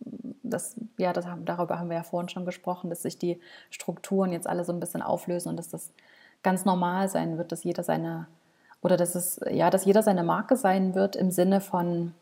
das, 0.43 0.75
ja, 0.97 1.13
das 1.13 1.27
haben, 1.27 1.45
darüber 1.45 1.79
haben 1.79 1.89
wir 1.89 1.97
ja 1.97 2.03
vorhin 2.03 2.29
schon 2.29 2.45
gesprochen, 2.45 2.89
dass 2.89 3.03
sich 3.03 3.19
die 3.19 3.39
Strukturen 3.69 4.31
jetzt 4.31 4.47
alle 4.47 4.63
so 4.63 4.73
ein 4.73 4.79
bisschen 4.79 5.01
auflösen 5.01 5.49
und 5.49 5.57
dass 5.57 5.69
das 5.69 5.91
ganz 6.43 6.65
normal 6.65 7.09
sein 7.09 7.37
wird, 7.37 7.51
dass 7.51 7.63
jeder 7.63 7.83
seine 7.83 8.27
oder 8.81 8.95
dass 8.97 9.15
es 9.15 9.39
ja, 9.49 9.69
dass 9.69 9.85
jeder 9.85 10.03
seine 10.03 10.23
Marke 10.23 10.55
sein 10.55 10.95
wird 10.95 11.15
im 11.15 11.31
Sinne 11.31 11.61
von 11.61 12.13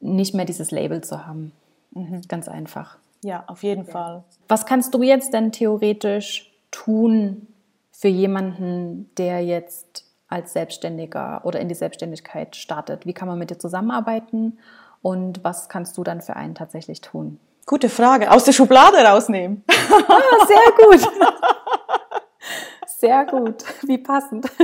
nicht 0.00 0.34
mehr 0.34 0.44
dieses 0.44 0.70
Label 0.70 1.02
zu 1.02 1.26
haben. 1.26 1.52
Mhm. 1.92 2.22
Ganz 2.28 2.48
einfach. 2.48 2.98
Ja, 3.26 3.42
auf 3.48 3.64
jeden 3.64 3.86
ja. 3.86 3.92
Fall. 3.92 4.24
Was 4.46 4.66
kannst 4.66 4.94
du 4.94 5.02
jetzt 5.02 5.32
denn 5.32 5.50
theoretisch 5.50 6.52
tun 6.70 7.48
für 7.90 8.06
jemanden, 8.06 9.10
der 9.18 9.44
jetzt 9.44 10.04
als 10.28 10.52
Selbstständiger 10.52 11.40
oder 11.42 11.58
in 11.58 11.68
die 11.68 11.74
Selbstständigkeit 11.74 12.54
startet? 12.54 13.04
Wie 13.04 13.14
kann 13.14 13.26
man 13.26 13.36
mit 13.36 13.50
dir 13.50 13.58
zusammenarbeiten 13.58 14.60
und 15.02 15.42
was 15.42 15.68
kannst 15.68 15.98
du 15.98 16.04
dann 16.04 16.22
für 16.22 16.36
einen 16.36 16.54
tatsächlich 16.54 17.00
tun? 17.00 17.40
Gute 17.66 17.88
Frage. 17.88 18.30
Aus 18.30 18.44
der 18.44 18.52
Schublade 18.52 18.98
rausnehmen. 18.98 19.64
Ah, 20.08 20.46
sehr 20.46 20.86
gut. 20.86 21.08
Sehr 22.86 23.24
gut. 23.24 23.64
Wie 23.82 23.98
passend. 23.98 24.46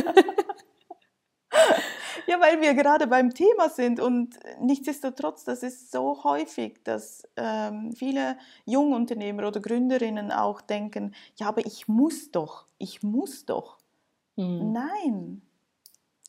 Ja, 2.26 2.40
weil 2.40 2.60
wir 2.60 2.74
gerade 2.74 3.06
beim 3.06 3.34
Thema 3.34 3.68
sind 3.68 4.00
und 4.00 4.38
nichtsdestotrotz, 4.60 5.44
das 5.44 5.62
ist 5.62 5.90
so 5.90 6.24
häufig, 6.24 6.82
dass 6.84 7.22
ähm, 7.36 7.92
viele 7.92 8.36
Jungunternehmer 8.64 9.48
oder 9.48 9.60
Gründerinnen 9.60 10.32
auch 10.32 10.60
denken, 10.60 11.14
ja, 11.36 11.48
aber 11.48 11.66
ich 11.66 11.88
muss 11.88 12.30
doch, 12.30 12.66
ich 12.78 13.02
muss 13.02 13.46
doch. 13.46 13.78
Mhm. 14.36 14.72
Nein, 14.72 15.42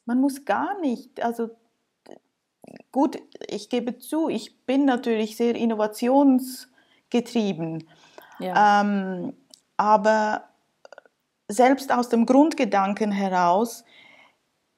man 0.05 0.19
muss 0.19 0.45
gar 0.45 0.79
nicht. 0.79 1.21
Also 1.23 1.51
gut, 2.91 3.21
ich 3.47 3.69
gebe 3.69 3.99
zu, 3.99 4.29
ich 4.29 4.65
bin 4.65 4.85
natürlich 4.85 5.37
sehr 5.37 5.53
innovationsgetrieben, 5.55 7.87
ja. 8.39 8.81
ähm, 8.81 9.33
aber 9.77 10.49
selbst 11.47 11.91
aus 11.91 12.09
dem 12.09 12.25
Grundgedanken 12.25 13.11
heraus, 13.11 13.83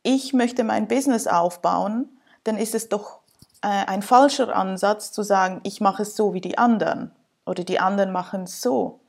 ich 0.06 0.34
möchte 0.34 0.64
mein 0.64 0.88
Business 0.88 1.28
aufbauen, 1.28 2.08
dann 2.44 2.58
ist 2.58 2.76
es 2.76 2.90
doch 2.90 3.20
äh, 3.62 3.68
ein 3.68 4.04
falscher 4.04 4.56
Ansatz 4.56 5.12
zu 5.12 5.24
sagen, 5.24 5.62
ich 5.64 5.82
mache 5.82 6.04
es 6.04 6.16
so 6.16 6.34
wie 6.34 6.42
die 6.42 6.58
anderen 6.58 7.12
oder 7.46 7.64
die 7.64 7.80
anderen 7.80 8.12
machen 8.12 8.44
es 8.44 8.62
so. 8.62 9.00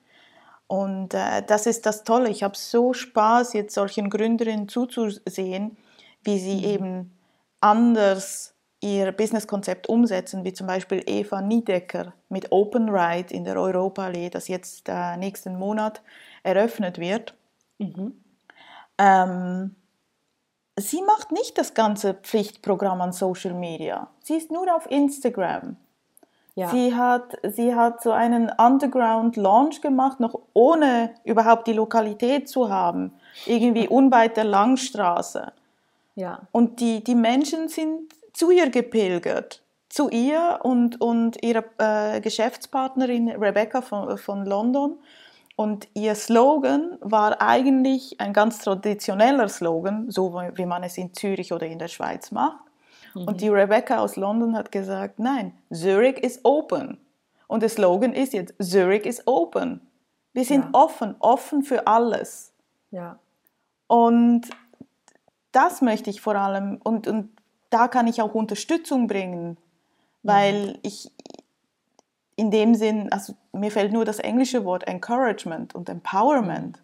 Und 0.66 1.14
äh, 1.14 1.42
das 1.46 1.66
ist 1.66 1.86
das 1.86 2.02
Tolle. 2.02 2.30
Ich 2.30 2.42
habe 2.42 2.56
so 2.56 2.92
Spaß, 2.92 3.52
jetzt 3.52 3.74
solchen 3.74 4.10
Gründerinnen 4.10 4.68
zuzusehen, 4.68 5.76
wie 6.24 6.38
sie 6.38 6.56
mhm. 6.56 6.64
eben 6.64 7.18
anders 7.60 8.54
ihr 8.80 9.12
Businesskonzept 9.12 9.88
umsetzen, 9.88 10.44
wie 10.44 10.52
zum 10.52 10.66
Beispiel 10.66 11.02
Eva 11.06 11.42
Niedecker 11.42 12.14
mit 12.28 12.52
Open 12.52 12.88
Ride 12.88 13.32
in 13.32 13.44
der 13.44 13.60
Europaallee, 13.60 14.30
das 14.30 14.48
jetzt 14.48 14.88
äh, 14.88 15.16
nächsten 15.16 15.58
Monat 15.58 16.02
eröffnet 16.42 16.98
wird. 16.98 17.34
Mhm. 17.78 18.14
Ähm, 18.98 19.76
sie 20.78 21.02
macht 21.02 21.32
nicht 21.32 21.58
das 21.58 21.74
ganze 21.74 22.14
Pflichtprogramm 22.14 23.00
an 23.00 23.12
Social 23.12 23.54
Media. 23.54 24.08
Sie 24.22 24.34
ist 24.34 24.50
nur 24.50 24.74
auf 24.74 24.90
Instagram. 24.90 25.76
Ja. 26.54 26.70
Sie, 26.70 26.94
hat, 26.94 27.36
sie 27.42 27.74
hat 27.74 28.02
so 28.02 28.12
einen 28.12 28.50
Underground-Launch 28.50 29.82
gemacht, 29.82 30.20
noch 30.20 30.38
ohne 30.54 31.14
überhaupt 31.24 31.66
die 31.66 31.74
Lokalität 31.74 32.48
zu 32.48 32.70
haben, 32.70 33.12
irgendwie 33.44 33.88
unweit 33.90 34.38
der 34.38 34.44
Langstraße. 34.44 35.52
Ja. 36.14 36.40
Und 36.52 36.80
die, 36.80 37.04
die 37.04 37.14
Menschen 37.14 37.68
sind 37.68 38.10
zu 38.32 38.50
ihr 38.50 38.70
gepilgert. 38.70 39.62
Zu 39.90 40.08
ihr 40.08 40.60
und, 40.62 41.00
und 41.00 41.42
ihrer 41.42 41.64
äh, 41.78 42.20
Geschäftspartnerin 42.20 43.30
Rebecca 43.30 43.82
von, 43.82 44.16
von 44.16 44.46
London. 44.46 44.98
Und 45.56 45.88
ihr 45.94 46.14
Slogan 46.14 46.98
war 47.00 47.40
eigentlich 47.40 48.20
ein 48.20 48.34
ganz 48.34 48.58
traditioneller 48.58 49.48
Slogan, 49.48 50.10
so 50.10 50.34
wie 50.34 50.66
man 50.66 50.84
es 50.84 50.98
in 50.98 51.14
Zürich 51.14 51.52
oder 51.52 51.66
in 51.66 51.78
der 51.78 51.88
Schweiz 51.88 52.30
macht. 52.30 52.58
Mhm. 53.14 53.22
Und 53.22 53.40
die 53.40 53.48
Rebecca 53.48 53.98
aus 53.98 54.16
London 54.16 54.54
hat 54.54 54.70
gesagt, 54.70 55.18
nein, 55.18 55.54
Zurich 55.72 56.18
is 56.18 56.40
open. 56.44 56.98
Und 57.46 57.62
der 57.62 57.70
Slogan 57.70 58.12
ist 58.12 58.34
jetzt, 58.34 58.54
Zurich 58.60 59.06
is 59.06 59.26
open. 59.26 59.80
Wir 60.34 60.44
sind 60.44 60.64
ja. 60.64 60.70
offen, 60.72 61.16
offen 61.20 61.62
für 61.62 61.86
alles. 61.86 62.52
Ja. 62.90 63.18
Und 63.86 64.42
das 65.52 65.80
möchte 65.80 66.10
ich 66.10 66.20
vor 66.20 66.34
allem, 66.34 66.78
und, 66.84 67.08
und 67.08 67.30
da 67.70 67.88
kann 67.88 68.06
ich 68.06 68.20
auch 68.20 68.34
Unterstützung 68.34 69.06
bringen, 69.06 69.56
weil 70.22 70.72
mhm. 70.72 70.78
ich 70.82 71.10
in 72.36 72.50
dem 72.50 72.74
Sinn, 72.74 73.10
also 73.10 73.34
mir 73.52 73.70
fällt 73.70 73.92
nur 73.92 74.04
das 74.04 74.18
englische 74.18 74.64
Wort 74.64 74.86
Encouragement 74.86 75.74
und 75.74 75.88
Empowerment. 75.88 76.82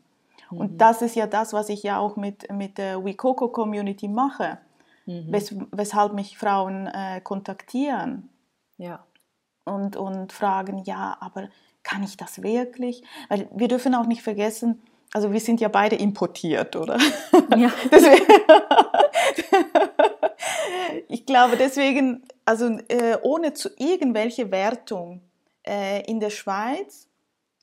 Mhm. 0.50 0.58
Und 0.58 0.80
das 0.80 1.02
ist 1.02 1.14
ja 1.14 1.26
das, 1.26 1.52
was 1.52 1.68
ich 1.68 1.82
ja 1.82 1.98
auch 1.98 2.16
mit, 2.16 2.50
mit 2.50 2.78
der 2.78 3.04
WeCoco 3.04 3.48
Community 3.48 4.08
mache, 4.08 4.58
mhm. 5.04 5.30
wes 5.30 5.54
weshalb 5.70 6.14
mich 6.14 6.38
Frauen 6.38 6.86
äh, 6.86 7.20
kontaktieren. 7.20 8.30
Ja. 8.78 9.04
Und, 9.64 9.96
und 9.96 10.32
fragen, 10.32 10.82
ja, 10.84 11.16
aber 11.20 11.48
kann 11.82 12.02
ich 12.02 12.16
das 12.16 12.42
wirklich? 12.42 13.02
Weil 13.28 13.48
wir 13.54 13.68
dürfen 13.68 13.94
auch 13.94 14.06
nicht 14.06 14.22
vergessen, 14.22 14.82
also 15.12 15.32
wir 15.32 15.40
sind 15.40 15.60
ja 15.60 15.68
beide 15.68 15.96
importiert, 15.96 16.74
oder? 16.74 16.96
Ja. 17.54 17.70
ich 21.08 21.26
glaube 21.26 21.58
deswegen, 21.58 22.22
also 22.46 22.78
äh, 22.88 23.18
ohne 23.22 23.52
zu 23.52 23.68
irgendwelche 23.76 24.50
Wertung 24.50 25.20
äh, 25.66 26.02
in 26.06 26.20
der 26.20 26.30
Schweiz 26.30 27.08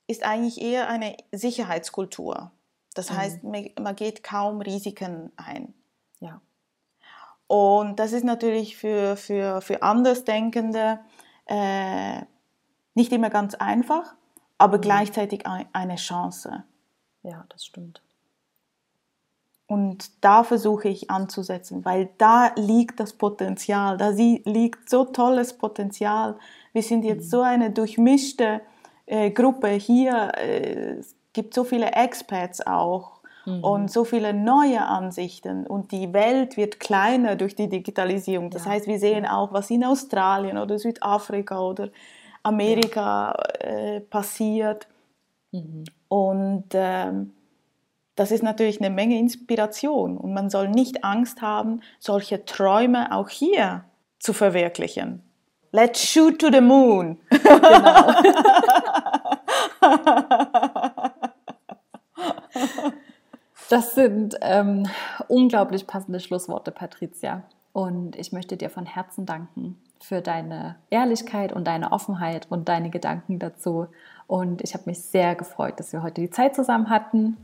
ist 0.07 0.23
eigentlich 0.23 0.61
eher 0.61 0.89
eine 0.89 1.15
Sicherheitskultur. 1.31 2.51
Das 2.93 3.11
mhm. 3.11 3.17
heißt, 3.17 3.39
man 3.43 3.95
geht 3.95 4.23
kaum 4.23 4.61
Risiken 4.61 5.31
ein. 5.37 5.73
Ja. 6.19 6.41
Und 7.47 7.99
das 7.99 8.13
ist 8.13 8.23
natürlich 8.23 8.77
für, 8.77 9.15
für, 9.15 9.61
für 9.61 9.81
Andersdenkende 9.81 10.99
äh, 11.45 12.21
nicht 12.95 13.11
immer 13.11 13.29
ganz 13.29 13.55
einfach, 13.55 14.15
aber 14.57 14.77
mhm. 14.77 14.81
gleichzeitig 14.81 15.45
eine 15.45 15.95
Chance. 15.95 16.63
Ja, 17.23 17.45
das 17.49 17.65
stimmt. 17.65 18.01
Und 19.67 20.23
da 20.25 20.43
versuche 20.43 20.89
ich 20.89 21.11
anzusetzen, 21.11 21.85
weil 21.85 22.09
da 22.17 22.51
liegt 22.55 22.99
das 22.99 23.13
Potenzial, 23.13 23.97
da 23.97 24.09
liegt 24.09 24.89
so 24.89 25.05
tolles 25.05 25.57
Potenzial. 25.59 26.39
Wir 26.73 26.83
sind 26.83 27.03
jetzt 27.03 27.25
mhm. 27.25 27.29
so 27.29 27.41
eine 27.41 27.71
durchmischte 27.71 28.61
äh, 29.05 29.31
Gruppe 29.31 29.69
hier. 29.69 30.31
Äh, 30.37 30.97
es 30.99 31.15
gibt 31.33 31.53
so 31.53 31.63
viele 31.63 31.91
Experts 31.91 32.65
auch 32.65 33.21
mhm. 33.45 33.63
und 33.63 33.91
so 33.91 34.03
viele 34.03 34.33
neue 34.33 34.81
Ansichten. 34.81 35.65
Und 35.65 35.91
die 35.91 36.13
Welt 36.13 36.57
wird 36.57 36.79
kleiner 36.79 37.35
durch 37.35 37.55
die 37.55 37.69
Digitalisierung. 37.69 38.49
Das 38.49 38.65
ja. 38.65 38.71
heißt, 38.71 38.87
wir 38.87 38.99
sehen 38.99 39.25
auch, 39.25 39.53
was 39.53 39.69
in 39.69 39.83
Australien 39.83 40.57
oder 40.57 40.79
Südafrika 40.79 41.59
oder 41.59 41.89
Amerika 42.43 43.31
äh, 43.59 44.01
passiert. 44.01 44.87
Mhm. 45.51 45.83
Und 46.07 46.67
ähm, 46.73 47.33
das 48.15 48.31
ist 48.31 48.43
natürlich 48.43 48.81
eine 48.81 48.89
Menge 48.89 49.17
Inspiration 49.17 50.17
und 50.17 50.33
man 50.33 50.49
soll 50.49 50.67
nicht 50.67 51.05
Angst 51.05 51.41
haben, 51.41 51.81
solche 51.99 52.43
Träume 52.43 53.15
auch 53.15 53.29
hier 53.29 53.85
zu 54.19 54.33
verwirklichen. 54.33 55.23
Let's 55.71 56.03
shoot 56.03 56.39
to 56.39 56.51
the 56.51 56.61
moon. 56.61 57.17
Genau. 57.29 58.13
Das 63.69 63.93
sind 63.93 64.35
ähm, 64.41 64.87
unglaublich 65.27 65.85
passende 65.85 66.19
Schlussworte, 66.19 66.71
Patricia. 66.71 67.43
Und 67.71 68.15
ich 68.15 68.31
möchte 68.31 68.57
dir 68.57 68.69
von 68.71 68.87
Herzen 68.87 69.27
danken 69.27 69.79
für 70.01 70.21
deine 70.21 70.75
Ehrlichkeit 70.89 71.53
und 71.53 71.67
deine 71.67 71.91
Offenheit 71.91 72.47
und 72.49 72.67
deine 72.67 72.89
Gedanken 72.89 73.37
dazu. 73.37 73.87
Und 74.25 74.63
ich 74.63 74.73
habe 74.73 74.85
mich 74.87 75.01
sehr 75.01 75.35
gefreut, 75.35 75.79
dass 75.79 75.93
wir 75.93 76.01
heute 76.01 76.21
die 76.21 76.31
Zeit 76.31 76.55
zusammen 76.55 76.89
hatten 76.89 77.37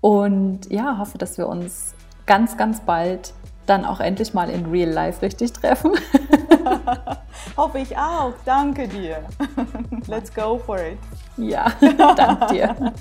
und 0.00 0.70
ja, 0.70 0.98
hoffe, 0.98 1.18
dass 1.18 1.38
wir 1.38 1.48
uns 1.48 1.94
ganz, 2.26 2.56
ganz 2.56 2.80
bald 2.80 3.34
dann 3.66 3.84
auch 3.84 4.00
endlich 4.00 4.34
mal 4.34 4.50
in 4.50 4.66
Real 4.66 4.90
Life 4.90 5.22
richtig 5.22 5.52
treffen. 5.52 5.92
hoffe 7.56 7.78
ich 7.78 7.96
auch. 7.96 8.32
Danke 8.44 8.88
dir. 8.88 9.24
Let's 10.06 10.32
go 10.32 10.58
for 10.58 10.78
it. 10.78 10.98
Ja, 11.36 11.72
danke 12.16 12.46
dir. 12.52 12.92